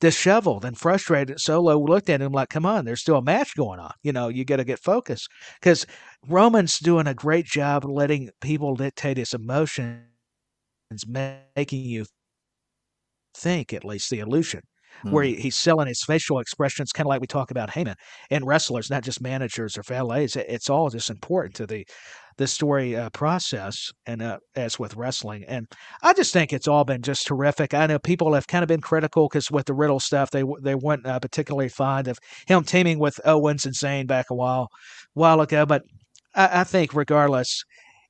[0.00, 3.78] disheveled and frustrated, Solo looked at him like, "Come on, there's still a match going
[3.78, 3.92] on.
[4.02, 5.28] You know, you got to get focused."
[5.60, 5.86] Because
[6.26, 10.06] Roman's doing a great job letting people dictate his emotions,
[11.06, 12.06] making you
[13.36, 14.60] think, at least the illusion,
[15.08, 15.24] where Hmm.
[15.24, 17.94] he, he's selling his facial expressions, kind of like we talk about Heyman
[18.30, 20.36] and wrestlers, not just managers or valets.
[20.36, 21.86] It- It's all just important to the
[22.38, 25.44] the story uh, process, and uh, as with wrestling.
[25.46, 25.66] And
[26.02, 27.74] I just think it's all been just terrific.
[27.74, 30.74] I know people have kind of been critical because with the Riddle stuff, they they
[30.74, 34.68] weren't uh, particularly fond of him teaming with Owens and Zayn back a while
[35.12, 35.66] while ago.
[35.66, 35.82] But
[36.34, 37.64] I, I think regardless,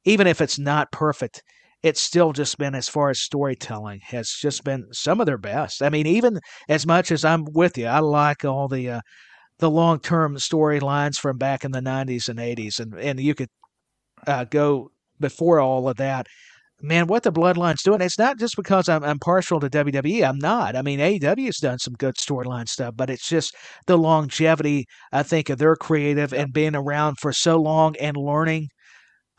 [0.05, 1.43] even if it's not perfect,
[1.83, 5.83] it's still just been as far as storytelling has just been some of their best.
[5.83, 9.01] I mean, even as much as I'm with you, I like all the uh,
[9.59, 12.81] the long term storylines from back in the 90s and 80s.
[12.81, 13.51] And, and you could
[14.27, 14.91] uh, go
[15.21, 16.27] before all of that.
[16.82, 20.24] Man, what the Bloodline's doing, it's not just because I'm, I'm partial to WWE.
[20.24, 20.77] I'm not.
[20.77, 23.55] I mean, AEW has done some good storyline stuff, but it's just
[23.86, 28.69] the longevity, I think, of their creative and being around for so long and learning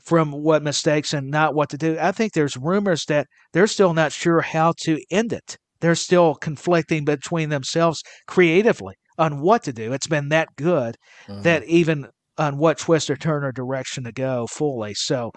[0.03, 1.97] from what mistakes and not what to do.
[1.99, 5.57] I think there's rumors that they're still not sure how to end it.
[5.81, 9.93] They're still conflicting between themselves creatively on what to do.
[9.93, 10.97] It's been that good
[11.27, 11.43] Mhm.
[11.43, 12.07] that even
[12.37, 14.93] on what twist or turn or direction to go fully.
[14.95, 15.31] So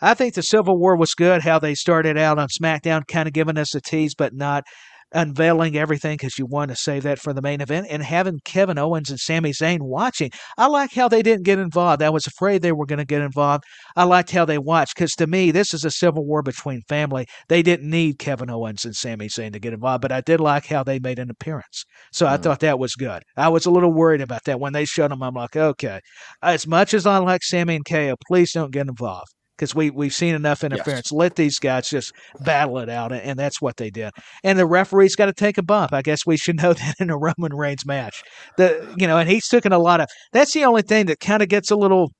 [0.00, 1.42] I think the Civil War was good.
[1.42, 4.64] How they started out on SmackDown, kind of giving us a tease, but not
[5.12, 8.78] unveiling everything because you want to save that for the main event and having Kevin
[8.78, 10.30] Owens and Sami Zayn watching.
[10.58, 12.02] I like how they didn't get involved.
[12.02, 13.64] I was afraid they were going to get involved.
[13.94, 17.26] I liked how they watched because to me, this is a civil war between family.
[17.48, 20.66] They didn't need Kevin Owens and Sami Zayn to get involved, but I did like
[20.66, 21.84] how they made an appearance.
[22.12, 22.42] So I Mm.
[22.42, 23.22] thought that was good.
[23.36, 25.22] I was a little worried about that when they showed them.
[25.22, 26.00] I'm like, okay,
[26.42, 30.14] as much as I like Sami and KO, please don't get involved because we we've
[30.14, 31.12] seen enough interference.
[31.12, 34.12] Let these guys just battle it out, and, and that's what they did.
[34.44, 35.92] And the referee's got to take a bump.
[35.92, 38.22] I guess we should know that in a Roman Reigns match.
[38.56, 40.08] The you know, and he's taken a lot of.
[40.32, 42.10] That's the only thing that kind of gets a little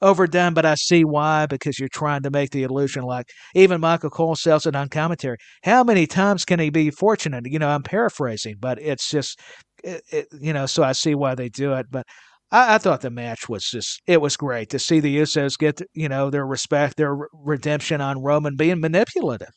[0.00, 4.10] overdone, but I see why because you're trying to make the illusion like even Michael
[4.10, 5.36] Cole sells it on commentary.
[5.64, 7.44] How many times can he be fortunate?
[7.46, 9.40] You know, I'm paraphrasing, but it's just,
[9.82, 11.86] it, it, you know, so I see why they do it.
[11.90, 12.06] But
[12.52, 15.82] I, I thought the match was just, it was great to see the Usos get,
[15.94, 19.50] you know, their respect, their redemption on Roman being manipulative.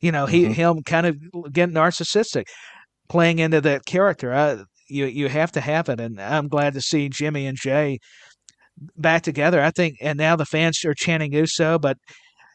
[0.00, 0.54] You know, he Mhm.
[0.54, 1.16] him kind of
[1.52, 2.44] getting narcissistic,
[3.08, 4.34] playing into that character.
[4.34, 4.58] I,
[4.88, 7.98] you you have to have it, and I'm glad to see Jimmy and Jay
[8.96, 9.62] back together.
[9.62, 11.98] I think, and now the fans are chanting Uso, but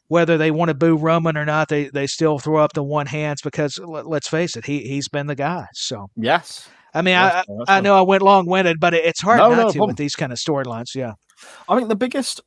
[0.07, 3.07] whether they want to boo Roman or not, they they still throw up the one
[3.07, 5.67] hands because let, let's face it, he he's been the guy.
[5.73, 6.69] So Yes.
[6.95, 7.83] I mean, I I fine.
[7.83, 9.87] know I went long winded, but it, it's hard No, not no to problem.
[9.89, 10.95] with these kind of storylines.
[10.95, 11.13] Yeah,
[11.69, 12.41] I think the biggest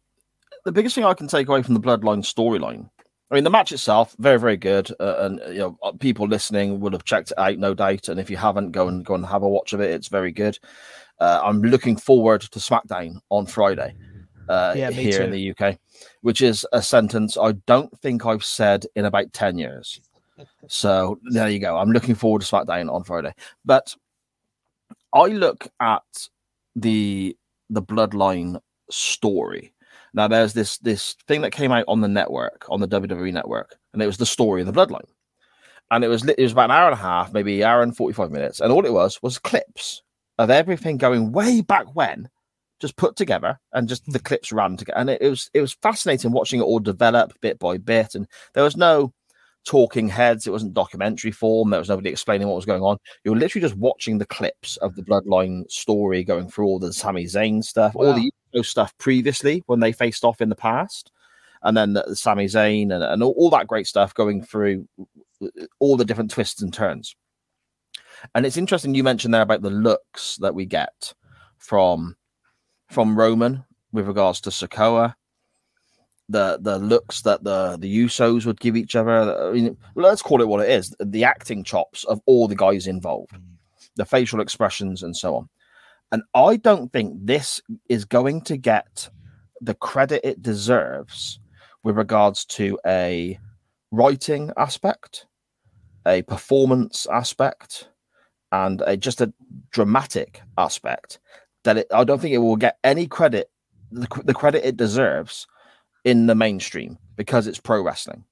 [0.64, 2.88] the biggest thing I can take away from the Bloodline storyline.
[3.30, 6.80] I mean, the match itself, very, very good, uh, and you know, uh, people listening
[6.80, 8.08] would have checked it out, no doubt.
[8.08, 9.90] And if you haven't, go and go and have a watch of it.
[9.90, 10.58] It's very good.
[11.20, 13.94] Uh, I'm looking forward to SmackDown on Friday
[14.48, 15.78] uh, Yeah, here in the UK,
[16.22, 20.00] which is a sentence I don't think I've said in about ten years.
[20.68, 21.76] So there you go.
[21.76, 23.34] I'm looking forward to SmackDown on Friday.
[23.64, 23.94] But
[25.12, 26.28] I look at
[26.76, 27.36] the
[27.70, 28.60] the Bloodline
[28.90, 29.74] story.
[30.14, 33.76] Now there's this this thing that came out on the network, on the WWE network,
[33.92, 35.08] and it was the story of the Bloodline.
[35.90, 38.30] And it was it was about an hour and a half, maybe hour and 45
[38.30, 38.60] minutes.
[38.60, 40.02] And all it was was clips
[40.38, 42.28] of everything going way back when,
[42.80, 44.98] just put together and just the clips ran together.
[44.98, 48.14] And it, it was it was fascinating watching it all develop bit by bit.
[48.14, 49.12] And there was no
[49.68, 52.96] talking heads, it wasn't documentary form, there was nobody explaining what was going on.
[53.22, 56.90] You were literally just watching the clips of the Bloodline story going through all the
[56.90, 61.12] Sami Zayn stuff, all the Uso stuff previously when they faced off in the past,
[61.64, 64.88] and then the, the Sami Zayn and, and all, all that great stuff going through
[65.80, 67.14] all the different twists and turns.
[68.34, 71.12] And it's interesting you mentioned there about the looks that we get
[71.58, 72.16] from
[72.90, 75.14] from Roman with regards to Sikoa,
[76.28, 79.48] the the looks that the the Usos would give each other.
[79.48, 82.86] I mean, let's call it what it is: the acting chops of all the guys
[82.86, 83.42] involved, mm.
[83.96, 85.48] the facial expressions, and so on.
[86.12, 89.08] And I don't think this is going to get
[89.60, 91.40] the credit it deserves
[91.82, 93.38] with regards to a
[93.90, 95.26] writing aspect,
[96.06, 97.88] a performance aspect,
[98.52, 99.32] and a, just a
[99.70, 101.18] dramatic aspect.
[101.64, 103.50] That it, I don't think it will get any credit,
[103.90, 105.46] the, the credit it deserves
[106.04, 108.24] in the mainstream because it's pro wrestling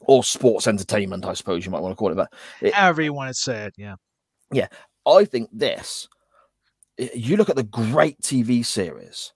[0.00, 2.16] or sports entertainment, I suppose you might want to call it.
[2.16, 3.74] But it, however you want to say it.
[3.76, 3.96] Yeah,
[4.52, 4.68] yeah.
[5.06, 6.08] I think this,
[6.98, 9.32] you look at the great TV series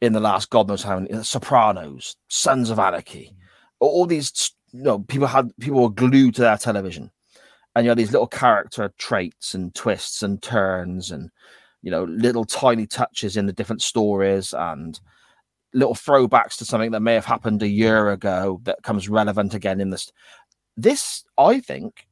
[0.00, 3.34] in the last God knows how many, uh, Sopranos, Sons of Anarchy,
[3.78, 7.10] all, these, you know, people had people were glued to their television,
[7.74, 11.30] and you had these little character traits and twists and turns and
[11.82, 15.00] you know little tiny touches in the different stories and
[15.74, 19.80] little throwbacks to something that may have happened a year ago that comes relevant again
[19.80, 20.10] in this.
[20.76, 22.06] This, I think,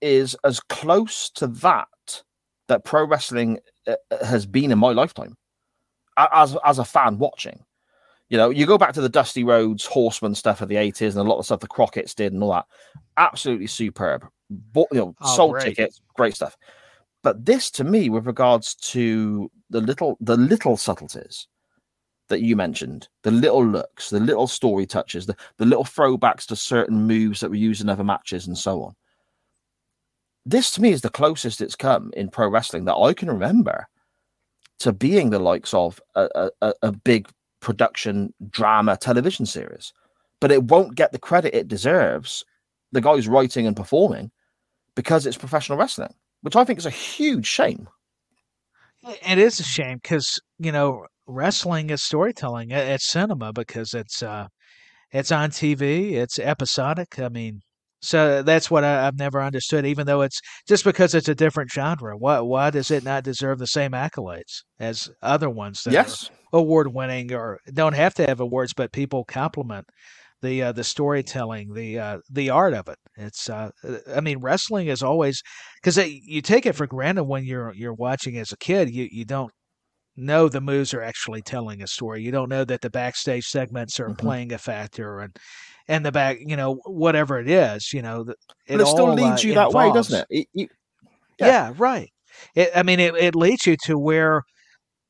[0.00, 1.88] is as close to that
[2.68, 5.36] that pro wrestling uh, uh, has been in my lifetime
[6.16, 7.64] as as a fan watching.
[8.28, 11.18] You know, you go back to the Dusty Rhodes Horseman stuff of the 80s and
[11.18, 12.64] a lot of stuff the Crockett's did and all that.
[13.18, 14.26] Absolutely superb.
[14.48, 15.64] Bought, you know, Oh, sold great.
[15.64, 16.56] tickets, great stuff.
[17.22, 21.46] But this to me, with regards to the little the little subtleties
[22.32, 26.56] that you mentioned, the little looks, the little story touches, the, the little throwbacks to
[26.56, 28.94] certain moves that were used in other matches and so on.
[30.44, 33.86] This to me is the closest it's come in pro wrestling that I can remember
[34.80, 37.28] to being the likes of a, a, a big
[37.60, 39.92] production drama television series,
[40.40, 42.44] but it won't get the credit it deserves.
[42.90, 44.30] The guys writing and performing
[44.96, 47.88] because it's professional wrestling, which I think is a huge shame.
[49.04, 52.70] It is a shame because you know wrestling is storytelling.
[52.70, 54.46] It's cinema because it's uh,
[55.10, 56.12] it's on TV.
[56.12, 57.18] It's episodic.
[57.18, 57.60] I mean,
[58.00, 59.86] so that's what I, have never understood.
[59.86, 63.58] Even though it's just because it's a different genre, why why does it not deserve
[63.58, 66.30] the same accolades as other ones that yes.
[66.52, 69.86] are award winning or don't have to have awards, but people compliment
[70.42, 72.98] the uh, the storytelling, the uh, the art of it.
[73.16, 73.70] It's uh,
[74.14, 75.42] I mean, wrestling is always
[75.82, 78.90] because you take it for granted when you're you're watching as a kid.
[78.90, 79.52] You you don't
[80.16, 82.22] know the moves are actually telling a story.
[82.22, 84.26] You don't know that the backstage segments are mm-hmm.
[84.26, 85.36] playing a factor and
[85.88, 88.26] and the back, you know, whatever it is, you know,
[88.66, 90.26] it, it still leads uh, you that way, doesn't it?
[90.30, 90.68] it you,
[91.38, 91.46] yeah.
[91.46, 91.74] yeah.
[91.76, 92.10] right.
[92.54, 94.42] It, I mean, it, it leads you to where,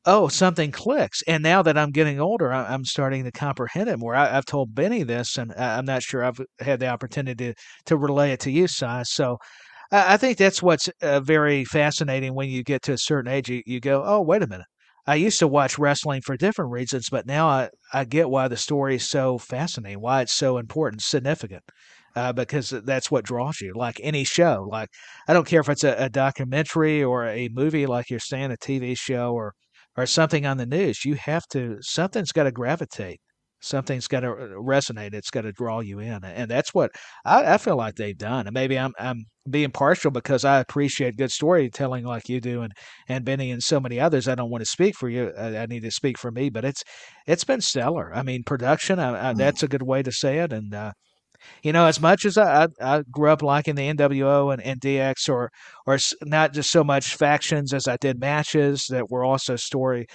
[0.04, 1.22] oh, something clicks.
[1.26, 4.14] And now that I'm getting older, I, am starting to comprehend it more.
[4.14, 7.54] I, have told Benny this, and I'm not sure I've had the opportunity to,
[7.86, 8.86] to relay it to you, Si.
[9.04, 9.38] So
[9.90, 13.48] I, I think that's what's uh, very fascinating when you get to a certain age.
[13.48, 14.66] You, you go, oh, wait a minute.
[15.06, 18.56] I used to watch wrestling for different reasons, but now I, I get why the
[18.56, 21.64] story is so fascinating, why it's so important, significant,
[22.14, 23.72] uh, because that's what draws you.
[23.74, 24.90] Like any show, like
[25.26, 28.56] I don't care if it's a, a documentary or a movie, like you're saying, a
[28.56, 29.54] TV show or
[29.97, 31.05] or something on the news.
[31.05, 33.20] You have to something's got to gravitate
[33.62, 35.14] something's got to uh, resonate.
[35.14, 36.90] It's got to draw you in, and that's what
[37.24, 38.47] I, I, feel like they've done.
[38.47, 42.73] And maybe I'm I'm being partial because I appreciate good storytelling like you do, and
[43.09, 44.28] and Benny and so many others.
[44.28, 45.32] I don't want to speak for you.
[45.39, 46.82] I, I need to speak for me, but it's
[47.27, 48.12] it's been stellar.
[48.14, 48.98] I mean, production.
[48.98, 49.39] I, I, mm.
[49.39, 50.74] that's a good way to say it, and.
[50.74, 50.93] Uh,
[51.62, 55.28] you know, as much as I, I, grew up liking the NWO and, and DX,
[55.28, 55.51] or
[55.86, 60.06] or not just so much factions as I did matches that were also story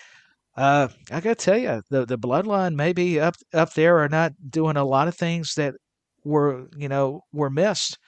[0.57, 4.33] uh, I got to tell you, the the bloodline maybe up up there are not
[4.49, 5.75] doing a lot of things that
[6.25, 7.99] were you know were missed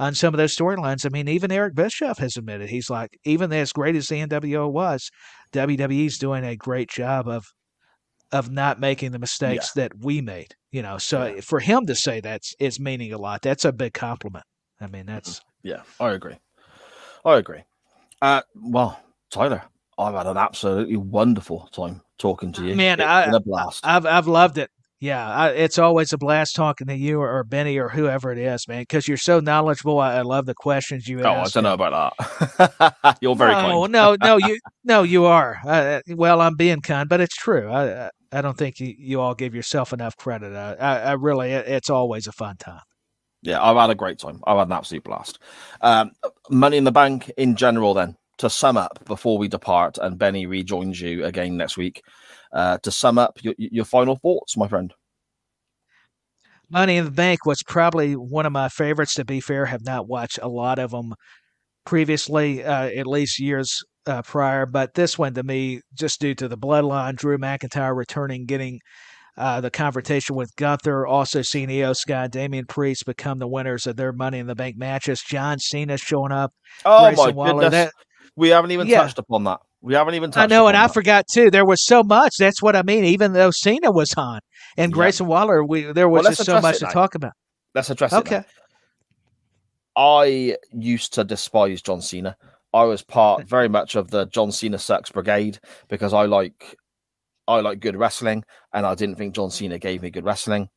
[0.00, 1.06] on some of those storylines.
[1.06, 4.70] I mean, even Eric Bischoff has admitted he's like, even as great as the NWO
[4.70, 5.10] was,
[5.52, 7.46] WWE's doing a great job of
[8.32, 9.84] of not making the mistakes yeah.
[9.84, 10.54] that we made.
[10.70, 11.40] You know, so yeah.
[11.42, 13.42] for him to say that's is meaning a lot.
[13.42, 14.44] That's a big compliment.
[14.80, 16.38] I mean, that's yeah, I agree.
[17.24, 17.62] I agree.
[18.20, 18.98] Uh, well,
[19.30, 19.62] Tyler,
[19.98, 22.74] I've had an absolutely wonderful time talking to you.
[22.74, 23.86] Man, it's I, a blast.
[23.86, 24.70] I've I've loved it.
[25.02, 28.38] Yeah, I, it's always a blast talking to you or, or Benny or whoever it
[28.38, 29.98] is, man, because you're so knowledgeable.
[29.98, 31.56] I, I, love the questions you oh, ask.
[31.56, 33.18] Oh, I don't know about that.
[33.20, 33.90] you're very kind.
[33.90, 35.58] no, no, you, no, you are.
[35.66, 37.68] Uh, well, I'm being kind, but it's true.
[37.68, 40.54] I, I don't think you, you all give yourself enough credit.
[40.54, 42.82] I, I really, it's always a fun time.
[43.42, 44.38] Yeah, I've had a great time.
[44.46, 45.40] I've had an absolute blast.
[45.80, 46.12] Um,
[46.48, 50.46] money in the bank in general, then to sum up before we depart, and Benny
[50.46, 52.02] rejoins you again next week.
[52.52, 54.92] Uh, to sum up your, your final thoughts, my friend.
[56.68, 59.14] Money in the Bank was probably one of my favorites.
[59.14, 61.14] To be fair, have not watched a lot of them
[61.84, 64.66] previously, uh, at least years uh, prior.
[64.66, 68.80] But this one, to me, just due to the bloodline, Drew McIntyre returning, getting
[69.36, 73.96] uh, the confrontation with Gunther, also seeing Iyo Sky, Damian Priest become the winners of
[73.96, 75.22] their Money in the Bank matches.
[75.22, 76.52] John Cena showing up.
[76.84, 77.62] Oh Grayson my Waller.
[77.62, 77.84] goodness!
[77.86, 77.92] That,
[78.36, 79.02] we haven't even yeah.
[79.02, 79.60] touched upon that.
[79.82, 80.50] We haven't even talked.
[80.50, 80.90] I know, and that.
[80.90, 81.50] I forgot too.
[81.50, 82.36] There was so much.
[82.38, 83.04] That's what I mean.
[83.04, 84.40] Even though Cena was on
[84.76, 84.94] and yeah.
[84.94, 87.32] Grayson Waller, we there was well, just so much to talk about.
[87.74, 88.36] Let's address okay.
[88.36, 88.38] it.
[88.38, 88.48] Okay.
[89.94, 92.36] I used to despise John Cena.
[92.72, 96.76] I was part very much of the John Cena sucks brigade because I like
[97.48, 100.68] I like good wrestling, and I didn't think John Cena gave me good wrestling.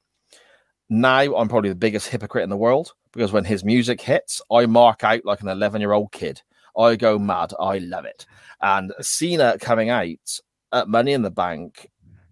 [0.89, 4.65] Now I'm probably the biggest hypocrite in the world because when his music hits, I
[4.65, 6.41] mark out like an 11 year old kid.
[6.77, 7.53] I go mad.
[7.59, 8.25] I love it.
[8.61, 10.39] And Cena coming out
[10.71, 11.89] at Money in the Bank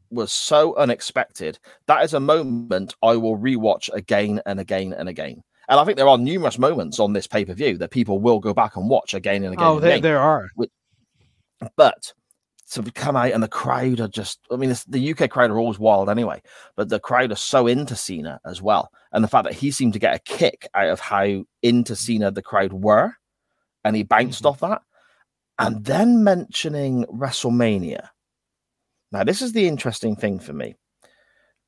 [0.10, 1.60] was so unexpected.
[1.88, 5.44] That is a moment I will rewatch again and again and again.
[5.70, 8.40] And I think there are numerous moments on this pay per view that people will
[8.40, 9.65] go back and watch again and again.
[9.65, 10.49] Oh, and there, there are.
[11.78, 12.14] But
[12.72, 15.80] to come out and the crowd are just, I mean, the UK crowd are always
[15.80, 16.41] wild anyway,
[16.76, 18.90] but the crowd are so into Cena as well.
[19.11, 22.32] And the fact that he seemed to get a kick out of how into Cena
[22.32, 23.14] the crowd were
[23.84, 24.47] and he bounced mm-hmm.
[24.47, 24.81] off that.
[25.60, 28.07] And then mentioning WrestleMania.
[29.11, 30.76] Now, this is the interesting thing for me.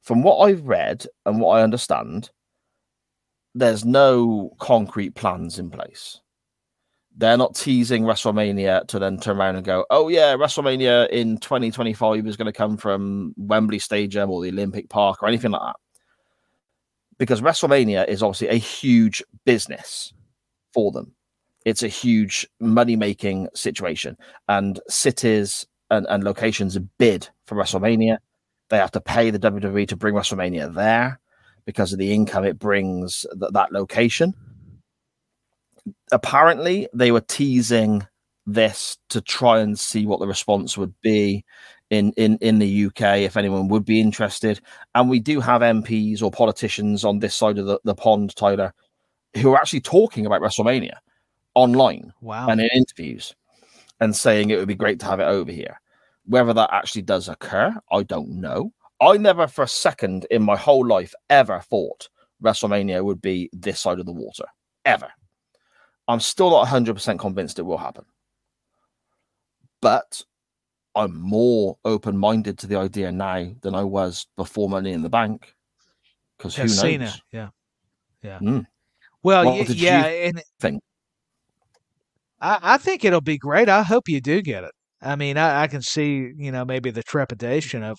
[0.01, 2.29] From what I've read and what I understand,
[3.53, 6.19] there's no concrete plans in place.
[7.17, 12.27] They're not teasing WrestleMania to then turn around and go, oh, yeah, WrestleMania in 2025
[12.27, 15.75] is going to come from Wembley Stadium or the Olympic Park or anything like that.
[17.17, 20.13] Because WrestleMania is obviously a huge business
[20.73, 21.15] for them
[21.65, 24.15] it's a huge money making situation.
[24.47, 28.17] And cities and, and locations bid for WrestleMania.
[28.69, 31.19] They have to pay the WWE to bring WrestleMania there
[31.65, 34.33] because of the income it brings th- that location.
[36.11, 38.07] Apparently, they were teasing
[38.45, 41.43] this to try and see what the response would be
[41.91, 44.59] in in in the UK if anyone would be interested.
[44.95, 48.73] And we do have MPs or politicians on this side of the, the pond, Tyler,
[49.37, 50.97] who are actually talking about WrestleMania
[51.55, 52.47] online Wow.
[52.49, 53.33] and in interviews
[53.99, 55.79] and saying it would be great to have it over here.
[56.25, 58.71] Whether that actually does occur, I don't know.
[59.01, 62.09] I never for a second in my whole life ever thought
[62.43, 64.45] WrestleMania would be this side of the water.
[64.85, 65.11] Ever.
[66.07, 68.05] I'm still not 100% convinced it will happen.
[69.81, 70.23] But
[70.95, 75.09] I'm more open minded to the idea now than I was before Money in the
[75.09, 75.53] Bank.
[76.37, 76.79] Because who knows?
[76.79, 77.13] Cena.
[77.31, 77.49] Yeah.
[78.21, 78.39] Yeah.
[78.39, 78.65] Mm.
[79.23, 80.83] Well, y- yeah, and think?
[82.41, 83.69] I, I think it'll be great.
[83.69, 84.71] I hope you do get it.
[85.01, 87.97] I mean, I, I can see, you know, maybe the trepidation of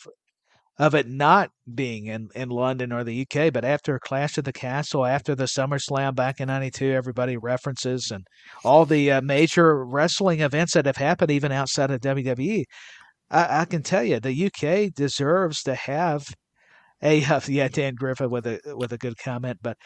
[0.79, 4.53] of it not being in, in London or the UK, but after Clash of the
[4.53, 8.27] Castle, after the SummerSlam back in '92, everybody references and
[8.65, 12.65] all the uh, major wrestling events that have happened, even outside of WWE.
[13.31, 16.27] I, I can tell you, the UK deserves to have
[17.03, 19.77] a yeah, Dan Griffin with a with a good comment, but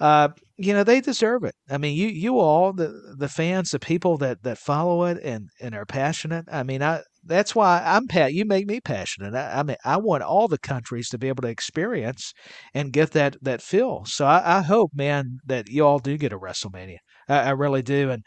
[0.00, 1.54] uh, you know they deserve it.
[1.68, 5.48] I mean, you you all the the fans, the people that that follow it and
[5.60, 6.46] and are passionate.
[6.50, 8.34] I mean, I that's why I'm pat.
[8.34, 9.34] You make me passionate.
[9.34, 12.32] I, I mean, I want all the countries to be able to experience
[12.72, 14.04] and get that that feel.
[14.06, 16.98] So I, I hope, man, that you all do get a WrestleMania.
[17.28, 18.22] I, I really do, and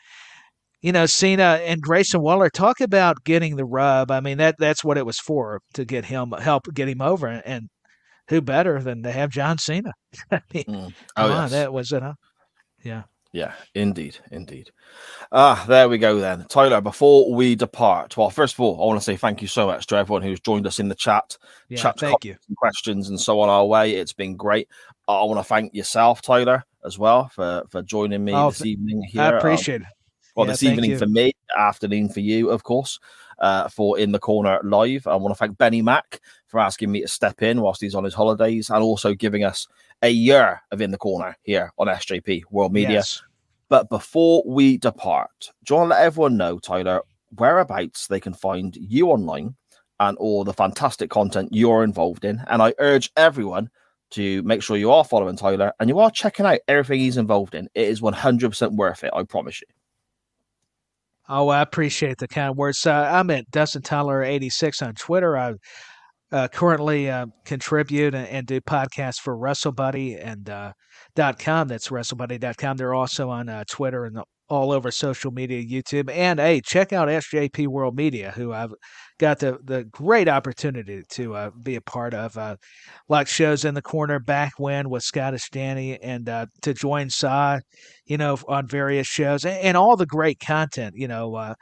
[0.81, 4.11] you know, Cena and Grayson Waller talk about getting the rub.
[4.11, 7.27] I mean, that that's what it was for to get him help get him over,
[7.27, 7.69] and
[8.29, 9.93] who better than to have John Cena?
[10.31, 10.93] I mean, Mm.
[11.15, 12.13] Oh, on, that was it, huh?
[12.83, 13.03] Yeah.
[13.33, 14.71] Yeah, indeed, indeed.
[15.31, 16.45] Ah, there we go then.
[16.49, 19.67] Tyler, before we depart, well, first of all, I want to say thank you so
[19.67, 21.37] much to everyone who's joined us in the chat.
[21.69, 22.35] Yeah, chat thank you.
[22.57, 23.95] questions and so on our way.
[23.95, 24.69] It's been great.
[25.07, 28.77] I want to thank yourself, Tyler, as well, for for joining me Oh, this th-
[28.77, 29.21] evening here.
[29.21, 29.87] I Um, appreciate it.
[30.35, 30.97] well, Yeah, this evening you.
[30.97, 32.97] for me, afternoon for you, of course,
[33.39, 35.07] uh, for In the Corner Live.
[35.07, 38.03] I want to thank Benny Mack for asking me to step in whilst he's on
[38.03, 39.67] his holidays and also giving us
[40.01, 42.97] a year of In the Corner here on SJP World Media.
[42.97, 43.21] Yes.
[43.69, 47.01] But before we depart, do you want to let everyone know, Tyler,
[47.37, 49.55] whereabouts they can find you online
[49.99, 52.41] and all the fantastic content you're involved in?
[52.47, 53.69] And I urge everyone
[54.11, 57.55] to make sure you are following Tyler and you are checking out everything he's involved
[57.55, 57.67] in.
[57.75, 59.67] It is 100% worth it, I promise you.
[61.29, 62.85] Oh, I appreciate the kind words.
[62.85, 65.37] Uh, I'm at Dustin Tyler 86 on Twitter.
[65.37, 65.53] I
[66.31, 70.73] uh, currently uh, contribute and, and do podcasts for WrestleBuddy and uh,
[71.39, 71.67] .com.
[71.67, 72.77] That's WrestleBuddy.com.
[72.77, 76.09] They're also on uh, Twitter and all over social media, YouTube.
[76.09, 78.73] And hey, check out SJP World Media, who I've
[79.19, 82.37] got the, the great opportunity to uh, be a part of.
[82.37, 82.55] Uh,
[83.09, 87.59] like shows in the corner back when with Scottish Danny and uh, to join Saw,
[88.05, 90.93] you know, on various shows and, and all the great content.
[90.95, 91.55] You know, uh,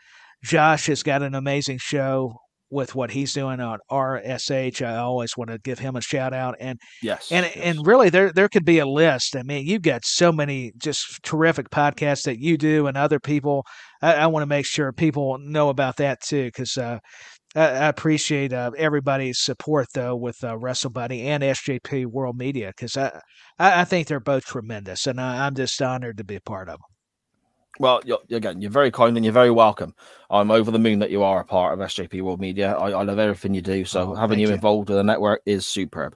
[0.43, 2.37] Josh has got an amazing show
[2.69, 4.85] with what he's doing on RSH.
[4.85, 7.31] I always want to give him a shout out and Yes.
[7.31, 7.55] and yes.
[7.57, 9.35] and really there there could be a list.
[9.35, 13.65] I mean, you've got so many just terrific podcasts that you do and other people.
[14.01, 16.77] I, I want to make sure people know about that too because.
[16.77, 16.99] Uh,
[17.55, 22.97] I I appreciate uh, everybody's support though with uh, WrestleBuddy and SJP World Media because
[22.97, 23.21] I,
[23.57, 26.67] I I think they're both tremendous and I, I'm just honored to be a part
[26.67, 26.94] of them.
[27.79, 29.93] Well, you're, again, you're very kind and you're very welcome.
[30.29, 32.73] I'm over the moon that you are a part of SJP World Media.
[32.75, 33.85] I, I love everything you do.
[33.85, 34.53] So Oh, having you, you.
[34.53, 36.15] involved in the network is superb.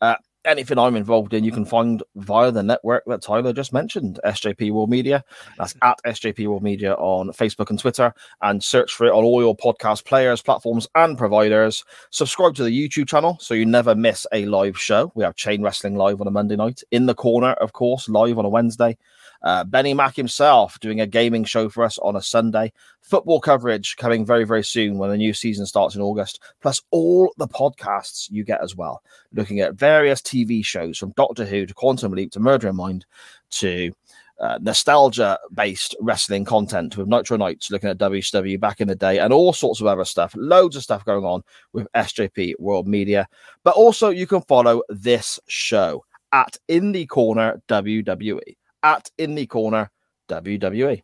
[0.00, 4.18] Uh, anything I'm involved in, you can find via the network that Tyler just mentioned,
[4.24, 5.22] SJP World Media.
[5.58, 9.42] That's at SJP World Media on Facebook and Twitter, and search for it on all
[9.42, 11.84] your podcast players, platforms, and providers.
[12.10, 15.12] Subscribe to the YouTube channel so you never miss a live show.
[15.14, 18.38] We have Chain Wrestling live on a Monday night, in the corner, of course, live
[18.38, 18.96] on a Wednesday.
[19.42, 22.72] Uh, Benny Mack himself doing a gaming show for us on a Sunday.
[23.00, 26.40] Football coverage coming very, very soon when the new season starts in August.
[26.60, 29.02] Plus, all the podcasts you get as well,
[29.32, 33.06] looking at various TV shows from Doctor Who to Quantum Leap to Murder in Mind
[33.52, 33.92] to
[34.40, 39.18] uh, nostalgia based wrestling content with Nitro Nights, looking at WCW back in the day,
[39.18, 40.34] and all sorts of other stuff.
[40.36, 41.42] Loads of stuff going on
[41.72, 43.28] with SJP World Media.
[43.64, 49.46] But also, you can follow this show at In the Corner WWE at In the
[49.46, 49.90] Corner
[50.28, 51.02] WWE.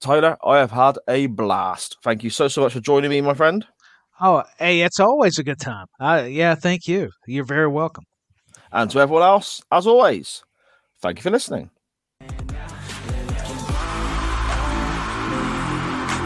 [0.00, 1.98] Tyler, I have had a blast.
[2.02, 3.66] Thank you so, so much for joining me, my friend.
[4.20, 5.86] Oh, hey, it's always a good time.
[5.98, 7.10] Uh, yeah, thank you.
[7.26, 8.04] You're very welcome.
[8.72, 10.42] And to everyone else, as always,
[11.02, 11.70] thank you for listening.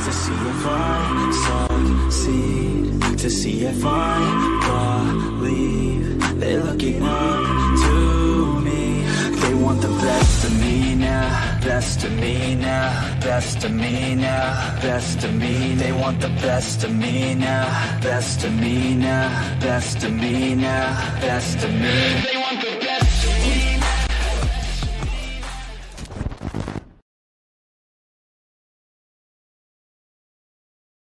[0.04, 7.53] to see a fun succeed to see if I believe they're looking up to me.
[7.53, 7.53] They
[9.64, 15.24] want the best of me now, best of me now, best of me now, best
[15.24, 15.74] of me.
[15.74, 17.64] They want the best of me now,
[18.02, 22.43] best of me now, best of me now, best of me.